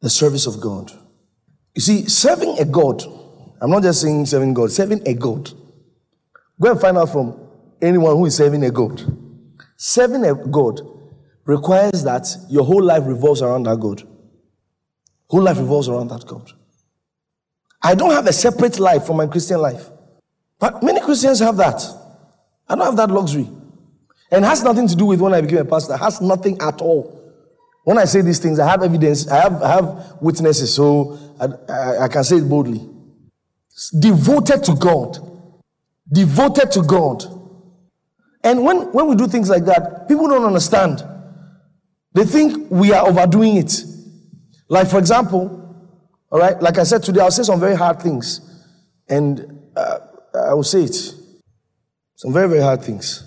the 0.00 0.08
service 0.08 0.46
of 0.46 0.60
god 0.60 0.92
you 1.76 1.82
see, 1.82 2.08
serving 2.08 2.58
a 2.58 2.64
God, 2.64 3.02
I'm 3.60 3.70
not 3.70 3.82
just 3.82 4.00
saying 4.00 4.24
serving 4.24 4.54
God, 4.54 4.72
serving 4.72 5.06
a 5.06 5.12
God. 5.12 5.52
Go 6.58 6.70
and 6.70 6.80
find 6.80 6.96
out 6.96 7.10
from 7.10 7.38
anyone 7.82 8.16
who 8.16 8.24
is 8.24 8.34
serving 8.34 8.64
a 8.64 8.70
God. 8.70 9.02
Serving 9.76 10.24
a 10.24 10.34
God 10.34 10.80
requires 11.44 12.02
that 12.04 12.34
your 12.48 12.64
whole 12.64 12.82
life 12.82 13.02
revolves 13.04 13.42
around 13.42 13.64
that 13.64 13.78
God. 13.78 14.02
Whole 15.28 15.42
life 15.42 15.58
revolves 15.58 15.90
around 15.90 16.08
that 16.08 16.26
God. 16.26 16.50
I 17.82 17.94
don't 17.94 18.12
have 18.12 18.26
a 18.26 18.32
separate 18.32 18.78
life 18.78 19.04
from 19.04 19.18
my 19.18 19.26
Christian 19.26 19.60
life. 19.60 19.90
But 20.58 20.82
many 20.82 21.00
Christians 21.00 21.40
have 21.40 21.56
that. 21.58 21.82
I 22.68 22.74
don't 22.74 22.84
have 22.84 22.96
that 22.96 23.10
luxury. 23.10 23.48
And 24.30 24.44
has 24.44 24.64
nothing 24.64 24.88
to 24.88 24.96
do 24.96 25.06
with 25.06 25.20
when 25.20 25.34
I 25.34 25.40
became 25.40 25.58
a 25.58 25.64
pastor. 25.64 25.94
It 25.94 25.98
has 25.98 26.20
nothing 26.20 26.60
at 26.60 26.80
all. 26.80 27.12
When 27.84 27.98
I 27.98 28.04
say 28.04 28.20
these 28.20 28.40
things, 28.40 28.58
I 28.58 28.68
have 28.68 28.82
evidence, 28.82 29.28
I 29.28 29.42
have, 29.42 29.62
I 29.62 29.68
have 29.68 30.16
witnesses, 30.20 30.74
so 30.74 31.16
I, 31.38 31.72
I, 31.72 32.04
I 32.04 32.08
can 32.08 32.24
say 32.24 32.38
it 32.38 32.48
boldly. 32.48 32.88
Devoted 34.00 34.64
to 34.64 34.74
God. 34.74 35.18
Devoted 36.10 36.72
to 36.72 36.82
God. 36.82 37.24
And 38.42 38.64
when, 38.64 38.92
when 38.92 39.06
we 39.06 39.14
do 39.14 39.28
things 39.28 39.48
like 39.48 39.64
that, 39.66 40.08
people 40.08 40.26
don't 40.28 40.44
understand. 40.44 41.04
They 42.12 42.24
think 42.24 42.70
we 42.70 42.92
are 42.92 43.06
overdoing 43.06 43.56
it. 43.56 43.84
Like, 44.68 44.88
for 44.88 44.98
example, 44.98 45.62
all 46.30 46.40
right, 46.40 46.60
like 46.60 46.78
I 46.78 46.82
said 46.82 47.02
today, 47.02 47.20
I'll 47.20 47.30
say 47.30 47.44
some 47.44 47.60
very 47.60 47.76
hard 47.76 48.02
things. 48.02 48.40
And 49.08 49.62
uh, 49.76 49.98
I 50.36 50.54
will 50.54 50.62
say 50.64 50.82
it. 50.84 50.94
Some 52.16 52.32
very, 52.32 52.48
very 52.48 52.60
hard 52.62 52.82
things. 52.82 53.22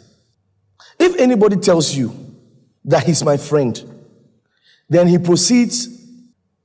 If 1.00 1.15
anybody 1.19 1.56
tells 1.58 1.95
you 1.95 2.13
that 2.86 3.04
he's 3.06 3.24
my 3.24 3.38
friend, 3.38 3.82
then 4.89 5.08
he 5.08 5.17
proceeds 5.17 5.88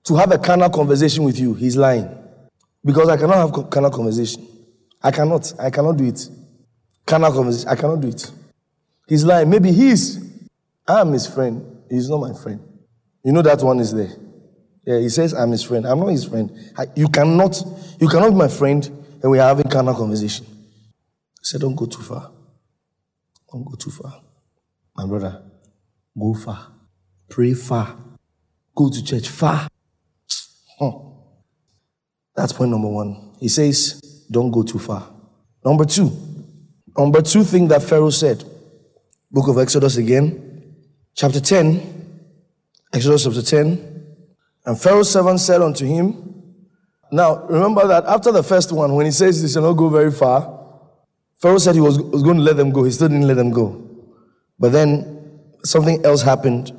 to 0.05 0.17
have 0.17 0.33
a 0.33 0.39
carnal 0.39 0.71
conversation 0.71 1.25
with 1.25 1.39
you. 1.39 1.55
He's 1.55 1.77
lying. 1.77 2.09
Because 2.85 3.09
I 3.09 3.17
cannot 3.17 3.37
have 3.37 3.71
carnal 3.71 3.91
conversation. 3.91 4.47
I 5.03 5.11
cannot. 5.11 5.53
I 5.59 5.71
cannot 5.71 5.97
do 5.97 6.05
it. 6.07 6.29
Carnal 7.07 7.33
conversation. 7.33 7.69
I 7.69 7.77
cannot 7.77 8.01
do 8.01 8.09
it. 8.09 8.31
He's 9.09 9.25
lying. 9.25 9.51
Maybe 9.51 9.73
he's, 9.73 10.19
I'm 10.87 11.13
his 11.13 11.27
friend. 11.27 11.83
He's 11.91 12.09
not 12.09 12.21
my 12.21 12.33
friend. 12.35 12.61
You 13.23 13.33
know 13.33 13.43
that 13.43 13.63
one 13.63 13.81
is 13.81 13.93
there. 13.93 14.13
Yeah, 14.87 14.99
he 14.99 15.09
says 15.09 15.33
I'm 15.33 15.51
his 15.51 15.63
friend. 15.63 15.87
I'm 15.87 16.01
not 16.01 16.09
his 16.09 16.25
friend. 16.25 16.51
I- 16.77 16.87
you 16.95 17.09
cannot, 17.09 17.63
you 18.01 18.09
cannot 18.09 18.31
be 18.31 18.37
my 18.37 18.49
friend 18.49 19.04
and 19.25 19.31
we 19.31 19.39
are 19.39 19.49
having 19.49 19.71
carnal 19.71 19.95
conversation. 19.95 20.45
He 20.45 21.45
said, 21.45 21.63
don't 21.63 21.75
go 21.75 21.87
too 21.87 22.03
far. 22.03 22.31
Don't 23.51 23.65
go 23.65 23.75
too 23.75 23.91
far. 23.91 24.21
My 24.95 25.07
brother, 25.07 25.43
go 26.19 26.35
far. 26.35 26.73
Pray 27.31 27.55
far. 27.55 27.97
Go 28.75 28.91
to 28.91 29.03
church 29.03 29.31
far. 29.31 29.67
Huh. 30.79 30.93
That's 32.37 32.53
point 32.53 32.71
number 32.71 32.89
one. 32.89 33.33
He 33.41 33.49
says, 33.49 33.99
don't 34.31 34.51
go 34.51 34.63
too 34.63 34.79
far. 34.79 35.11
Number 35.65 35.87
two, 35.87 36.13
number 36.95 37.23
two 37.23 37.45
thing 37.45 37.69
that 37.69 37.83
Pharaoh 37.83 38.11
said, 38.11 38.45
book 39.31 39.49
of 39.49 39.57
Exodus 39.57 39.97
again, 39.97 40.75
chapter 41.15 41.41
10, 41.41 42.27
Exodus 42.93 43.25
chapter 43.25 43.41
10. 43.41 44.05
And 44.67 44.79
Pharaoh's 44.79 45.11
servant 45.11 45.41
said 45.41 45.63
unto 45.63 45.87
him, 45.87 46.44
now 47.15 47.47
remember 47.47 47.87
that 47.87 48.05
after 48.07 48.33
the 48.33 48.43
first 48.43 48.73
one, 48.73 48.95
when 48.95 49.07
he 49.07 49.13
says 49.13 49.41
he 49.41 49.49
shall 49.49 49.63
not 49.63 49.75
go 49.75 49.89
very 49.89 50.11
far, 50.11 50.61
Pharaoh 51.41 51.59
said 51.59 51.75
he 51.75 51.81
was, 51.81 52.01
was 52.01 52.23
going 52.23 52.37
to 52.37 52.43
let 52.43 52.57
them 52.57 52.71
go. 52.71 52.85
He 52.85 52.91
still 52.91 53.09
didn't 53.09 53.27
let 53.27 53.37
them 53.37 53.51
go. 53.51 53.81
But 54.59 54.73
then 54.73 55.41
something 55.65 56.05
else 56.05 56.23
happened. 56.23 56.73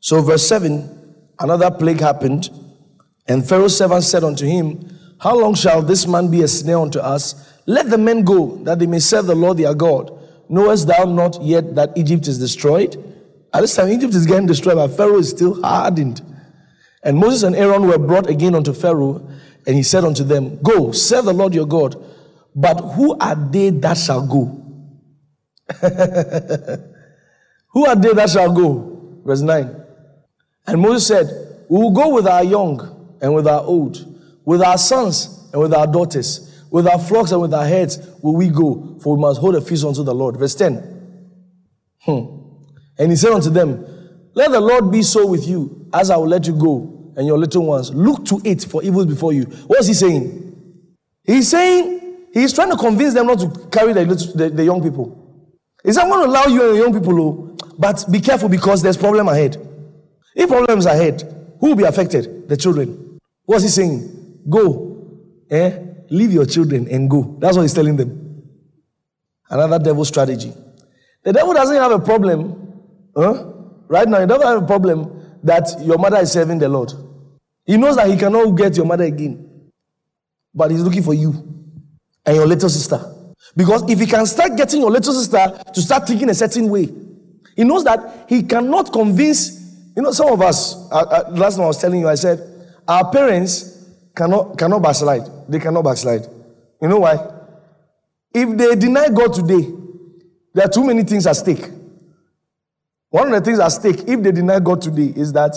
So, 0.00 0.20
verse 0.22 0.46
7 0.46 0.94
another 1.40 1.70
plague 1.70 2.00
happened, 2.00 2.50
and 3.26 3.46
Pharaoh's 3.46 3.76
servant 3.76 4.04
said 4.04 4.24
unto 4.24 4.46
him, 4.46 4.88
How 5.20 5.38
long 5.38 5.54
shall 5.54 5.82
this 5.82 6.06
man 6.06 6.30
be 6.30 6.42
a 6.42 6.48
snare 6.48 6.78
unto 6.78 6.98
us? 6.98 7.52
Let 7.66 7.90
the 7.90 7.98
men 7.98 8.22
go, 8.24 8.56
that 8.64 8.78
they 8.78 8.86
may 8.86 8.98
serve 8.98 9.26
the 9.26 9.34
Lord 9.34 9.58
their 9.58 9.74
God. 9.74 10.10
Knowest 10.48 10.86
thou 10.86 11.04
not 11.04 11.42
yet 11.42 11.74
that 11.74 11.96
Egypt 11.96 12.28
is 12.28 12.38
destroyed? 12.38 12.96
At 13.52 13.62
this 13.62 13.74
time, 13.74 13.90
Egypt 13.90 14.14
is 14.14 14.26
getting 14.26 14.46
destroyed, 14.46 14.76
but 14.76 14.88
Pharaoh 14.88 15.18
is 15.18 15.30
still 15.30 15.62
hardened. 15.62 16.20
And 17.04 17.18
Moses 17.18 17.42
and 17.42 17.54
Aaron 17.54 17.86
were 17.86 17.98
brought 17.98 18.28
again 18.30 18.54
unto 18.54 18.72
Pharaoh, 18.72 19.28
and 19.66 19.76
he 19.76 19.82
said 19.82 20.04
unto 20.04 20.24
them, 20.24 20.58
Go, 20.62 20.90
serve 20.92 21.26
the 21.26 21.34
Lord 21.34 21.54
your 21.54 21.66
God. 21.66 22.02
But 22.54 22.80
who 22.80 23.16
are 23.18 23.34
they 23.34 23.70
that 23.70 23.98
shall 23.98 24.26
go? 24.26 24.60
who 27.68 27.86
are 27.86 27.96
they 27.96 28.12
that 28.14 28.30
shall 28.30 28.52
go? 28.52 29.20
Verse 29.24 29.42
9. 29.42 29.82
And 30.66 30.80
Moses 30.80 31.06
said, 31.06 31.66
We 31.68 31.78
will 31.78 31.90
go 31.90 32.14
with 32.14 32.26
our 32.26 32.42
young 32.42 33.16
and 33.20 33.34
with 33.34 33.46
our 33.46 33.60
old, 33.60 33.98
with 34.44 34.62
our 34.62 34.78
sons 34.78 35.50
and 35.52 35.60
with 35.60 35.74
our 35.74 35.86
daughters, 35.86 36.64
with 36.70 36.86
our 36.86 36.98
flocks 36.98 37.32
and 37.32 37.42
with 37.42 37.52
our 37.52 37.66
heads 37.66 37.98
will 38.22 38.36
we 38.36 38.48
go, 38.48 38.98
for 39.02 39.16
we 39.16 39.20
must 39.20 39.40
hold 39.40 39.56
a 39.56 39.60
feast 39.60 39.84
unto 39.84 40.02
the 40.02 40.14
Lord. 40.14 40.38
Verse 40.38 40.54
10. 40.54 40.76
Hmm. 42.00 42.24
And 42.98 43.10
he 43.10 43.16
said 43.16 43.32
unto 43.32 43.50
them, 43.50 43.93
Let 44.34 44.50
the 44.50 44.60
Lord 44.60 44.90
be 44.90 45.02
so 45.02 45.26
with 45.26 45.46
you, 45.46 45.88
as 45.92 46.10
I 46.10 46.16
will 46.16 46.28
let 46.28 46.46
you 46.46 46.54
go, 46.54 47.12
and 47.16 47.26
your 47.26 47.38
little 47.38 47.66
ones. 47.66 47.92
Look 47.94 48.24
to 48.26 48.40
it 48.44 48.64
for 48.64 48.82
evils 48.82 49.06
before 49.06 49.32
you. 49.32 49.44
What's 49.66 49.86
he 49.86 49.94
saying? 49.94 50.40
He's 51.22 51.48
saying, 51.48 52.28
he's 52.32 52.52
trying 52.52 52.70
to 52.70 52.76
convince 52.76 53.14
them 53.14 53.26
not 53.26 53.38
to 53.38 53.68
carry 53.70 53.92
the, 53.92 54.04
little, 54.04 54.34
the, 54.34 54.50
the 54.50 54.64
young 54.64 54.82
people. 54.82 55.20
He 55.84 55.92
said, 55.92 56.02
I'm 56.02 56.10
going 56.10 56.24
to 56.24 56.30
allow 56.30 56.46
you 56.46 56.70
and 56.70 56.78
young 56.78 56.92
people, 56.92 57.20
oh, 57.20 57.56
but 57.78 58.04
be 58.10 58.20
careful 58.20 58.48
because 58.48 58.82
there's 58.82 58.96
problem 58.96 59.28
ahead. 59.28 59.56
If 60.34 60.48
problems 60.48 60.86
ahead, 60.86 61.22
who 61.60 61.68
will 61.68 61.76
be 61.76 61.84
affected? 61.84 62.48
The 62.48 62.56
children. 62.56 63.20
What's 63.44 63.62
he 63.62 63.68
saying? 63.68 64.42
Go. 64.48 65.20
Eh? 65.50 65.78
Leave 66.10 66.32
your 66.32 66.46
children 66.46 66.88
and 66.90 67.08
go. 67.08 67.36
That's 67.38 67.56
what 67.56 67.62
he's 67.62 67.74
telling 67.74 67.96
them. 67.96 68.42
Another 69.48 69.78
devil 69.78 70.04
strategy. 70.04 70.52
The 71.22 71.32
devil 71.32 71.54
doesn't 71.54 71.76
have 71.76 71.92
a 71.92 71.98
problem. 71.98 72.82
Huh? 73.16 73.52
Right 73.94 74.08
now, 74.08 74.18
you 74.18 74.26
don't 74.26 74.42
have 74.42 74.60
a 74.60 74.66
problem 74.66 75.38
that 75.44 75.80
your 75.80 75.98
mother 75.98 76.16
is 76.16 76.32
serving 76.32 76.58
the 76.58 76.68
Lord. 76.68 76.92
He 77.64 77.76
knows 77.76 77.94
that 77.94 78.10
he 78.10 78.16
cannot 78.16 78.50
get 78.56 78.76
your 78.76 78.86
mother 78.86 79.04
again. 79.04 79.70
But 80.52 80.72
he's 80.72 80.80
looking 80.80 81.04
for 81.04 81.14
you 81.14 81.30
and 82.26 82.34
your 82.34 82.44
little 82.44 82.68
sister. 82.68 83.00
Because 83.54 83.88
if 83.88 84.00
he 84.00 84.06
can 84.06 84.26
start 84.26 84.56
getting 84.56 84.80
your 84.80 84.90
little 84.90 85.12
sister 85.12 85.62
to 85.72 85.80
start 85.80 86.08
thinking 86.08 86.28
a 86.28 86.34
certain 86.34 86.68
way, 86.68 86.88
he 87.54 87.62
knows 87.62 87.84
that 87.84 88.26
he 88.28 88.42
cannot 88.42 88.92
convince. 88.92 89.62
You 89.96 90.02
know, 90.02 90.10
some 90.10 90.26
of 90.32 90.42
us, 90.42 90.74
uh, 90.90 90.96
uh, 90.96 91.30
last 91.30 91.54
time 91.54 91.62
I 91.62 91.68
was 91.68 91.80
telling 91.80 92.00
you, 92.00 92.08
I 92.08 92.16
said, 92.16 92.40
our 92.88 93.12
parents 93.12 93.90
cannot, 94.16 94.58
cannot 94.58 94.82
backslide. 94.82 95.22
They 95.48 95.60
cannot 95.60 95.84
backslide. 95.84 96.26
You 96.82 96.88
know 96.88 96.98
why? 96.98 97.14
If 98.34 98.58
they 98.58 98.74
deny 98.74 99.08
God 99.10 99.34
today, 99.34 99.70
there 100.52 100.64
are 100.64 100.68
too 100.68 100.82
many 100.82 101.04
things 101.04 101.28
at 101.28 101.36
stake. 101.36 101.70
One 103.14 103.32
of 103.32 103.34
the 103.34 103.40
things 103.42 103.60
at 103.60 103.68
stake, 103.68 104.08
if 104.08 104.22
they 104.24 104.32
deny 104.32 104.58
God 104.58 104.82
today, 104.82 105.12
is 105.14 105.32
that 105.34 105.54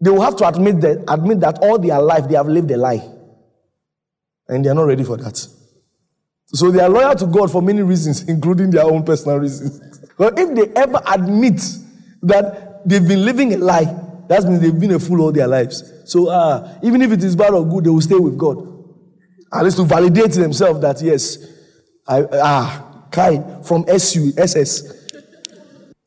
they 0.00 0.10
will 0.10 0.22
have 0.22 0.34
to 0.38 0.48
admit 0.48 0.80
that, 0.80 1.04
admit 1.06 1.38
that 1.38 1.60
all 1.62 1.78
their 1.78 2.02
life 2.02 2.28
they 2.28 2.34
have 2.34 2.48
lived 2.48 2.68
a 2.72 2.76
lie. 2.76 3.08
And 4.48 4.64
they 4.64 4.70
are 4.70 4.74
not 4.74 4.82
ready 4.82 5.04
for 5.04 5.16
that. 5.18 5.36
So 6.46 6.72
they 6.72 6.80
are 6.80 6.88
loyal 6.88 7.14
to 7.14 7.26
God 7.26 7.52
for 7.52 7.62
many 7.62 7.82
reasons, 7.82 8.22
including 8.28 8.72
their 8.72 8.82
own 8.82 9.04
personal 9.04 9.38
reasons. 9.38 10.00
But 10.18 10.36
if 10.36 10.52
they 10.52 10.80
ever 10.80 11.00
admit 11.06 11.60
that 12.22 12.88
they've 12.88 13.06
been 13.06 13.24
living 13.24 13.54
a 13.54 13.58
lie, 13.58 13.84
that 14.26 14.42
means 14.42 14.60
they've 14.60 14.80
been 14.80 14.94
a 14.94 14.98
fool 14.98 15.20
all 15.20 15.30
their 15.30 15.46
lives. 15.46 15.84
So 16.06 16.26
uh, 16.26 16.80
even 16.82 17.02
if 17.02 17.12
it 17.12 17.22
is 17.22 17.36
bad 17.36 17.54
or 17.54 17.64
good, 17.64 17.84
they 17.84 17.90
will 17.90 18.00
stay 18.00 18.16
with 18.16 18.36
God. 18.36 18.58
At 19.52 19.62
least 19.62 19.76
to 19.76 19.84
validate 19.84 20.32
themselves 20.32 20.80
that 20.80 21.00
yes, 21.02 21.38
I 22.08 22.24
ah 22.32 23.06
Kai 23.12 23.62
from 23.62 23.84
SU 23.86 24.32
SS. 24.36 24.92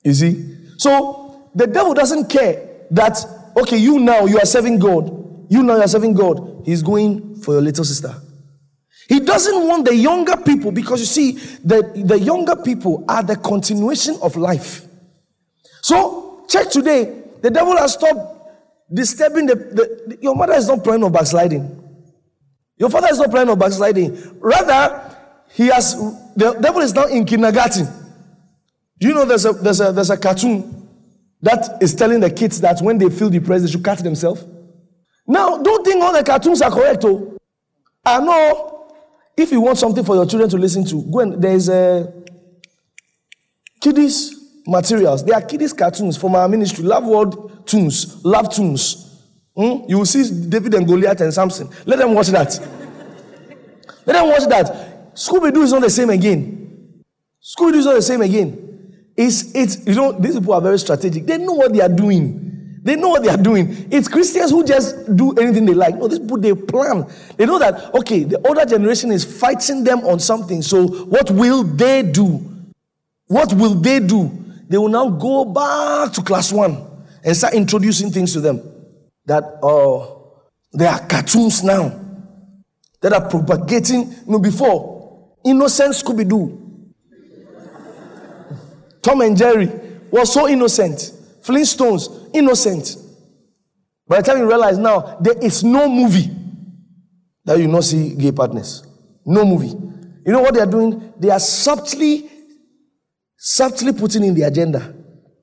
You 0.04 0.14
see? 0.14 0.57
So 0.78 1.52
the 1.56 1.68
devil 1.68 1.94
doesn't 1.94 2.30
care 2.30 2.86
that 2.92 3.18
okay, 3.58 3.78
you 3.78 4.00
now 4.00 4.26
you 4.26 4.40
are 4.40 4.46
serving 4.46 4.80
God. 4.80 5.46
You 5.50 5.64
now 5.64 5.76
you 5.76 5.82
are 5.82 5.88
serving 5.88 6.14
God. 6.14 6.64
He's 6.66 6.82
going 6.82 7.36
for 7.42 7.54
your 7.54 7.62
little 7.62 7.86
sister. 7.86 8.14
He 9.08 9.22
doesn't 9.22 9.68
want 9.68 9.86
the 9.86 9.96
younger 9.96 10.36
people 10.36 10.72
because 10.72 11.00
you 11.00 11.06
see, 11.06 11.32
the, 11.64 12.04
the 12.06 12.20
younger 12.20 12.58
people 12.58 13.06
are 13.08 13.24
the 13.24 13.38
continuation 13.38 14.18
of 14.22 14.36
life. 14.36 14.86
So, 15.82 16.46
check 16.50 16.70
today, 16.70 17.24
the 17.42 17.50
devil 17.50 17.78
has 17.78 17.94
stopped 17.94 18.38
disturbing 18.94 19.46
the, 19.46 19.56
the 19.56 20.18
your 20.22 20.36
mother 20.36 20.54
is 20.54 20.68
not 20.68 20.84
planning 20.84 21.04
on 21.04 21.12
backsliding. 21.12 21.84
Your 22.78 22.90
father 22.90 23.08
is 23.10 23.18
not 23.18 23.32
planning 23.32 23.50
on 23.50 23.60
backsliding. 23.60 24.40
Rather, 24.40 25.16
he 25.52 25.68
has 25.68 25.96
the 26.36 26.58
devil 26.62 26.82
is 26.82 26.94
now 26.94 27.06
in 27.06 27.26
kindergarten. 27.26 27.88
Do 29.00 29.08
you 29.08 29.14
know 29.14 29.26
there's 29.26 29.46
a 29.46 29.54
there's 29.54 29.80
a 29.80 29.92
there's 29.92 30.10
a 30.10 30.18
cartoon 30.18 30.88
that 31.42 31.82
is 31.82 31.94
telling 31.94 32.20
the 32.20 32.32
kids 32.32 32.60
that 32.62 32.82
when 32.82 32.98
they 32.98 33.10
feel 33.10 33.30
depressed, 33.30 33.66
they 33.66 33.72
should 33.72 33.84
cut 33.84 34.00
themselves? 34.00 34.44
Now, 35.28 35.58
don't 35.58 35.86
think 35.86 36.02
all 36.02 36.14
the 36.14 36.24
cartoons 36.24 36.62
are 36.62 36.72
correct, 36.72 37.04
oh. 37.06 37.38
I 38.06 38.20
know 38.20 38.94
if 39.36 39.52
you 39.52 39.62
want 39.62 39.78
something 39.78 40.04
for 40.04 40.16
your 40.16 40.26
children 40.26 40.50
to 40.50 40.58
listen 40.58 40.86
to, 40.86 41.04
go 41.12 41.20
and 41.20 41.42
there's 41.42 41.70
a 41.70 42.12
kiddies 43.82 44.34
materials. 44.66 45.24
There 45.24 45.36
are 45.36 45.42
kiddies 45.42 45.74
cartoons 45.74 46.18
from 46.18 46.36
our 46.36 46.48
ministry, 46.48 46.84
Love 46.84 47.06
World 47.06 47.68
Tunes, 47.68 48.24
Love 48.24 48.54
Tunes. 48.54 49.22
Hmm? 49.56 49.84
You 49.88 50.00
will 50.00 50.06
see 50.06 50.50
David 50.50 50.74
and 50.76 50.88
Goliath 50.88 51.22
and 51.22 51.34
Samson. 51.34 51.70
Let 51.86 52.00
them 52.00 52.14
watch 52.14 52.28
that. 52.28 52.60
Let 54.06 54.14
them 54.14 54.30
watch 54.30 54.48
that. 54.48 55.14
Scooby 55.16 55.54
Doo 55.54 55.64
is 55.64 55.74
not 55.74 55.82
the 55.82 55.90
same 55.90 56.10
again. 56.10 57.04
Scooby 57.44 57.74
Doo 57.74 57.80
is 57.80 57.86
not 57.86 57.96
the 57.96 58.02
same 58.02 58.22
again. 58.22 58.67
It's, 59.18 59.56
it's, 59.56 59.86
you 59.88 59.96
know, 59.96 60.12
these 60.12 60.36
people 60.36 60.54
are 60.54 60.62
very 60.62 60.78
strategic. 60.78 61.26
They 61.26 61.40
know 61.40 61.54
what 61.54 61.74
they 61.74 61.82
are 61.82 61.90
doing. 61.90 62.80
They 62.84 62.96
know 62.96 63.10
what 63.10 63.24
they 63.24 63.30
are 63.30 63.42
doing. 63.42 63.88
It's 63.92 64.08
Christians 64.08 64.52
who 64.52 64.64
just 64.64 65.14
do 65.16 65.34
anything 65.34 65.66
they 65.66 65.74
like. 65.74 65.96
No, 65.96 66.08
these 66.08 66.20
people, 66.20 66.38
they 66.38 66.54
plan. 66.54 67.06
They 67.36 67.46
know 67.46 67.58
that, 67.60 67.94
okay, 67.96 68.24
the 68.24 68.40
older 68.48 68.64
generation 68.66 69.12
is 69.12 69.26
fighting 69.26 69.84
them 69.84 70.00
on 70.02 70.20
something. 70.20 70.62
So, 70.62 70.88
what 70.88 71.32
will 71.32 71.64
they 71.64 72.04
do? 72.04 72.74
What 73.26 73.52
will 73.54 73.74
they 73.74 74.00
do? 74.00 74.32
They 74.70 74.78
will 74.78 74.90
now 74.90 75.10
go 75.10 75.46
back 75.46 76.14
to 76.14 76.22
class 76.22 76.54
one 76.54 76.78
and 77.24 77.36
start 77.36 77.56
introducing 77.56 78.12
things 78.12 78.34
to 78.34 78.40
them. 78.40 78.62
That, 79.26 79.44
oh, 79.64 80.44
there 80.72 80.90
are 80.90 81.06
cartoons 81.08 81.64
now 81.64 82.00
that 83.02 83.12
are 83.12 83.28
propagating. 83.28 84.12
You 84.12 84.24
know, 84.28 84.40
before, 84.40 85.34
innocent 85.44 85.96
Scooby 85.96 86.30
Doo. 86.30 86.67
Tom 89.08 89.22
and 89.22 89.38
Jerry 89.38 89.68
was 90.12 90.34
so 90.34 90.50
innocent. 90.50 91.14
Flintstones, 91.42 92.30
innocent. 92.34 92.98
By 94.06 94.18
the 94.18 94.24
time 94.24 94.40
you 94.40 94.48
realize 94.48 94.78
now, 94.78 95.18
there 95.22 95.38
is 95.42 95.64
no 95.64 95.88
movie 95.88 96.30
that 97.46 97.58
you 97.58 97.70
not 97.70 97.86
see 97.86 98.16
gay 98.16 98.34
partners. 98.34 98.86
No 99.26 99.46
movie. 99.46 99.70
You 100.26 100.34
know 100.34 100.42
what 100.42 100.54
they 100.54 100.60
are 100.60 100.70
doing? 100.70 101.14
They 101.18 101.30
are 101.30 101.40
subtly, 101.40 102.30
subtly 103.38 103.94
putting 103.94 104.26
in 104.26 104.34
the 104.34 104.42
agenda. 104.42 104.94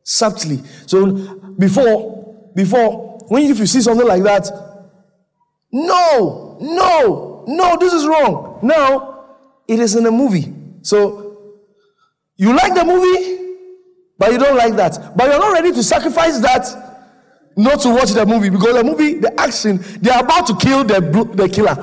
Subtly. 0.02 0.60
So 0.84 1.54
before, 1.58 2.50
before, 2.54 3.18
when 3.28 3.44
if 3.44 3.58
you 3.58 3.66
see 3.66 3.80
something 3.80 4.06
like 4.06 4.22
that, 4.24 4.46
no, 5.72 6.58
no, 6.60 7.44
no, 7.48 7.76
this 7.80 7.94
is 7.94 8.06
wrong. 8.06 8.60
Now 8.62 9.24
it 9.66 9.80
is 9.80 9.96
in 9.96 10.04
a 10.04 10.10
movie. 10.10 10.52
So 10.82 11.62
you 12.36 12.54
like 12.54 12.74
the 12.74 12.84
movie, 12.84 13.43
but 14.18 14.32
you 14.32 14.38
don't 14.38 14.56
like 14.56 14.74
that. 14.76 15.16
But 15.16 15.28
you're 15.28 15.38
not 15.38 15.52
ready 15.52 15.72
to 15.72 15.82
sacrifice 15.82 16.38
that 16.40 16.84
not 17.56 17.80
to 17.80 17.90
watch 17.90 18.10
the 18.10 18.26
movie 18.26 18.50
because 18.50 18.74
the 18.74 18.84
movie, 18.84 19.14
the 19.14 19.40
action, 19.40 19.78
they 20.00 20.10
are 20.10 20.22
about 20.22 20.46
to 20.48 20.56
kill 20.56 20.84
the, 20.84 21.00
the 21.34 21.48
killer. 21.48 21.76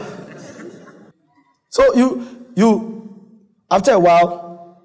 So 1.70 1.96
you, 1.96 2.52
you, 2.56 3.32
after 3.70 3.92
a 3.92 4.00
while, 4.00 4.82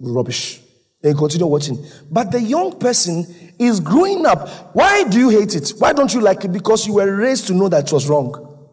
rubbish. 0.00 0.60
They 1.02 1.14
continue 1.14 1.46
watching. 1.46 1.82
But 2.10 2.30
the 2.30 2.40
young 2.40 2.78
person 2.78 3.24
is 3.58 3.80
growing 3.80 4.26
up. 4.26 4.74
Why 4.74 5.04
do 5.04 5.18
you 5.18 5.28
hate 5.30 5.54
it? 5.54 5.72
Why 5.78 5.92
don't 5.92 6.12
you 6.12 6.20
like 6.20 6.44
it? 6.44 6.52
Because 6.52 6.86
you 6.86 6.94
were 6.94 7.16
raised 7.16 7.46
to 7.46 7.54
know 7.54 7.68
that 7.68 7.86
it 7.86 7.92
was 7.92 8.08
wrong. 8.08 8.68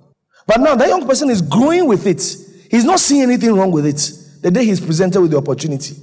But 0.45 0.59
now 0.59 0.75
that 0.75 0.87
young 0.89 1.07
person 1.07 1.29
is 1.29 1.41
growing 1.41 1.87
with 1.87 2.05
it. 2.05 2.21
He's 2.69 2.83
not 2.83 2.99
seeing 2.99 3.21
anything 3.21 3.53
wrong 3.55 3.71
with 3.71 3.85
it. 3.85 4.41
The 4.41 4.51
day 4.51 4.65
he's 4.65 4.81
presented 4.81 5.21
with 5.21 5.31
the 5.31 5.37
opportunity, 5.37 5.95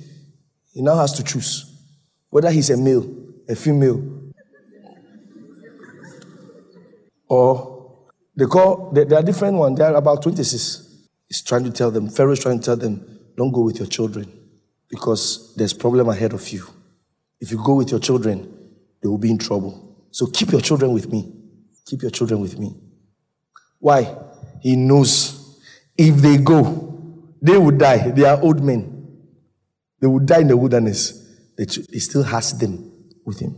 he 0.75 0.83
now 0.83 0.97
has 0.97 1.13
to 1.13 1.25
choose 1.25 1.71
whether 2.29 2.51
he's 2.51 2.69
a 2.71 2.77
male, 2.77 3.09
a 3.49 3.55
female, 3.55 4.33
or 7.29 8.03
they 8.37 8.47
call, 8.47 8.91
there 8.93 9.17
are 9.17 9.23
different 9.23 9.57
ones. 9.57 9.79
There 9.79 9.87
are 9.87 9.95
about 9.95 10.23
26. 10.23 11.07
He's 11.29 11.43
trying 11.43 11.63
to 11.63 11.71
tell 11.71 11.93
them, 11.93 12.09
Pharaoh 12.09 12.33
is 12.33 12.41
trying 12.41 12.59
to 12.59 12.65
tell 12.65 12.77
them, 12.77 13.21
don't 13.37 13.53
go 13.53 13.61
with 13.61 13.79
your 13.79 13.87
children 13.87 14.33
because 14.91 15.55
there's 15.57 15.73
problem 15.73 16.09
ahead 16.09 16.33
of 16.33 16.49
you. 16.49 16.67
If 17.41 17.53
you 17.53 17.63
go 17.65 17.75
with 17.75 17.93
your 17.93 18.01
children, 18.01 18.53
they 19.01 19.09
will 19.09 19.19
be 19.19 19.31
in 19.31 19.39
trouble. 19.39 20.07
So 20.11 20.27
keep 20.27 20.51
your 20.51 20.61
children 20.61 20.93
with 20.93 21.11
me. 21.11 21.33
Keep 21.87 22.03
your 22.03 22.11
children 22.11 22.41
with 22.41 22.59
me. 22.59 22.75
Why? 23.79 24.17
He 24.61 24.75
knows 24.75 25.61
if 25.97 26.17
they 26.17 26.39
go, 26.39 27.31
they 27.41 27.57
will 27.59 27.77
die. 27.77 28.11
They 28.11 28.25
are 28.25 28.41
old 28.41 28.63
men. 28.63 28.94
They 30.05 30.09
will 30.09 30.19
die 30.19 30.41
in 30.41 30.49
the 30.49 30.57
wilderness. 30.59 31.27
He 31.57 31.99
still 31.99 32.25
has 32.25 32.59
them 32.59 32.93
with 33.25 33.39
him. 33.41 33.57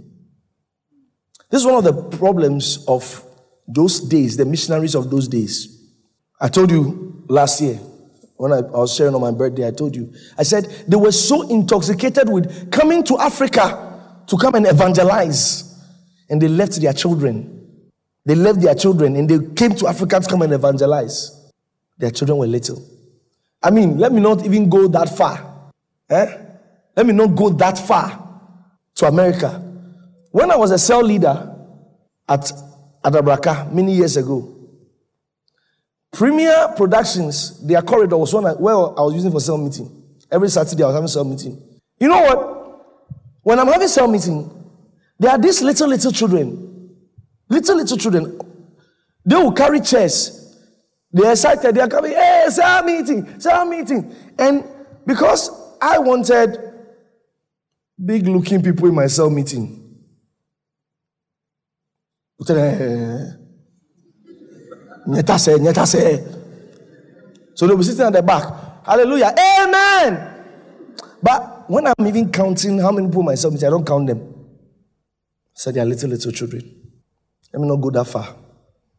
This 1.50 1.62
is 1.62 1.66
one 1.66 1.74
of 1.74 1.82
the 1.82 2.16
problems 2.18 2.84
of 2.86 3.24
those 3.66 3.98
days, 3.98 4.36
the 4.36 4.44
missionaries 4.44 4.94
of 4.94 5.10
those 5.10 5.26
days. 5.26 5.90
I 6.40 6.46
told 6.46 6.70
you 6.70 7.24
last 7.28 7.60
year 7.60 7.74
when 8.36 8.52
I, 8.52 8.58
I 8.58 8.78
was 8.78 8.94
sharing 8.94 9.16
on 9.16 9.22
my 9.22 9.32
birthday, 9.32 9.66
I 9.66 9.72
told 9.72 9.96
you, 9.96 10.14
I 10.38 10.44
said 10.44 10.66
they 10.86 10.94
were 10.94 11.10
so 11.10 11.48
intoxicated 11.48 12.28
with 12.28 12.70
coming 12.70 13.02
to 13.02 13.18
Africa 13.18 14.22
to 14.28 14.36
come 14.36 14.54
and 14.54 14.68
evangelize, 14.68 15.84
and 16.30 16.40
they 16.40 16.46
left 16.46 16.80
their 16.80 16.92
children. 16.92 17.90
They 18.24 18.36
left 18.36 18.60
their 18.60 18.76
children 18.76 19.16
and 19.16 19.28
they 19.28 19.52
came 19.56 19.74
to 19.74 19.88
Africa 19.88 20.20
to 20.20 20.28
come 20.28 20.42
and 20.42 20.52
evangelize. 20.52 21.50
Their 21.98 22.12
children 22.12 22.38
were 22.38 22.46
little. 22.46 22.80
I 23.60 23.70
mean, 23.70 23.98
let 23.98 24.12
me 24.12 24.20
not 24.20 24.44
even 24.44 24.68
go 24.68 24.86
that 24.86 25.08
far. 25.08 25.45
Eh? 26.08 26.38
Let 26.96 27.06
me 27.06 27.12
not 27.12 27.34
go 27.34 27.50
that 27.50 27.78
far 27.78 28.40
to 28.96 29.06
America. 29.06 29.62
When 30.30 30.50
I 30.50 30.56
was 30.56 30.70
a 30.70 30.78
cell 30.78 31.02
leader 31.02 31.54
at 32.28 32.50
Adabraka 33.04 33.72
many 33.72 33.94
years 33.94 34.16
ago, 34.16 34.52
Premier 36.12 36.72
Productions, 36.76 37.66
their 37.66 37.82
corridor 37.82 38.16
was 38.16 38.32
one 38.32 38.44
where 38.44 38.74
I 38.74 39.02
was 39.02 39.14
using 39.14 39.30
for 39.30 39.40
cell 39.40 39.58
meeting. 39.58 40.02
Every 40.30 40.48
Saturday 40.48 40.82
I 40.82 40.86
was 40.86 40.94
having 40.94 41.08
cell 41.08 41.24
meeting. 41.24 41.62
You 41.98 42.08
know 42.08 42.20
what? 42.20 42.56
When 43.42 43.58
I'm 43.58 43.66
having 43.66 43.88
cell 43.88 44.08
meeting, 44.08 44.50
there 45.18 45.30
are 45.30 45.38
these 45.38 45.62
little, 45.62 45.88
little 45.88 46.12
children. 46.12 46.94
Little, 47.48 47.76
little 47.76 47.96
children. 47.96 48.40
They 49.24 49.36
will 49.36 49.52
carry 49.52 49.80
chairs. 49.80 50.58
They're 51.12 51.32
excited. 51.32 51.74
They 51.74 51.80
are 51.80 51.88
coming, 51.88 52.12
hey, 52.12 52.46
cell 52.48 52.82
meeting, 52.84 53.40
cell 53.40 53.64
meeting. 53.66 54.14
And 54.38 54.64
because 55.06 55.50
I 55.80 55.98
wanted 55.98 56.58
big 58.04 58.26
looking 58.26 58.62
people 58.62 58.88
in 58.88 58.94
my 58.94 59.06
cell 59.06 59.30
meeting. 59.30 59.82
Eh, 62.48 63.30
so 67.54 67.66
they'll 67.66 67.76
be 67.76 67.82
sitting 67.84 68.04
at 68.06 68.12
the 68.12 68.22
back. 68.22 68.44
Hallelujah. 68.84 69.34
Amen. 69.38 70.44
But 71.22 71.68
when 71.70 71.86
I'm 71.86 72.06
even 72.06 72.30
counting 72.30 72.78
how 72.78 72.92
many 72.92 73.06
people 73.08 73.20
in 73.20 73.26
my 73.26 73.34
cell 73.34 73.50
meeting, 73.50 73.66
I 73.66 73.70
don't 73.70 73.86
count 73.86 74.06
them. 74.06 74.34
So 75.54 75.72
they 75.72 75.80
are 75.80 75.84
little, 75.86 76.10
little 76.10 76.32
children. 76.32 76.62
Let 77.52 77.62
me 77.62 77.68
not 77.68 77.76
go 77.76 77.90
that 77.90 78.04
far. 78.04 78.36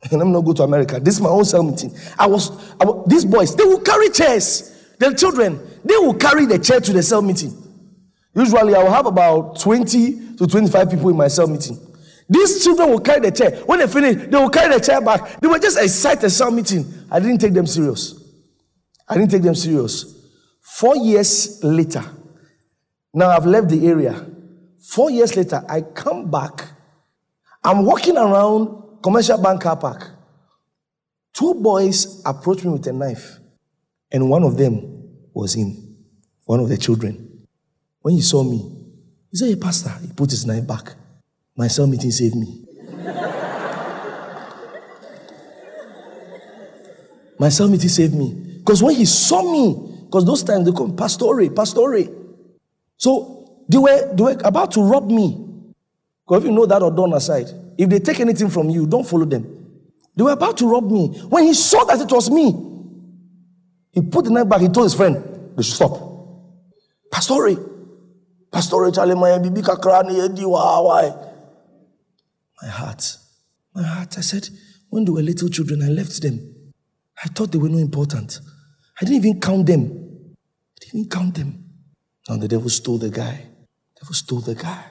Let 0.12 0.26
me 0.26 0.32
not 0.32 0.42
go 0.42 0.54
to 0.54 0.64
America. 0.64 1.00
This 1.00 1.16
is 1.16 1.22
my 1.22 1.30
own 1.30 1.46
cell 1.46 1.62
meeting. 1.64 1.96
I 2.18 2.26
was, 2.26 2.50
I 2.82 2.86
was 2.86 3.06
these 3.08 3.26
boys, 3.26 3.56
they 3.56 3.64
will 3.64 3.82
carry 3.82 4.10
chairs. 4.10 4.77
The 5.00 5.14
children, 5.14 5.60
they 5.84 5.96
will 5.98 6.14
carry 6.14 6.46
the 6.46 6.60
chair 6.60 6.80
to 6.80 6.94
the 6.94 7.04
cell 7.04 7.22
meeting. 7.22 7.54
Usually, 8.36 8.76
I 8.76 8.84
will 8.84 8.92
have 8.92 9.06
about 9.06 9.60
20 9.60 10.36
to 10.38 10.48
25 10.48 10.90
people 10.90 11.10
in 11.10 11.18
my 11.18 11.28
cell 11.28 11.48
meeting. 11.48 11.80
These 12.30 12.64
children 12.64 12.90
will 12.90 13.00
carry 13.00 13.22
the 13.22 13.32
chair. 13.32 13.52
When 13.66 13.80
they 13.80 13.88
finish, 13.88 14.28
they 14.30 14.38
will 14.38 14.50
carry 14.50 14.74
the 14.74 14.82
chair 14.84 15.02
back. 15.02 15.40
They 15.40 15.48
were 15.48 15.60
just 15.60 15.78
excited 15.80 16.30
cell 16.30 16.52
meeting. 16.52 16.86
I 17.10 17.20
didn't 17.20 17.40
take 17.40 17.54
them 17.54 17.68
serious. 17.68 18.16
I 19.08 19.16
didn't 19.16 19.32
take 19.32 19.44
them 19.44 19.56
serious. 19.56 20.14
Four 20.62 20.98
years 20.98 21.64
later, 21.64 22.04
Now 23.18 23.30
I've 23.32 23.48
left 23.48 23.70
the 23.70 23.88
area. 23.88 24.26
Four 24.80 25.10
years 25.10 25.36
later, 25.36 25.64
I 25.68 25.82
come 25.82 26.30
back. 26.30 26.66
I'm 27.64 27.84
walking 27.84 28.16
around 28.16 29.02
commercial 29.02 29.42
bank 29.42 29.62
car 29.62 29.76
park. 29.76 30.12
Two 31.34 31.56
boys 31.56 32.22
approach 32.24 32.64
me 32.64 32.72
with 32.72 32.86
a 32.86 32.94
knife, 32.94 33.40
and 34.12 34.30
one 34.30 34.44
of 34.44 34.58
them 34.58 35.04
was 35.34 35.54
him, 35.56 35.96
one 36.46 36.60
of 36.60 36.70
the 36.70 36.78
children. 36.78 37.46
When 38.02 38.16
he 38.16 38.22
saw 38.22 38.44
me, 38.44 38.58
he 39.32 39.38
said, 39.38 39.50
Hey, 39.50 39.56
Pastor, 39.56 39.90
he 40.02 40.14
put 40.14 40.32
his 40.32 40.46
knife 40.46 40.66
back. 40.66 40.94
My 41.56 41.68
cell 41.68 41.88
meeting 41.88 42.12
saved 42.12 42.36
me. 42.36 42.64
My 47.40 47.50
cell 47.50 47.68
meeting 47.68 47.90
saved 47.90 48.16
me. 48.16 48.34
Because 48.60 48.82
when 48.82 48.96
he 48.96 49.06
saw 49.06 49.42
me, 49.52 50.06
because 50.06 50.26
those 50.26 50.44
times 50.44 50.66
they 50.66 50.72
come, 50.72 50.92
me 50.92 50.96
Pastore, 50.96 51.50
Pastore. 51.50 52.08
So 52.98 53.64
they 53.70 53.78
were, 53.78 54.14
they 54.16 54.24
were 54.24 54.38
about 54.44 54.72
to 54.72 54.82
rob 54.82 55.10
me. 55.10 55.46
Because 56.26 56.44
if 56.44 56.50
you 56.50 56.56
know 56.56 56.66
that 56.66 56.82
or 56.82 56.92
don't 56.92 57.14
aside, 57.14 57.48
if 57.78 57.90
they 57.90 58.00
take 58.00 58.20
anything 58.20 58.50
from 58.50 58.70
you, 58.70 58.88
don't 58.88 59.08
follow 59.08 59.26
them. 59.26 59.44
They 60.16 60.24
were 60.24 60.32
about 60.32 60.58
to 60.58 60.68
rob 60.68 60.90
me. 60.90 61.10
When 61.30 61.44
he 61.44 61.54
saw 61.54 61.84
that 61.86 62.02
it 62.02 62.12
was 62.12 62.30
me, 62.30 62.52
he 63.98 64.02
put 64.02 64.26
the 64.26 64.32
knife 64.32 64.48
back. 64.48 64.62
He 64.62 64.68
told 64.68 64.86
his 64.86 64.94
friend, 64.94 65.16
they 65.56 65.64
should 65.64 65.74
stop. 65.74 65.92
Pastore, 67.12 68.92
Charlie, 68.92 69.16
my 69.16 69.40
baby, 69.40 69.62
why? 69.62 71.04
Eh. 71.04 71.14
My 72.62 72.68
heart, 72.70 73.18
my 73.74 73.82
heart. 73.82 74.16
I 74.20 74.22
said, 74.22 74.50
when 74.90 75.04
they 75.04 75.12
were 75.12 75.24
little 75.24 75.50
children, 75.50 75.82
I 75.82 75.88
left 75.88 76.22
them. 76.22 76.74
I 77.24 77.28
thought 77.30 77.52
they 77.52 77.58
were 77.58 77.70
not 77.70 77.80
important. 77.80 78.40
I 79.02 79.06
didn't 79.06 79.26
even 79.26 79.42
count 79.42 79.66
them. 79.66 79.82
I 80.36 80.86
didn't 80.92 81.10
count 81.10 81.34
them. 81.34 81.64
Now 82.30 82.38
the 82.38 82.48
devil 82.48 82.70
stole 82.70 83.00
the 83.00 83.10
guy. 83.10 83.48
The 83.96 84.02
devil 84.02 84.14
stole 84.14 84.42
the 84.42 84.54
guy. 84.54 84.84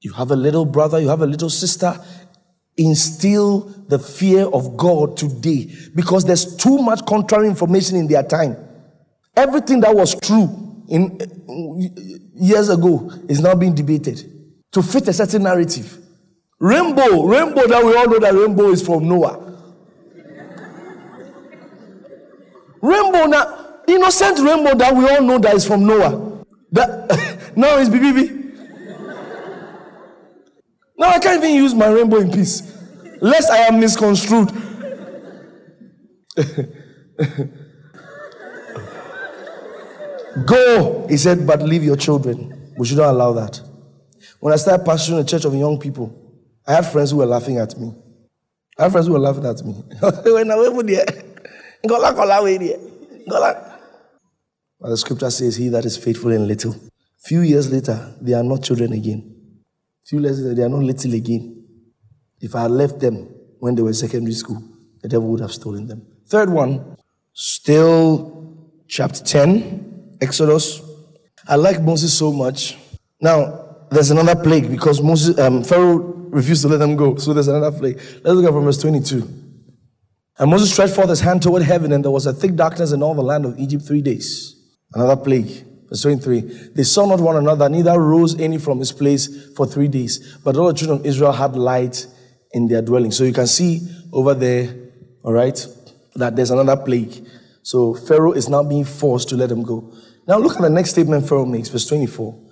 You 0.00 0.12
have 0.14 0.32
a 0.32 0.36
little 0.36 0.64
brother, 0.64 0.98
you 0.98 1.08
have 1.08 1.22
a 1.22 1.26
little 1.26 1.50
sister. 1.50 2.00
Instill 2.76 3.60
the 3.88 3.98
fear 3.98 4.46
of 4.46 4.76
God 4.76 5.16
today 5.16 5.72
because 5.94 6.24
there's 6.24 6.56
too 6.56 6.78
much 6.78 7.04
contrary 7.06 7.46
information 7.46 7.96
in 7.96 8.08
their 8.08 8.24
time. 8.24 8.56
Everything 9.36 9.80
that 9.80 9.94
was 9.94 10.14
true 10.20 10.84
in 10.88 11.18
uh, 11.20 12.04
years 12.34 12.68
ago 12.68 13.10
is 13.28 13.40
now 13.40 13.54
being 13.54 13.74
debated 13.74 14.28
to 14.72 14.82
fit 14.82 15.06
a 15.08 15.12
certain 15.12 15.44
narrative. 15.44 15.98
Rainbow, 16.58 17.24
rainbow 17.24 17.66
that 17.66 17.84
we 17.84 17.96
all 17.96 18.08
know 18.08 18.18
that 18.18 18.34
rainbow 18.34 18.70
is 18.70 18.84
from 18.84 19.08
Noah. 19.08 19.40
Rainbow 22.80 23.26
now, 23.26 23.82
innocent 23.86 24.38
rainbow 24.40 24.74
that 24.74 24.94
we 24.94 25.08
all 25.08 25.22
know 25.22 25.38
that 25.38 25.54
is 25.54 25.66
from 25.66 25.86
Noah. 25.86 26.44
That 26.72 27.52
now 27.56 27.78
is 27.78 27.88
BBB. 27.88 28.43
Now 30.96 31.08
I 31.10 31.18
can't 31.18 31.42
even 31.42 31.56
use 31.56 31.74
my 31.74 31.88
rainbow 31.88 32.18
in 32.18 32.30
peace, 32.30 32.62
lest 33.20 33.50
I 33.50 33.58
am 33.66 33.80
misconstrued. 33.80 34.50
Go, 40.46 41.06
he 41.08 41.16
said, 41.16 41.46
but 41.46 41.62
leave 41.62 41.84
your 41.84 41.96
children. 41.96 42.72
We 42.76 42.86
should 42.86 42.98
not 42.98 43.10
allow 43.10 43.32
that. 43.34 43.60
When 44.40 44.52
I 44.52 44.56
started 44.56 44.84
pastoring 44.84 45.20
a 45.20 45.24
church 45.24 45.44
of 45.44 45.54
young 45.54 45.78
people, 45.78 46.12
I 46.66 46.74
had 46.74 46.86
friends 46.86 47.12
who 47.12 47.18
were 47.18 47.26
laughing 47.26 47.58
at 47.58 47.78
me. 47.78 47.94
I 48.78 48.84
had 48.84 48.92
friends 48.92 49.06
who 49.06 49.12
were 49.12 49.20
laughing 49.20 49.46
at 49.46 49.64
me. 49.64 49.72
when 50.32 50.50
I 50.50 50.56
went 50.56 50.88
there, 50.88 51.06
but 54.80 54.88
the 54.90 54.96
scripture 54.96 55.30
says, 55.30 55.56
He 55.56 55.68
that 55.68 55.84
is 55.84 55.96
faithful 55.96 56.30
in 56.32 56.48
little. 56.48 56.74
Few 57.18 57.40
years 57.40 57.70
later, 57.72 58.14
they 58.20 58.32
are 58.34 58.42
not 58.42 58.62
children 58.62 58.92
again. 58.92 59.33
Few 60.06 60.20
years 60.20 60.40
later, 60.40 60.54
they 60.54 60.62
are 60.62 60.68
not 60.68 60.82
little 60.82 61.14
again. 61.14 61.66
If 62.40 62.54
I 62.54 62.62
had 62.62 62.72
left 62.72 63.00
them 63.00 63.28
when 63.58 63.74
they 63.74 63.82
were 63.82 63.92
secondary 63.92 64.34
school, 64.34 64.62
the 65.00 65.08
devil 65.08 65.28
would 65.28 65.40
have 65.40 65.52
stolen 65.52 65.86
them. 65.86 66.06
Third 66.26 66.50
one, 66.50 66.96
still 67.32 68.68
chapter 68.86 69.24
10, 69.24 70.18
Exodus. 70.20 70.82
I 71.48 71.56
like 71.56 71.80
Moses 71.80 72.16
so 72.16 72.32
much. 72.32 72.76
Now, 73.20 73.86
there's 73.90 74.10
another 74.10 74.36
plague 74.42 74.70
because 74.70 75.00
Moses, 75.00 75.38
um, 75.38 75.64
Pharaoh 75.64 75.96
refused 76.30 76.62
to 76.62 76.68
let 76.68 76.78
them 76.78 76.96
go. 76.96 77.16
So 77.16 77.32
there's 77.32 77.48
another 77.48 77.76
plague. 77.76 77.96
Let's 77.96 78.36
look 78.36 78.44
at 78.44 78.52
from 78.52 78.64
verse 78.64 78.78
22. 78.78 79.28
And 80.38 80.50
Moses 80.50 80.72
stretched 80.72 80.94
forth 80.94 81.08
his 81.08 81.20
hand 81.20 81.42
toward 81.42 81.62
heaven, 81.62 81.92
and 81.92 82.04
there 82.04 82.10
was 82.10 82.26
a 82.26 82.32
thick 82.32 82.56
darkness 82.56 82.92
in 82.92 83.02
all 83.02 83.14
the 83.14 83.22
land 83.22 83.46
of 83.46 83.58
Egypt 83.58 83.84
three 83.86 84.02
days. 84.02 84.56
Another 84.92 85.16
plague. 85.16 85.64
Verse 85.88 86.02
23. 86.02 86.40
They 86.74 86.82
saw 86.82 87.06
not 87.06 87.20
one 87.20 87.36
another, 87.36 87.68
neither 87.68 87.98
rose 88.00 88.38
any 88.40 88.58
from 88.58 88.78
his 88.78 88.92
place 88.92 89.52
for 89.54 89.66
three 89.66 89.88
days. 89.88 90.38
But 90.44 90.56
all 90.56 90.68
the 90.68 90.74
children 90.74 91.00
of 91.00 91.06
Israel 91.06 91.32
had 91.32 91.56
light 91.56 92.06
in 92.52 92.68
their 92.68 92.82
dwelling. 92.82 93.10
So 93.10 93.24
you 93.24 93.32
can 93.32 93.46
see 93.46 93.86
over 94.12 94.34
there, 94.34 94.74
all 95.22 95.32
right, 95.32 95.66
that 96.14 96.36
there's 96.36 96.50
another 96.50 96.76
plague. 96.82 97.26
So 97.62 97.94
Pharaoh 97.94 98.32
is 98.32 98.48
now 98.48 98.62
being 98.62 98.84
forced 98.84 99.28
to 99.30 99.36
let 99.36 99.48
them 99.48 99.62
go. 99.62 99.92
Now 100.26 100.38
look 100.38 100.56
at 100.56 100.62
the 100.62 100.70
next 100.70 100.90
statement 100.90 101.28
Pharaoh 101.28 101.46
makes, 101.46 101.68
verse 101.68 101.86
24. 101.86 102.42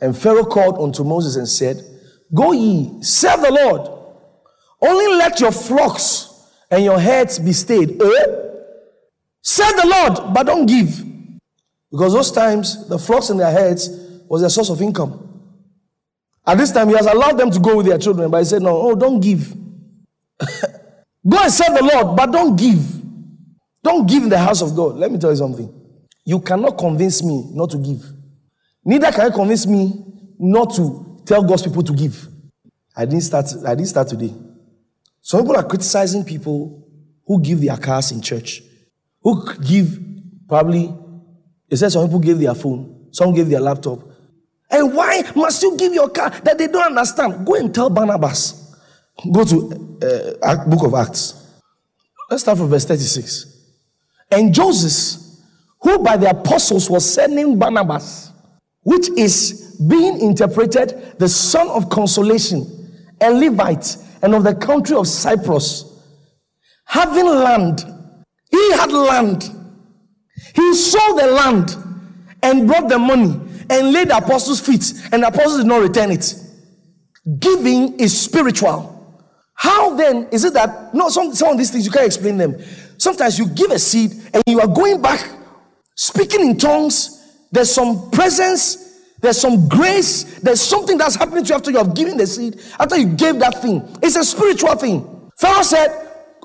And 0.00 0.16
Pharaoh 0.16 0.44
called 0.44 0.78
unto 0.78 1.04
Moses 1.04 1.36
and 1.36 1.48
said, 1.48 1.82
Go 2.34 2.52
ye, 2.52 3.02
serve 3.02 3.40
the 3.42 3.50
Lord. 3.50 3.90
Only 4.82 5.16
let 5.16 5.40
your 5.40 5.52
flocks 5.52 6.28
and 6.70 6.84
your 6.84 6.98
heads 6.98 7.38
be 7.38 7.52
stayed. 7.52 8.00
Eh? 8.00 8.26
Serve 9.40 9.76
the 9.76 9.86
Lord, 9.86 10.34
but 10.34 10.44
don't 10.44 10.66
give. 10.66 11.05
Because 11.90 12.12
those 12.12 12.32
times, 12.32 12.88
the 12.88 12.98
flocks 12.98 13.30
in 13.30 13.36
their 13.36 13.50
heads 13.50 13.88
was 14.28 14.40
their 14.40 14.50
source 14.50 14.70
of 14.70 14.82
income. 14.82 15.22
At 16.46 16.58
this 16.58 16.72
time, 16.72 16.88
he 16.88 16.94
has 16.94 17.06
allowed 17.06 17.38
them 17.38 17.50
to 17.50 17.58
go 17.58 17.76
with 17.76 17.86
their 17.86 17.98
children, 17.98 18.30
but 18.30 18.38
he 18.38 18.44
said, 18.44 18.62
No, 18.62 18.76
oh, 18.76 18.94
don't 18.94 19.20
give. 19.20 19.50
go 20.40 21.38
and 21.38 21.52
serve 21.52 21.76
the 21.76 21.90
Lord, 21.92 22.16
but 22.16 22.30
don't 22.30 22.56
give. 22.56 22.80
Don't 23.82 24.06
give 24.08 24.24
in 24.24 24.28
the 24.28 24.38
house 24.38 24.62
of 24.62 24.74
God. 24.74 24.96
Let 24.96 25.10
me 25.10 25.18
tell 25.18 25.30
you 25.30 25.36
something. 25.36 25.72
You 26.24 26.40
cannot 26.40 26.76
convince 26.76 27.22
me 27.22 27.50
not 27.52 27.70
to 27.70 27.78
give. 27.78 28.04
Neither 28.84 29.12
can 29.12 29.26
you 29.26 29.32
convince 29.32 29.66
me 29.66 30.04
not 30.38 30.74
to 30.74 31.22
tell 31.24 31.42
God's 31.42 31.62
people 31.62 31.82
to 31.82 31.92
give. 31.92 32.28
I 32.96 33.04
didn't 33.04 33.22
start, 33.22 33.46
I 33.64 33.74
didn't 33.74 33.88
start 33.88 34.08
today. 34.08 34.34
Some 35.20 35.40
people 35.42 35.56
are 35.56 35.64
criticizing 35.64 36.24
people 36.24 36.86
who 37.26 37.40
give 37.40 37.60
their 37.60 37.76
cars 37.76 38.12
in 38.12 38.22
church, 38.22 38.62
who 39.22 39.52
give 39.56 39.98
probably, 40.48 40.94
they 41.68 41.76
said 41.76 41.90
some 41.92 42.06
people 42.06 42.20
gave 42.20 42.38
their 42.38 42.54
phone, 42.54 43.08
some 43.10 43.34
gave 43.34 43.48
their 43.48 43.60
laptop. 43.60 44.00
And 44.70 44.94
why 44.94 45.22
must 45.34 45.62
you 45.62 45.76
give 45.76 45.94
your 45.94 46.08
car 46.08 46.30
that 46.30 46.58
they 46.58 46.66
don't 46.66 46.86
understand? 46.96 47.46
Go 47.46 47.54
and 47.54 47.74
tell 47.74 47.88
Barnabas. 47.88 48.74
Go 49.32 49.44
to 49.44 50.38
uh, 50.42 50.64
Book 50.66 50.84
of 50.86 50.94
Acts. 50.94 51.46
Let's 52.30 52.42
start 52.42 52.58
from 52.58 52.68
verse 52.68 52.84
36. 52.84 53.54
And 54.30 54.52
Joseph, 54.52 55.22
who 55.80 55.98
by 56.00 56.16
the 56.16 56.30
apostles 56.30 56.90
was 56.90 57.08
sending 57.08 57.58
Barnabas, 57.58 58.32
which 58.82 59.08
is 59.10 59.76
being 59.88 60.20
interpreted 60.20 61.14
the 61.18 61.28
son 61.28 61.68
of 61.68 61.88
consolation, 61.90 62.66
a 63.20 63.30
Levite, 63.30 63.96
and 64.22 64.34
of 64.34 64.42
the 64.44 64.54
country 64.54 64.96
of 64.96 65.06
Cyprus, 65.06 66.02
having 66.84 67.26
land. 67.26 67.84
He 68.50 68.72
had 68.72 68.90
land. 68.92 69.52
He 70.54 70.74
sold 70.74 71.18
the 71.18 71.26
land 71.26 71.76
and 72.42 72.66
brought 72.66 72.88
the 72.88 72.98
money 72.98 73.40
and 73.68 73.92
laid 73.92 74.08
the 74.08 74.16
apostles' 74.16 74.60
feet, 74.60 74.92
and 75.12 75.22
the 75.22 75.28
apostles 75.28 75.58
did 75.58 75.66
not 75.66 75.82
return 75.82 76.10
it. 76.10 76.34
Giving 77.38 77.98
is 77.98 78.18
spiritual. 78.18 78.92
How 79.54 79.94
then 79.94 80.28
is 80.30 80.44
it 80.44 80.52
that 80.52 80.94
no 80.94 81.08
some, 81.08 81.34
some 81.34 81.50
of 81.50 81.58
these 81.58 81.70
things 81.70 81.86
you 81.86 81.90
can't 81.90 82.06
explain 82.06 82.36
them? 82.36 82.62
Sometimes 82.98 83.38
you 83.38 83.48
give 83.48 83.70
a 83.70 83.78
seed 83.78 84.12
and 84.32 84.42
you 84.46 84.60
are 84.60 84.68
going 84.68 85.02
back 85.02 85.28
speaking 85.94 86.40
in 86.40 86.58
tongues. 86.58 87.12
There's 87.50 87.72
some 87.72 88.10
presence 88.10 88.86
there's 89.20 89.40
some 89.40 89.68
grace. 89.68 90.38
There's 90.40 90.60
something 90.60 90.98
that's 90.98 91.16
happening 91.16 91.44
to 91.44 91.48
you 91.48 91.54
after 91.56 91.70
you 91.70 91.78
have 91.78 91.94
given 91.94 92.16
the 92.16 92.26
seed, 92.26 92.60
after 92.78 92.96
you 92.96 93.06
gave 93.08 93.38
that 93.40 93.62
thing. 93.62 93.82
It's 94.02 94.16
a 94.16 94.24
spiritual 94.24 94.76
thing. 94.76 95.30
Pharaoh 95.38 95.62
said, 95.62 95.88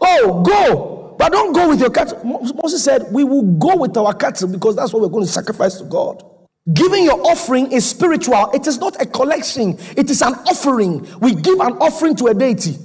Oh, 0.01 0.41
go, 0.41 0.90
but 1.21 1.31
don't 1.31 1.53
go 1.53 1.69
with 1.69 1.79
your 1.79 1.91
cattle. 1.91 2.19
Moses 2.23 2.83
said, 2.83 3.05
We 3.11 3.23
will 3.23 3.43
go 3.43 3.75
with 3.75 3.95
our 3.95 4.11
cattle 4.11 4.47
because 4.47 4.75
that's 4.75 4.91
what 4.91 5.03
we're 5.03 5.09
going 5.09 5.23
to 5.23 5.31
sacrifice 5.31 5.75
to 5.75 5.83
God. 5.83 6.25
Giving 6.73 7.03
your 7.03 7.21
offering 7.27 7.71
is 7.71 7.87
spiritual, 7.87 8.49
it 8.55 8.65
is 8.65 8.79
not 8.79 8.99
a 8.99 9.05
collection, 9.05 9.77
it 9.95 10.09
is 10.09 10.23
an 10.23 10.33
offering. 10.33 11.07
We 11.19 11.35
give 11.35 11.59
an 11.59 11.73
offering 11.73 12.15
to 12.15 12.25
a 12.25 12.33
deity. 12.33 12.75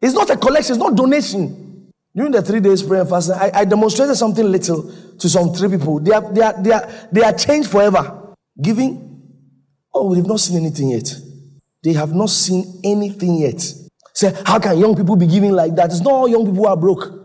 It's 0.00 0.14
not 0.14 0.30
a 0.30 0.36
collection, 0.36 0.76
it's 0.76 0.84
not 0.84 0.94
donation. 0.94 1.90
During 2.14 2.30
the 2.30 2.42
three 2.42 2.60
days 2.60 2.80
prayer 2.80 3.00
and 3.00 3.10
fasting, 3.10 3.34
I, 3.34 3.50
I 3.52 3.64
demonstrated 3.64 4.14
something 4.14 4.46
little 4.46 4.94
to 5.18 5.28
some 5.28 5.52
three 5.52 5.70
people. 5.70 5.98
They 5.98 6.12
are, 6.12 6.32
they 6.32 6.42
are, 6.42 6.62
they 6.62 6.70
are, 6.70 6.88
they 7.10 7.22
are 7.24 7.32
changed 7.32 7.72
forever. 7.72 8.36
Giving? 8.62 9.20
Oh, 9.92 10.10
we've 10.14 10.26
not 10.26 10.38
seen 10.38 10.58
anything 10.58 10.90
yet. 10.90 11.12
They 11.82 11.94
have 11.94 12.14
not 12.14 12.30
seen 12.30 12.80
anything 12.84 13.38
yet. 13.38 13.60
Say, 14.14 14.32
how 14.46 14.60
can 14.60 14.78
young 14.78 14.94
people 14.94 15.16
be 15.16 15.26
giving 15.26 15.50
like 15.50 15.74
that? 15.74 15.86
It's 15.90 16.02
not 16.02 16.12
all 16.12 16.28
young 16.28 16.46
people 16.46 16.68
are 16.68 16.76
broke. 16.76 17.21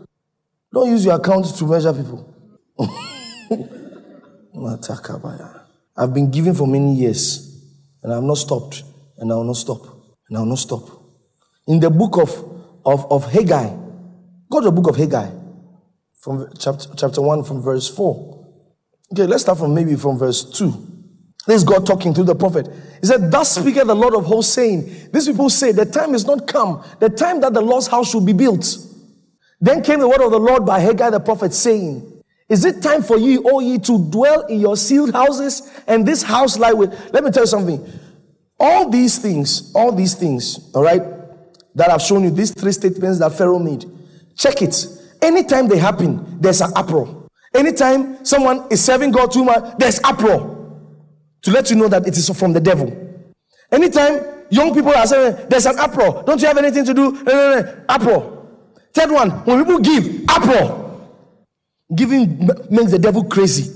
Don't 0.72 0.90
use 0.90 1.04
your 1.04 1.14
account 1.14 1.46
to 1.56 1.64
measure 1.66 1.92
people. 1.92 2.34
I've 5.96 6.14
been 6.14 6.30
giving 6.30 6.54
for 6.54 6.66
many 6.66 6.94
years, 6.94 7.64
and 8.02 8.12
I've 8.12 8.22
not 8.22 8.36
stopped, 8.36 8.82
and 9.16 9.32
I 9.32 9.36
will 9.36 9.44
not 9.44 9.56
stop, 9.56 9.82
and 10.28 10.36
I 10.36 10.40
will 10.40 10.46
not 10.46 10.58
stop. 10.58 10.82
In 11.66 11.80
the 11.80 11.90
book 11.90 12.18
of, 12.18 12.30
of, 12.84 13.10
of 13.10 13.32
Haggai, 13.32 13.70
go 14.50 14.60
to 14.60 14.66
the 14.66 14.72
book 14.72 14.88
of 14.90 14.96
Haggai, 14.96 15.30
from 16.20 16.48
chapter, 16.58 16.88
chapter 16.96 17.22
1, 17.22 17.44
from 17.44 17.62
verse 17.62 17.88
4. 17.88 18.46
Okay, 19.12 19.24
let's 19.26 19.42
start 19.42 19.58
from 19.58 19.74
maybe 19.74 19.96
from 19.96 20.18
verse 20.18 20.44
2. 20.50 20.86
This 21.46 21.62
is 21.62 21.64
God 21.64 21.86
talking 21.86 22.12
through 22.12 22.24
the 22.24 22.34
prophet. 22.34 22.68
He 23.00 23.06
said, 23.06 23.30
Thus 23.30 23.54
speaketh 23.54 23.86
the 23.86 23.94
Lord 23.94 24.14
of 24.14 24.26
hosts, 24.26 24.52
saying, 24.52 25.10
These 25.12 25.28
people 25.28 25.48
say, 25.48 25.72
The 25.72 25.86
time 25.86 26.14
is 26.14 26.26
not 26.26 26.46
come, 26.46 26.84
the 27.00 27.08
time 27.08 27.40
that 27.40 27.54
the 27.54 27.62
Lord's 27.62 27.86
house 27.86 28.10
should 28.10 28.26
be 28.26 28.34
built. 28.34 28.66
Then 29.60 29.82
came 29.82 30.00
the 30.00 30.08
word 30.08 30.20
of 30.20 30.30
the 30.30 30.38
Lord 30.38 30.64
by 30.64 30.78
Haggai 30.78 31.10
the 31.10 31.20
prophet, 31.20 31.52
saying, 31.52 32.22
Is 32.48 32.64
it 32.64 32.82
time 32.82 33.02
for 33.02 33.18
ye, 33.18 33.38
O 33.38 33.60
ye, 33.60 33.78
to 33.78 34.10
dwell 34.10 34.42
in 34.46 34.60
your 34.60 34.76
sealed 34.76 35.12
houses, 35.12 35.70
and 35.86 36.06
this 36.06 36.22
house 36.22 36.58
lie 36.58 36.72
with? 36.72 36.92
Let 37.12 37.24
me 37.24 37.30
tell 37.30 37.42
you 37.42 37.48
something. 37.48 37.84
All 38.60 38.88
these 38.88 39.18
things, 39.18 39.72
all 39.74 39.92
these 39.92 40.14
things, 40.14 40.70
all 40.74 40.82
right, 40.82 41.02
that 41.74 41.90
I've 41.90 42.02
shown 42.02 42.24
you, 42.24 42.30
these 42.30 42.52
three 42.52 42.72
statements 42.72 43.18
that 43.18 43.32
Pharaoh 43.32 43.58
made, 43.58 43.84
check 44.36 44.62
it. 44.62 44.86
Anytime 45.20 45.68
they 45.68 45.78
happen, 45.78 46.40
there's 46.40 46.60
an 46.60 46.72
uproar. 46.76 47.28
Anytime 47.54 48.24
someone 48.24 48.66
is 48.70 48.84
serving 48.84 49.10
God 49.10 49.32
too 49.32 49.44
much, 49.44 49.76
there's 49.78 50.00
uproar 50.04 50.56
to 51.42 51.50
let 51.50 51.70
you 51.70 51.76
know 51.76 51.88
that 51.88 52.06
it 52.06 52.16
is 52.16 52.28
from 52.38 52.52
the 52.52 52.60
devil. 52.60 52.92
Anytime 53.70 54.24
young 54.50 54.74
people 54.74 54.92
are 54.92 55.06
saying 55.06 55.46
there's 55.48 55.66
an 55.66 55.78
uproar, 55.78 56.22
don't 56.24 56.40
you 56.40 56.46
have 56.46 56.58
anything 56.58 56.84
to 56.84 56.94
do? 56.94 57.12
No, 57.12 57.20
no, 57.24 57.60
no. 57.60 57.84
Uproar. 57.88 58.37
Third 58.98 59.12
one, 59.12 59.30
when 59.44 59.64
people 59.64 59.78
give, 59.78 60.24
uproar. 60.28 61.06
Giving 61.94 62.48
makes 62.68 62.90
the 62.90 62.98
devil 62.98 63.22
crazy. 63.22 63.72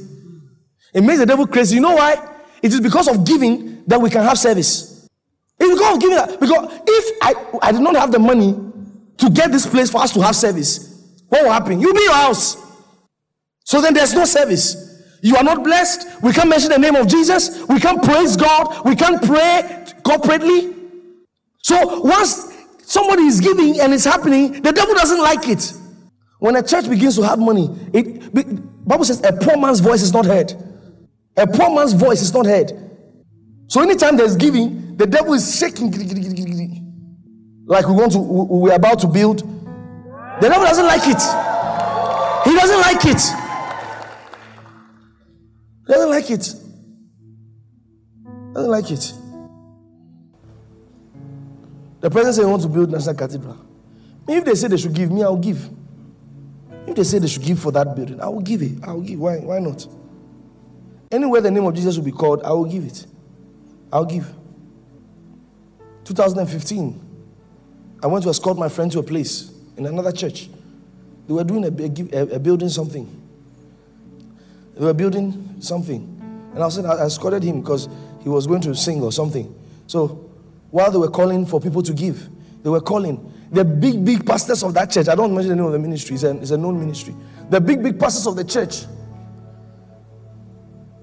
It 0.92 1.02
makes 1.02 1.20
the 1.20 1.26
devil 1.26 1.46
crazy. 1.46 1.76
You 1.76 1.80
know 1.80 1.94
why? 1.94 2.16
It 2.60 2.72
is 2.72 2.80
because 2.80 3.06
of 3.06 3.24
giving 3.24 3.84
that 3.86 4.00
we 4.00 4.10
can 4.10 4.24
have 4.24 4.36
service. 4.36 5.08
It's 5.60 5.78
because 5.78 5.94
of 5.94 6.00
giving 6.00 6.16
that. 6.16 6.40
Because 6.40 6.80
if 6.88 7.18
I, 7.22 7.34
I 7.62 7.70
did 7.70 7.82
not 7.82 7.94
have 7.94 8.10
the 8.10 8.18
money 8.18 8.52
to 9.18 9.30
get 9.30 9.52
this 9.52 9.64
place 9.64 9.90
for 9.90 9.98
us 9.98 10.12
to 10.14 10.22
have 10.22 10.34
service, 10.34 11.00
what 11.28 11.44
will 11.44 11.52
happen? 11.52 11.80
You'll 11.80 11.94
be 11.94 12.02
your 12.02 12.14
house. 12.14 12.56
So 13.64 13.80
then 13.80 13.94
there's 13.94 14.14
no 14.14 14.24
service. 14.24 15.04
You 15.22 15.36
are 15.36 15.44
not 15.44 15.62
blessed. 15.62 16.20
We 16.20 16.32
can't 16.32 16.48
mention 16.48 16.70
the 16.70 16.78
name 16.78 16.96
of 16.96 17.06
Jesus. 17.06 17.62
We 17.68 17.78
can't 17.78 18.02
praise 18.02 18.36
God. 18.36 18.84
We 18.84 18.96
can't 18.96 19.22
pray 19.22 19.86
corporately. 20.02 20.74
So 21.62 22.00
once 22.00 22.51
somebody 22.82 23.22
is 23.24 23.40
giving 23.40 23.80
and 23.80 23.92
it's 23.92 24.04
happening, 24.04 24.60
the 24.62 24.72
devil 24.72 24.94
doesn't 24.94 25.20
like 25.20 25.48
it. 25.48 25.72
When 26.38 26.56
a 26.56 26.62
church 26.62 26.88
begins 26.88 27.16
to 27.16 27.22
have 27.22 27.38
money, 27.38 27.68
it 27.92 28.32
Bible 28.84 29.04
says 29.04 29.22
a 29.24 29.32
poor 29.32 29.56
man's 29.56 29.80
voice 29.80 30.02
is 30.02 30.12
not 30.12 30.26
heard. 30.26 30.52
A 31.36 31.46
poor 31.46 31.74
man's 31.74 31.92
voice 31.92 32.20
is 32.20 32.34
not 32.34 32.46
heard. 32.46 32.72
So 33.68 33.80
anytime 33.80 34.16
there's 34.16 34.36
giving, 34.36 34.96
the 34.96 35.06
devil 35.06 35.34
is 35.34 35.56
shaking. 35.58 35.90
Like 37.64 37.86
we 37.86 37.94
want 37.94 38.12
to, 38.12 38.18
we're 38.18 38.74
about 38.74 38.98
to 39.00 39.06
build. 39.06 39.38
The 40.40 40.48
devil 40.48 40.64
doesn't 40.64 40.84
like 40.84 41.02
it. 41.02 41.22
He 42.44 42.56
doesn't 42.56 42.80
like 42.80 43.04
it. 43.06 43.22
He 45.86 45.92
Doesn't 45.92 46.10
like 46.10 46.30
it. 46.30 46.54
Doesn't 48.54 48.70
like 48.70 48.90
it. 48.90 49.14
The 52.02 52.10
president 52.10 52.34
said 52.34 52.42
he 52.42 52.50
wants 52.50 52.64
to 52.64 52.68
build 52.68 52.90
National 52.90 53.14
Cathedral. 53.14 53.56
If 54.26 54.44
they 54.44 54.56
say 54.56 54.66
they 54.66 54.76
should 54.76 54.92
give 54.92 55.10
me, 55.10 55.22
I'll 55.22 55.36
give. 55.36 55.70
If 56.84 56.96
they 56.96 57.04
say 57.04 57.20
they 57.20 57.28
should 57.28 57.44
give 57.44 57.60
for 57.60 57.70
that 57.70 57.94
building, 57.94 58.20
I 58.20 58.26
will 58.26 58.40
give 58.40 58.60
it. 58.60 58.82
I 58.82 58.92
will 58.92 59.02
give. 59.02 59.20
Why, 59.20 59.38
why 59.38 59.60
not? 59.60 59.86
Anywhere 61.12 61.40
the 61.40 61.50
name 61.50 61.64
of 61.64 61.74
Jesus 61.74 61.96
will 61.96 62.04
be 62.04 62.10
called, 62.10 62.42
I 62.42 62.50
will 62.50 62.64
give 62.64 62.84
it. 62.84 63.06
I'll 63.92 64.04
give. 64.04 64.26
2015, 66.04 67.00
I 68.02 68.06
went 68.08 68.24
to 68.24 68.30
escort 68.30 68.58
my 68.58 68.68
friend 68.68 68.90
to 68.90 68.98
a 68.98 69.02
place 69.04 69.52
in 69.76 69.86
another 69.86 70.10
church. 70.10 70.50
They 71.28 71.34
were 71.34 71.44
doing 71.44 71.64
a, 71.64 72.16
a, 72.18 72.34
a 72.34 72.38
building 72.40 72.68
something. 72.68 73.06
They 74.74 74.84
were 74.84 74.92
building 74.94 75.54
something. 75.60 76.50
And 76.52 76.64
I 76.64 76.68
said, 76.68 76.84
I 76.84 77.04
escorted 77.04 77.44
him 77.44 77.60
because 77.60 77.88
he 78.24 78.28
was 78.28 78.48
going 78.48 78.62
to 78.62 78.74
sing 78.74 79.02
or 79.02 79.12
something. 79.12 79.54
So 79.86 80.31
while 80.72 80.90
they 80.90 80.96
were 80.98 81.10
calling 81.10 81.44
for 81.46 81.60
people 81.60 81.82
to 81.82 81.92
give, 81.92 82.28
they 82.62 82.70
were 82.70 82.80
calling. 82.80 83.32
The 83.52 83.62
big, 83.62 84.02
big 84.04 84.24
pastors 84.26 84.62
of 84.64 84.72
that 84.72 84.90
church, 84.90 85.06
I 85.06 85.14
don't 85.14 85.34
mention 85.34 85.50
the 85.50 85.56
name 85.56 85.66
of 85.66 85.72
the 85.72 85.78
ministry, 85.78 86.14
it's 86.14 86.24
a, 86.24 86.34
it's 86.38 86.50
a 86.50 86.56
known 86.56 86.80
ministry. 86.80 87.14
The 87.50 87.60
big, 87.60 87.82
big 87.82 88.00
pastors 88.00 88.26
of 88.26 88.36
the 88.36 88.44
church, 88.44 88.86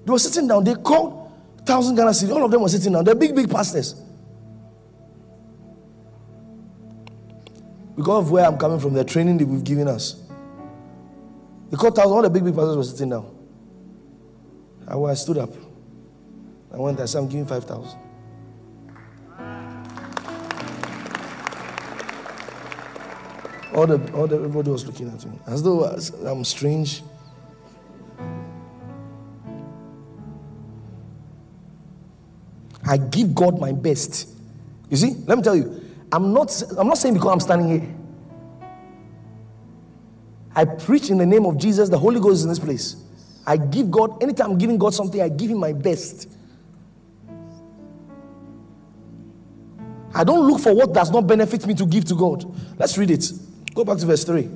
they 0.04 0.10
were 0.10 0.18
sitting 0.18 0.48
down. 0.48 0.64
They 0.64 0.74
called 0.74 1.32
thousand 1.64 1.94
Ghana 1.94 2.10
cedi. 2.10 2.34
All 2.34 2.44
of 2.44 2.50
them 2.50 2.62
were 2.62 2.68
sitting 2.68 2.92
down. 2.92 3.04
The 3.04 3.14
big, 3.14 3.34
big 3.34 3.48
pastors. 3.48 3.94
Because 7.94 8.24
of 8.24 8.30
where 8.32 8.44
I'm 8.44 8.58
coming 8.58 8.80
from, 8.80 8.94
the 8.94 9.04
training 9.04 9.38
that 9.38 9.46
we've 9.46 9.62
given 9.62 9.86
us. 9.86 10.20
They 11.70 11.76
called 11.76 11.94
thousand. 11.94 12.12
All 12.12 12.22
the 12.22 12.30
big, 12.30 12.44
big 12.44 12.56
pastors 12.56 12.76
were 12.76 12.82
sitting 12.82 13.10
down. 13.10 13.36
I, 14.88 14.98
I 14.98 15.14
stood 15.14 15.38
up. 15.38 15.50
I 16.72 16.76
went 16.76 16.96
there, 16.98 17.06
so 17.06 17.20
I'm 17.20 17.28
giving 17.28 17.46
5,000. 17.46 18.09
All 23.74 23.86
the, 23.86 24.12
all 24.12 24.26
the, 24.26 24.36
everybody 24.36 24.70
was 24.70 24.84
looking 24.84 25.08
at 25.08 25.24
me 25.24 25.38
as 25.46 25.62
though 25.62 25.84
I'm 26.26 26.44
strange. 26.44 27.02
I 32.86 32.96
give 32.96 33.34
God 33.34 33.60
my 33.60 33.70
best. 33.70 34.28
You 34.88 34.96
see, 34.96 35.14
let 35.26 35.38
me 35.38 35.44
tell 35.44 35.54
you, 35.54 35.80
I'm 36.10 36.32
not, 36.32 36.62
I'm 36.76 36.88
not 36.88 36.98
saying 36.98 37.14
because 37.14 37.32
I'm 37.32 37.40
standing 37.40 37.80
here. 37.80 37.94
I 40.56 40.64
preach 40.64 41.10
in 41.10 41.18
the 41.18 41.26
name 41.26 41.46
of 41.46 41.56
Jesus, 41.56 41.88
the 41.88 41.98
Holy 41.98 42.18
Ghost 42.18 42.38
is 42.38 42.42
in 42.42 42.48
this 42.48 42.58
place. 42.58 42.96
I 43.46 43.56
give 43.56 43.90
God, 43.90 44.20
anytime 44.20 44.52
I'm 44.52 44.58
giving 44.58 44.78
God 44.78 44.92
something, 44.92 45.22
I 45.22 45.28
give 45.28 45.50
Him 45.50 45.58
my 45.58 45.72
best. 45.72 46.28
I 50.12 50.24
don't 50.24 50.46
look 50.46 50.60
for 50.60 50.74
what 50.74 50.92
does 50.92 51.12
not 51.12 51.28
benefit 51.28 51.66
me 51.66 51.74
to 51.74 51.86
give 51.86 52.04
to 52.06 52.16
God. 52.16 52.44
Let's 52.76 52.98
read 52.98 53.12
it. 53.12 53.30
Go 53.74 53.84
back 53.84 53.98
to 53.98 54.06
verse 54.06 54.24
3. 54.24 54.48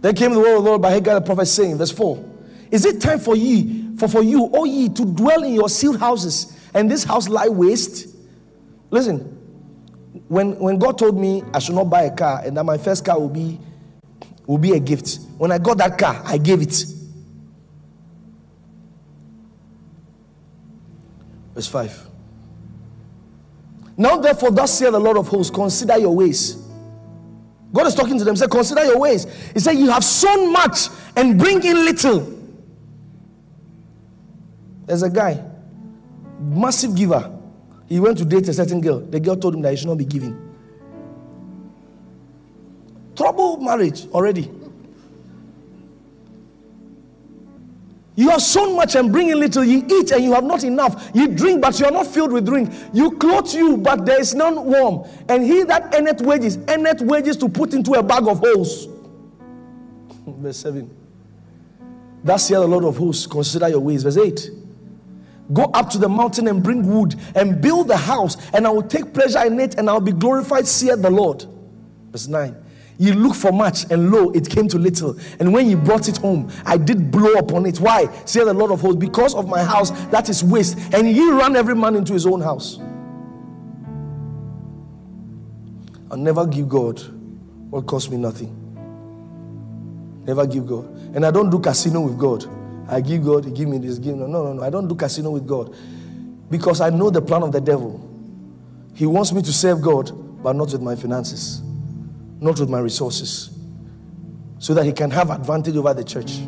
Then 0.00 0.14
came 0.14 0.32
the 0.32 0.38
word 0.38 0.56
of 0.56 0.64
the 0.64 0.70
Lord 0.70 0.82
by 0.82 0.90
Haggai 0.90 1.14
the 1.14 1.20
prophet 1.20 1.46
saying, 1.46 1.78
verse 1.78 1.90
4 1.90 2.24
Is 2.70 2.84
it 2.84 3.00
time 3.00 3.18
for 3.18 3.36
ye, 3.36 3.96
for, 3.96 4.08
for 4.08 4.22
you, 4.22 4.50
O 4.52 4.64
ye, 4.64 4.88
to 4.88 5.04
dwell 5.04 5.42
in 5.42 5.52
your 5.52 5.68
sealed 5.68 5.98
houses, 5.98 6.56
and 6.74 6.90
this 6.90 7.04
house 7.04 7.28
lie 7.28 7.48
waste? 7.48 8.16
Listen, 8.90 9.18
when, 10.28 10.58
when 10.58 10.78
God 10.78 10.98
told 10.98 11.18
me 11.18 11.42
I 11.52 11.58
should 11.58 11.74
not 11.74 11.90
buy 11.90 12.02
a 12.02 12.14
car 12.14 12.42
and 12.44 12.56
that 12.56 12.64
my 12.64 12.78
first 12.78 13.04
car 13.04 13.18
will 13.18 13.28
be 13.28 13.60
will 14.46 14.58
be 14.58 14.72
a 14.72 14.80
gift. 14.80 15.20
When 15.38 15.52
I 15.52 15.58
got 15.58 15.78
that 15.78 15.96
car, 15.96 16.20
I 16.24 16.36
gave 16.36 16.60
it. 16.60 16.84
Verse 21.54 21.68
5. 21.68 22.08
Now, 23.96 24.16
therefore, 24.16 24.50
thus 24.50 24.76
saith 24.76 24.90
the 24.90 24.98
Lord 24.98 25.18
of 25.18 25.28
hosts, 25.28 25.54
consider 25.54 25.98
your 25.98 26.16
ways. 26.16 26.69
God 27.72 27.86
is 27.86 27.94
talking 27.94 28.18
to 28.18 28.24
them, 28.24 28.36
say, 28.36 28.46
consider 28.48 28.84
your 28.84 28.98
ways. 28.98 29.26
He 29.54 29.60
said, 29.60 29.72
You 29.72 29.90
have 29.90 30.04
sown 30.04 30.52
much 30.52 30.88
and 31.16 31.38
bring 31.38 31.62
in 31.62 31.84
little. 31.84 32.38
There's 34.86 35.02
a 35.02 35.10
guy, 35.10 35.42
massive 36.40 36.96
giver. 36.96 37.38
He 37.88 38.00
went 38.00 38.18
to 38.18 38.24
date 38.24 38.48
a 38.48 38.52
certain 38.52 38.80
girl. 38.80 39.00
The 39.00 39.20
girl 39.20 39.36
told 39.36 39.54
him 39.54 39.62
that 39.62 39.70
he 39.70 39.76
should 39.76 39.88
not 39.88 39.98
be 39.98 40.04
giving 40.04 40.50
trouble 43.20 43.58
marriage 43.58 44.06
already. 44.12 44.50
You 48.20 48.28
have 48.28 48.42
sown 48.42 48.76
much 48.76 48.96
and 48.96 49.10
bring 49.10 49.30
in 49.30 49.40
little. 49.40 49.64
You 49.64 49.82
eat 49.90 50.10
and 50.10 50.22
you 50.22 50.34
have 50.34 50.44
not 50.44 50.62
enough. 50.62 51.10
You 51.14 51.26
drink, 51.26 51.62
but 51.62 51.80
you 51.80 51.86
are 51.86 51.90
not 51.90 52.06
filled 52.06 52.32
with 52.32 52.44
drink. 52.44 52.70
You 52.92 53.12
clothe 53.12 53.50
you, 53.54 53.78
but 53.78 54.04
there 54.04 54.20
is 54.20 54.34
none 54.34 54.62
warm. 54.62 55.08
And 55.30 55.42
he 55.42 55.62
that 55.62 55.94
earneth 55.94 56.20
wages, 56.20 56.58
earneth 56.68 57.00
wages 57.00 57.38
to 57.38 57.48
put 57.48 57.72
into 57.72 57.92
a 57.92 58.02
bag 58.02 58.28
of 58.28 58.40
holes. 58.40 58.88
Verse 60.26 60.58
7. 60.58 60.94
That's 62.22 62.44
saith 62.44 62.60
the 62.60 62.66
Lord 62.66 62.84
of 62.84 62.98
hosts, 62.98 63.26
consider 63.26 63.70
your 63.70 63.80
ways. 63.80 64.02
Verse 64.02 64.18
8. 64.18 64.50
Go 65.54 65.62
up 65.72 65.88
to 65.88 65.96
the 65.96 66.10
mountain 66.10 66.46
and 66.48 66.62
bring 66.62 66.86
wood 66.86 67.14
and 67.34 67.62
build 67.62 67.88
the 67.88 67.96
house, 67.96 68.36
and 68.52 68.66
I 68.66 68.70
will 68.70 68.82
take 68.82 69.14
pleasure 69.14 69.46
in 69.46 69.58
it, 69.58 69.78
and 69.78 69.88
I 69.88 69.94
will 69.94 70.02
be 70.02 70.12
glorified, 70.12 70.66
saith 70.66 71.00
the 71.00 71.08
Lord. 71.08 71.46
Verse 72.12 72.28
9. 72.28 72.54
You 73.00 73.14
look 73.14 73.34
for 73.34 73.50
much, 73.50 73.90
and 73.90 74.10
lo, 74.12 74.28
it 74.32 74.46
came 74.46 74.68
to 74.68 74.78
little. 74.78 75.16
And 75.38 75.54
when 75.54 75.70
you 75.70 75.78
brought 75.78 76.06
it 76.06 76.18
home, 76.18 76.52
I 76.66 76.76
did 76.76 77.10
blow 77.10 77.32
upon 77.32 77.64
it. 77.64 77.80
Why? 77.80 78.14
Say 78.26 78.44
the 78.44 78.52
Lord 78.52 78.70
of 78.70 78.82
hosts, 78.82 78.98
because 78.98 79.34
of 79.34 79.48
my 79.48 79.64
house 79.64 79.90
that 80.08 80.28
is 80.28 80.44
waste. 80.44 80.76
And 80.92 81.06
he 81.06 81.30
ran 81.30 81.56
every 81.56 81.74
man 81.74 81.96
into 81.96 82.12
his 82.12 82.26
own 82.26 82.42
house. 82.42 82.78
I'll 86.10 86.18
never 86.18 86.46
give 86.46 86.68
God 86.68 87.00
what 87.70 87.86
cost 87.86 88.10
me 88.10 88.18
nothing. 88.18 88.54
Never 90.26 90.46
give 90.46 90.66
God. 90.66 90.84
And 91.16 91.24
I 91.24 91.30
don't 91.30 91.48
do 91.48 91.58
casino 91.58 92.02
with 92.02 92.18
God. 92.18 92.44
I 92.86 93.00
give 93.00 93.24
God, 93.24 93.46
He 93.46 93.50
give 93.50 93.66
me 93.66 93.78
this, 93.78 93.98
give 93.98 94.14
me. 94.14 94.26
No, 94.26 94.42
no, 94.44 94.52
no. 94.52 94.62
I 94.62 94.68
don't 94.68 94.88
do 94.88 94.94
casino 94.94 95.30
with 95.30 95.46
God. 95.46 95.74
Because 96.50 96.82
I 96.82 96.90
know 96.90 97.08
the 97.08 97.22
plan 97.22 97.44
of 97.44 97.52
the 97.52 97.62
devil. 97.62 98.06
He 98.92 99.06
wants 99.06 99.32
me 99.32 99.40
to 99.40 99.52
serve 99.54 99.80
God, 99.80 100.42
but 100.42 100.54
not 100.54 100.70
with 100.70 100.82
my 100.82 100.96
finances, 100.96 101.62
not 102.40 102.58
with 102.58 102.68
my 102.68 102.80
resources, 102.80 103.50
so 104.58 104.74
that 104.74 104.84
he 104.84 104.92
can 104.92 105.10
have 105.10 105.30
advantage 105.30 105.76
over 105.76 105.94
the 105.94 106.04
church. 106.04 106.38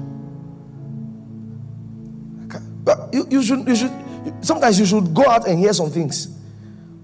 But 2.84 3.10
you, 3.12 3.26
you 3.30 3.42
should, 3.42 3.66
you 3.66 3.76
should, 3.76 3.92
sometimes 4.40 4.78
you 4.78 4.86
should 4.86 5.14
go 5.14 5.26
out 5.28 5.46
and 5.46 5.58
hear 5.58 5.72
some 5.72 5.90
things. 5.90 6.36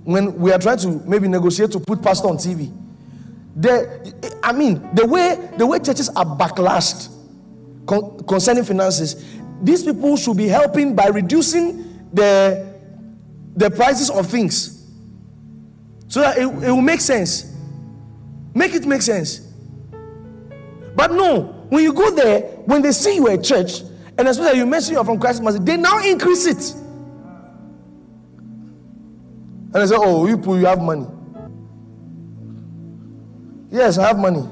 When 0.04 0.34
we 0.38 0.52
are 0.52 0.58
trying 0.58 0.78
to 0.78 0.88
maybe 1.06 1.28
negotiate 1.28 1.70
to 1.72 1.80
put 1.80 2.02
pastor 2.02 2.28
on 2.28 2.36
TV, 2.36 2.74
the, 3.54 4.38
I 4.42 4.52
mean, 4.52 4.94
the 4.94 5.06
way 5.06 5.50
the 5.56 5.66
way 5.66 5.78
churches 5.78 6.08
are 6.10 6.24
backlashed 6.24 7.10
con- 7.86 8.18
concerning 8.24 8.64
finances, 8.64 9.24
these 9.62 9.82
people 9.82 10.16
should 10.16 10.36
be 10.36 10.48
helping 10.48 10.94
by 10.94 11.08
reducing 11.08 12.06
the 12.12 12.66
the 13.56 13.70
prices 13.70 14.10
of 14.10 14.26
things 14.26 14.86
so 16.06 16.20
that 16.20 16.38
it, 16.38 16.42
it 16.42 16.70
will 16.70 16.80
make 16.80 17.00
sense. 17.00 17.47
Make 18.58 18.74
it 18.74 18.84
make 18.86 19.02
sense. 19.02 19.38
But 20.96 21.12
no, 21.12 21.42
when 21.68 21.84
you 21.84 21.92
go 21.92 22.10
there, 22.10 22.40
when 22.66 22.82
they 22.82 22.90
see 22.90 23.14
you 23.14 23.28
at 23.28 23.44
church, 23.44 23.82
and 24.18 24.26
especially 24.26 24.58
you 24.58 24.66
mention 24.66 24.94
you're 24.94 25.04
from 25.04 25.20
Christ 25.20 25.40
they 25.64 25.76
now 25.76 26.04
increase 26.04 26.44
it. 26.44 26.74
And 29.72 29.74
they 29.74 29.86
say, 29.86 29.94
Oh, 29.96 30.26
you, 30.26 30.42
you 30.58 30.66
have 30.66 30.80
money. 30.80 31.06
Yes, 33.70 33.96
I 33.96 34.08
have 34.08 34.18
money. 34.18 34.42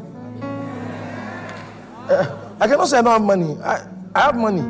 Uh, 2.09 2.52
I 2.61 2.68
cannot 2.68 2.86
say 2.86 2.98
I 2.98 3.02
don't 3.02 3.12
have 3.12 3.22
money. 3.22 3.57
I, 3.61 3.88
I 4.14 4.20
have 4.20 4.36
money. 4.36 4.62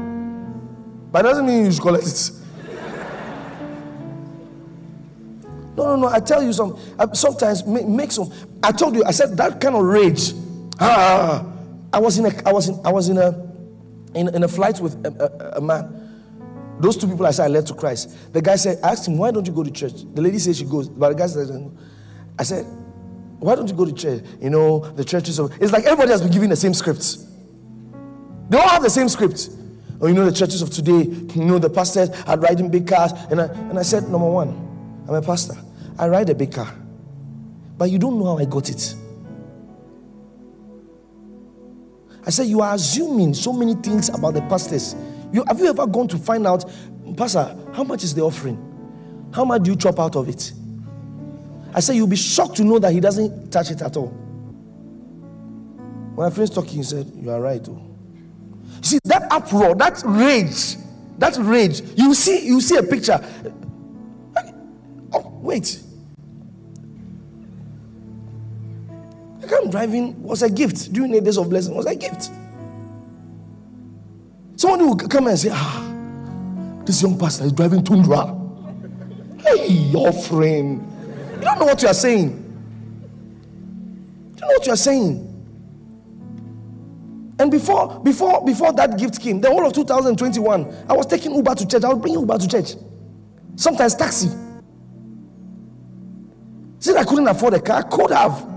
But 1.13 1.27
it 1.27 1.29
doesn't 1.29 1.45
mean 1.47 1.67
you 1.67 1.73
should 1.73 1.83
collect 1.83 2.07
it. 2.07 2.31
No, 5.77 5.85
no, 5.85 5.97
no. 5.97 6.09
I 6.09 6.21
tell 6.21 6.43
you 6.43 6.53
some. 6.53 6.79
Sometimes 7.13 7.67
make, 7.67 8.11
some. 8.13 8.33
I 8.63 8.73
told 8.73 8.95
you. 8.95 9.05
I 9.05 9.11
said 9.11 9.37
that 9.37 9.61
kind 9.61 9.77
of 9.77 9.85
rage. 9.85 10.33
Ah, 10.81 11.45
I 11.93 11.99
was 11.99 12.19
in 12.19 12.27
a. 12.27 12.49
I 12.49 12.53
was 12.53 12.69
in. 12.69 12.81
I 12.85 12.93
was 12.93 13.09
in 13.09 13.19
a. 13.19 13.47
In, 14.15 14.35
in 14.35 14.45
a 14.45 14.49
flight 14.49 14.81
with 14.81 14.95
a, 15.05 15.55
a, 15.55 15.59
a 15.59 15.61
man. 15.61 15.93
Those 16.81 16.97
two 16.97 17.07
people 17.07 17.27
I 17.27 17.33
said 17.33 17.45
I 17.45 17.49
led 17.49 17.67
to 17.67 17.75
Christ. 17.75 18.33
The 18.33 18.41
guy 18.41 18.57
said, 18.57 18.79
I 18.83 18.93
asked 18.93 19.09
him, 19.09 19.19
why 19.19 19.31
don't 19.31 19.47
you 19.47 19.53
go 19.53 19.63
to 19.63 19.71
church? 19.71 19.93
The 20.15 20.23
lady 20.23 20.39
said 20.39 20.57
she 20.57 20.65
goes, 20.65 20.89
but 20.89 21.11
the 21.11 21.15
guy 21.15 21.27
said, 21.27 21.71
I 22.39 22.43
said, 22.43 22.65
why 23.39 23.55
don't 23.55 23.69
you 23.69 23.75
go 23.75 23.85
to 23.85 23.93
church? 23.93 24.23
You 24.41 24.49
know, 24.51 24.79
the 24.79 25.05
churches 25.05 25.39
of 25.39 25.53
it's 25.61 25.73
like 25.73 25.85
everybody 25.85 26.11
has 26.13 26.23
been 26.23 26.33
given 26.33 26.49
the 26.49 26.57
same 26.57 26.73
scripts. 26.73 27.27
They 28.49 28.59
all 28.59 28.69
have 28.69 28.83
the 28.83 28.91
same 28.91 29.09
script. 29.09 29.51
Oh, 30.01 30.07
you 30.07 30.15
know, 30.15 30.25
the 30.25 30.33
churches 30.33 30.63
of 30.63 30.71
today, 30.71 31.03
you 31.03 31.45
know, 31.45 31.59
the 31.59 31.71
pastors 31.71 32.11
are 32.27 32.39
riding 32.39 32.71
big 32.71 32.87
cars. 32.87 33.13
And 33.31 33.41
I, 33.41 33.47
and 33.47 33.79
I 33.79 33.83
said, 33.83 34.05
number 34.05 34.31
one, 34.31 34.49
I'm 35.09 35.15
a 35.15 35.23
pastor. 35.23 35.57
I 35.99 36.09
ride 36.09 36.29
a 36.31 36.35
big 36.35 36.53
car. 36.53 36.73
But 37.79 37.91
you 37.91 37.99
don't 37.99 38.19
know 38.19 38.27
how 38.27 38.39
I 38.39 38.45
got 38.45 38.69
it. 38.71 38.95
I 42.27 42.31
said, 42.31 42.47
You 42.47 42.61
are 42.61 42.75
assuming 42.75 43.35
so 43.35 43.53
many 43.53 43.75
things 43.75 44.09
about 44.09 44.35
the 44.35 44.43
pastors. 44.43 44.97
You, 45.33 45.45
have 45.47 45.59
you 45.61 45.69
ever 45.69 45.87
gone 45.87 46.09
to 46.09 46.19
find 46.19 46.47
out, 46.47 46.65
Pastor, 47.17 47.57
how 47.73 47.85
much 47.85 48.03
is 48.03 48.15
the 48.15 48.23
offering? 48.23 48.63
How 49.33 49.45
much 49.45 49.63
do 49.63 49.71
you 49.71 49.77
chop 49.77 49.99
out 50.01 50.17
of 50.17 50.29
it? 50.29 50.53
I 51.73 51.81
said, 51.81 51.97
You'll 51.97 52.07
be 52.07 52.17
shocked 52.17 52.57
to 52.57 52.65
know 52.65 52.79
that 52.79 52.93
he 52.93 53.01
doesn't 53.01 53.51
touch 53.51 53.71
it 53.71 53.83
at 53.83 53.97
all. 53.97 54.09
When 56.15 56.27
I 56.27 56.31
finished 56.31 56.55
talking, 56.55 56.79
he 56.79 56.83
said, 56.83 57.11
You 57.15 57.31
are 57.31 57.41
right. 57.41 57.67
Oh. 57.69 57.83
See, 58.83 58.99
that 59.05 59.31
uproar, 59.31 59.75
that 59.77 60.03
rage, 60.05 60.77
that 61.19 61.37
rage, 61.39 61.83
you 61.97 62.15
see, 62.15 62.47
you 62.47 62.61
see 62.61 62.77
a 62.77 62.83
picture. 62.83 63.21
Oh, 65.13 65.39
wait. 65.43 65.81
Car 69.49 69.61
I'm 69.63 69.71
driving 69.71 70.23
was 70.23 70.43
a 70.43 70.51
gift 70.51 70.93
during 70.93 71.13
the 71.13 71.21
days 71.21 71.39
of 71.39 71.49
blessing, 71.49 71.75
was 71.75 71.87
a 71.87 71.95
gift. 71.95 72.31
Somebody 74.57 74.85
will 74.85 74.97
come 74.97 75.27
and 75.27 75.39
say, 75.39 75.51
Ah, 75.53 75.83
this 76.85 77.03
young 77.03 77.19
pastor 77.19 77.45
is 77.45 77.53
driving 77.53 77.85
Tundra. 77.85 78.35
Hey, 79.39 79.69
your 79.69 80.13
friend. 80.13 80.83
You 81.37 81.41
don't 81.43 81.59
know 81.59 81.67
what 81.67 81.83
you 81.83 81.89
are 81.89 81.95
saying. 81.95 82.31
You 84.35 84.37
don't 84.37 84.49
know 84.49 84.55
what 84.55 84.67
you 84.67 84.73
are 84.73 84.77
saying. 84.77 85.23
And 87.39 87.51
before, 87.51 88.01
before, 88.01 88.45
before 88.45 88.73
that 88.73 88.99
gift 88.99 89.21
came, 89.21 89.41
the 89.41 89.51
whole 89.51 89.67
of 89.67 89.75
2021, 89.75 90.87
I 90.89 90.95
was 90.95 91.07
taking 91.07 91.35
Uber 91.35 91.55
to 91.55 91.67
church. 91.67 91.85
I 91.85 91.89
was 91.89 91.99
bringing 91.99 92.21
Uber 92.21 92.39
to 92.39 92.49
church. 92.49 92.75
Sometimes 93.57 93.95
taxi. 93.95 94.29
Since 96.79 96.97
I 96.97 97.05
couldn't 97.05 97.29
afford 97.29 97.55
a 97.55 97.61
car, 97.61 97.79
I 97.79 97.83
could 97.83 98.11
have. 98.11 98.56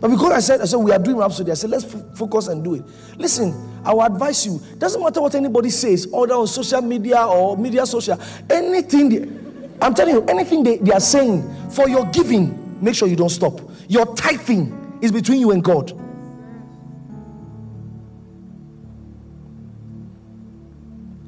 But 0.00 0.10
because 0.10 0.32
I 0.32 0.40
said, 0.40 0.60
I 0.60 0.64
said 0.64 0.76
we 0.76 0.92
are 0.92 0.98
doing 0.98 1.16
Rhapsody, 1.16 1.50
I 1.50 1.54
said 1.54 1.70
let's 1.70 1.92
f- 1.92 2.02
focus 2.14 2.46
and 2.48 2.62
do 2.62 2.74
it. 2.74 2.84
Listen, 3.16 3.52
I 3.84 3.92
will 3.92 4.02
advise 4.02 4.46
you. 4.46 4.60
Doesn't 4.78 5.02
matter 5.02 5.20
what 5.20 5.34
anybody 5.34 5.70
says, 5.70 6.06
or 6.12 6.32
on 6.32 6.46
social 6.46 6.80
media 6.82 7.24
or 7.26 7.56
media 7.56 7.84
social, 7.84 8.18
anything. 8.48 9.08
They, 9.08 9.38
I'm 9.80 9.94
telling 9.94 10.14
you, 10.14 10.24
anything 10.26 10.62
they, 10.62 10.76
they 10.78 10.92
are 10.92 11.00
saying 11.00 11.70
for 11.70 11.88
your 11.88 12.06
giving, 12.06 12.78
make 12.82 12.94
sure 12.94 13.08
you 13.08 13.16
don't 13.16 13.28
stop. 13.28 13.60
Your 13.88 14.14
tithing 14.14 14.98
is 15.02 15.10
between 15.10 15.40
you 15.40 15.50
and 15.50 15.64
God. 15.64 15.92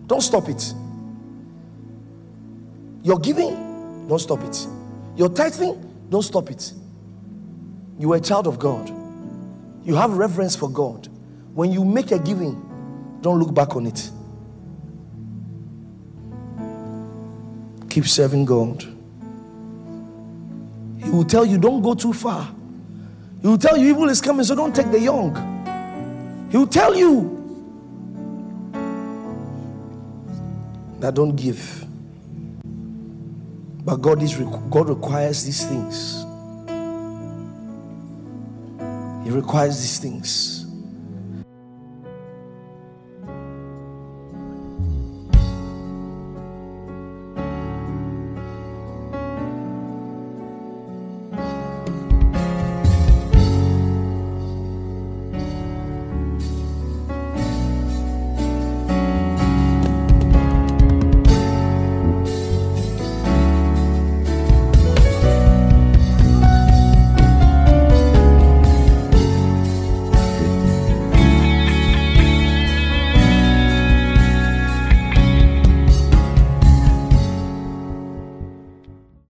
Don't 0.07 0.21
stop 0.21 0.49
it. 0.49 0.75
Your 3.03 3.19
giving, 3.19 4.07
don't 4.09 4.19
stop 4.19 4.43
it. 4.43 4.67
Your 5.17 5.29
tithing, 5.29 6.07
don't 6.11 6.23
stop 6.23 6.51
it. 6.51 6.73
You 8.01 8.15
are 8.15 8.17
a 8.17 8.21
child 8.21 8.47
of 8.47 8.59
God. 8.59 8.89
You 9.85 9.95
have 9.95 10.17
reverence 10.17 10.57
for 10.57 10.71
God. 10.71 11.09
When 11.53 11.71
you 11.71 11.85
make 11.85 12.13
a 12.13 12.19
giving, 12.19 12.55
don't 13.21 13.39
look 13.39 13.53
back 13.53 13.77
on 13.77 13.85
it. 13.87 14.11
Keep 17.91 18.07
serving 18.07 18.47
God. 18.47 18.83
He 21.05 21.11
will 21.11 21.25
tell 21.27 21.45
you, 21.45 21.59
don't 21.59 21.83
go 21.83 21.93
too 21.93 22.15
far. 22.15 22.51
He 23.43 23.47
will 23.47 23.59
tell 23.59 23.77
you, 23.77 23.91
evil 23.91 24.09
is 24.09 24.23
coming, 24.23 24.45
so 24.47 24.55
don't 24.55 24.75
take 24.75 24.91
the 24.91 25.01
young. 25.01 25.37
He 26.51 26.57
will 26.57 26.67
tell 26.67 26.95
you 26.95 27.37
that 31.01 31.13
don't 31.15 31.37
give. 31.37 31.85
But 33.85 33.97
God 33.97 34.23
is 34.23 34.37
God 34.71 34.89
requires 34.89 35.45
these 35.45 35.67
things. 35.67 36.30
He 39.31 39.37
requires 39.37 39.81
these 39.81 40.01
things. 40.01 40.60